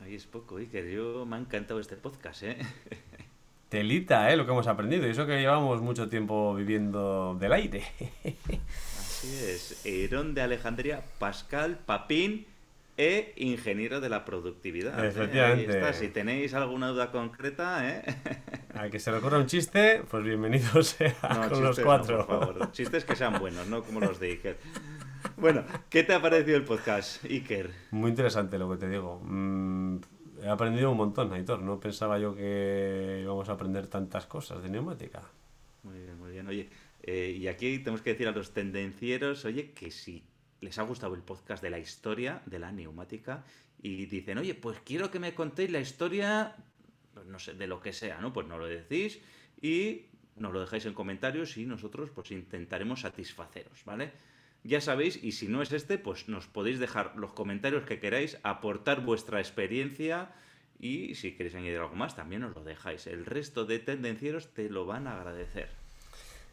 Ahí 0.00 0.14
es 0.14 0.26
poco, 0.26 0.56
Iker. 0.56 0.88
Yo 0.90 1.26
me 1.26 1.36
ha 1.36 1.38
encantado 1.40 1.80
este 1.80 1.96
podcast, 1.96 2.42
¿eh? 2.44 2.58
Telita, 3.68 4.30
¿eh? 4.30 4.36
Lo 4.36 4.44
que 4.44 4.52
hemos 4.52 4.66
aprendido. 4.66 5.06
Y 5.06 5.10
eso 5.10 5.26
que 5.26 5.38
llevamos 5.38 5.80
mucho 5.80 6.08
tiempo 6.08 6.54
viviendo 6.54 7.36
del 7.40 7.52
aire. 7.52 7.84
Así 8.98 9.28
es. 9.28 9.84
Herón 9.84 10.34
de 10.34 10.42
Alejandría, 10.42 11.02
Pascal, 11.18 11.78
Papín 11.78 12.46
e 13.02 13.32
ingeniero 13.36 14.00
de 14.00 14.08
la 14.08 14.24
productividad. 14.24 15.04
¿eh? 15.04 15.08
Efectivamente. 15.08 15.92
Si 15.94 16.08
tenéis 16.08 16.54
alguna 16.54 16.88
duda 16.88 17.10
concreta, 17.10 17.88
¿eh? 17.88 18.02
A 18.74 18.88
que 18.88 18.98
se 18.98 19.10
le 19.10 19.18
ocurra 19.18 19.38
un 19.38 19.46
chiste, 19.46 20.02
pues 20.10 20.22
bienvenidos 20.24 20.86
sea 20.98 21.14
con 21.50 21.62
los 21.62 21.78
cuatro. 21.80 22.26
por 22.26 22.40
favor. 22.40 22.72
Chistes 22.72 23.04
que 23.04 23.16
sean 23.16 23.38
buenos, 23.38 23.66
no 23.66 23.82
como 23.82 24.00
los 24.00 24.18
de 24.20 24.28
Iker. 24.30 24.56
Bueno, 25.36 25.64
¿qué 25.90 26.02
te 26.04 26.14
ha 26.14 26.22
parecido 26.22 26.56
el 26.56 26.64
podcast, 26.64 27.24
Iker? 27.24 27.70
Muy 27.90 28.10
interesante 28.10 28.58
lo 28.58 28.70
que 28.70 28.76
te 28.78 28.88
digo. 28.88 29.20
Mm, 29.24 29.98
he 30.42 30.48
aprendido 30.48 30.90
un 30.90 30.96
montón, 30.96 31.32
Aitor. 31.32 31.60
No 31.60 31.78
pensaba 31.80 32.18
yo 32.18 32.34
que 32.34 33.20
íbamos 33.22 33.48
a 33.48 33.52
aprender 33.52 33.86
tantas 33.88 34.26
cosas 34.26 34.62
de 34.62 34.68
neumática. 34.70 35.22
Muy 35.82 35.98
bien, 35.98 36.18
muy 36.18 36.30
bien. 36.32 36.46
Oye, 36.46 36.68
Eh, 37.04 37.36
y 37.36 37.48
aquí 37.48 37.78
tenemos 37.80 38.00
que 38.00 38.10
decir 38.10 38.28
a 38.28 38.30
los 38.30 38.52
tendencieros, 38.52 39.44
oye, 39.44 39.72
que 39.72 39.90
si 39.90 40.22
les 40.62 40.78
ha 40.78 40.82
gustado 40.82 41.14
el 41.14 41.22
podcast 41.22 41.62
de 41.62 41.70
la 41.70 41.78
historia 41.78 42.40
de 42.46 42.58
la 42.58 42.72
neumática 42.72 43.44
y 43.82 44.06
dicen, 44.06 44.38
oye, 44.38 44.54
pues 44.54 44.78
quiero 44.84 45.10
que 45.10 45.18
me 45.18 45.34
contéis 45.34 45.70
la 45.70 45.80
historia, 45.80 46.56
pues 47.12 47.26
no 47.26 47.38
sé, 47.38 47.54
de 47.54 47.66
lo 47.66 47.80
que 47.80 47.92
sea, 47.92 48.20
¿no? 48.20 48.32
Pues 48.32 48.46
no 48.46 48.56
lo 48.58 48.66
decís 48.66 49.20
y 49.60 50.06
nos 50.36 50.52
lo 50.52 50.60
dejáis 50.60 50.86
en 50.86 50.94
comentarios 50.94 51.56
y 51.56 51.66
nosotros 51.66 52.10
pues 52.10 52.30
intentaremos 52.30 53.00
satisfaceros, 53.00 53.84
¿vale? 53.84 54.12
Ya 54.64 54.80
sabéis, 54.80 55.22
y 55.22 55.32
si 55.32 55.48
no 55.48 55.60
es 55.60 55.72
este, 55.72 55.98
pues 55.98 56.28
nos 56.28 56.46
podéis 56.46 56.78
dejar 56.78 57.16
los 57.16 57.32
comentarios 57.32 57.84
que 57.84 57.98
queráis, 57.98 58.38
aportar 58.44 59.04
vuestra 59.04 59.40
experiencia 59.40 60.32
y 60.78 61.16
si 61.16 61.32
queréis 61.32 61.56
añadir 61.56 61.78
algo 61.78 61.96
más, 61.96 62.14
también 62.14 62.44
os 62.44 62.54
lo 62.54 62.62
dejáis. 62.62 63.08
El 63.08 63.26
resto 63.26 63.64
de 63.64 63.80
tendencieros 63.80 64.54
te 64.54 64.70
lo 64.70 64.86
van 64.86 65.08
a 65.08 65.16
agradecer. 65.16 65.81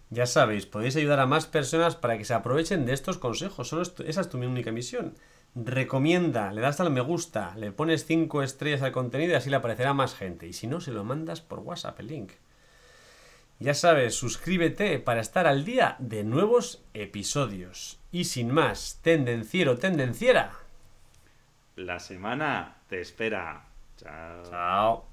Ya 0.09 0.25
sabéis, 0.25 0.65
podéis 0.65 0.95
ayudar 0.95 1.19
a 1.19 1.27
más 1.27 1.45
personas 1.45 1.95
para 1.95 2.17
que 2.17 2.25
se 2.25 2.33
aprovechen 2.33 2.85
de 2.85 2.93
estos 2.93 3.17
consejos. 3.17 3.67
Solo 3.67 3.83
esa 3.83 4.21
es 4.21 4.29
tu 4.29 4.37
única 4.37 4.71
misión. 4.71 5.15
Recomienda, 5.55 6.51
le 6.51 6.61
das 6.61 6.79
al 6.79 6.91
me 6.91 7.01
gusta, 7.01 7.55
le 7.57 7.71
pones 7.71 8.05
5 8.05 8.43
estrellas 8.43 8.81
al 8.81 8.91
contenido 8.91 9.33
y 9.33 9.35
así 9.35 9.49
le 9.49 9.57
aparecerá 9.57 9.93
más 9.93 10.15
gente. 10.15 10.47
Y 10.47 10.53
si 10.53 10.67
no, 10.67 10.81
se 10.81 10.91
lo 10.91 11.03
mandas 11.03 11.41
por 11.41 11.59
WhatsApp 11.59 11.99
el 11.99 12.07
link. 12.07 12.31
Ya 13.59 13.73
sabes, 13.73 14.15
suscríbete 14.15 14.99
para 14.99 15.19
estar 15.19 15.45
al 15.45 15.65
día 15.65 15.95
de 15.99 16.23
nuevos 16.23 16.81
episodios. 16.93 17.99
Y 18.11 18.23
sin 18.23 18.51
más, 18.51 18.99
tendenciero, 19.03 19.77
tendenciera. 19.77 20.53
La 21.75 21.99
semana 21.99 22.77
te 22.87 23.01
espera. 23.01 23.65
Chao. 23.97 24.43
Chao. 24.49 25.08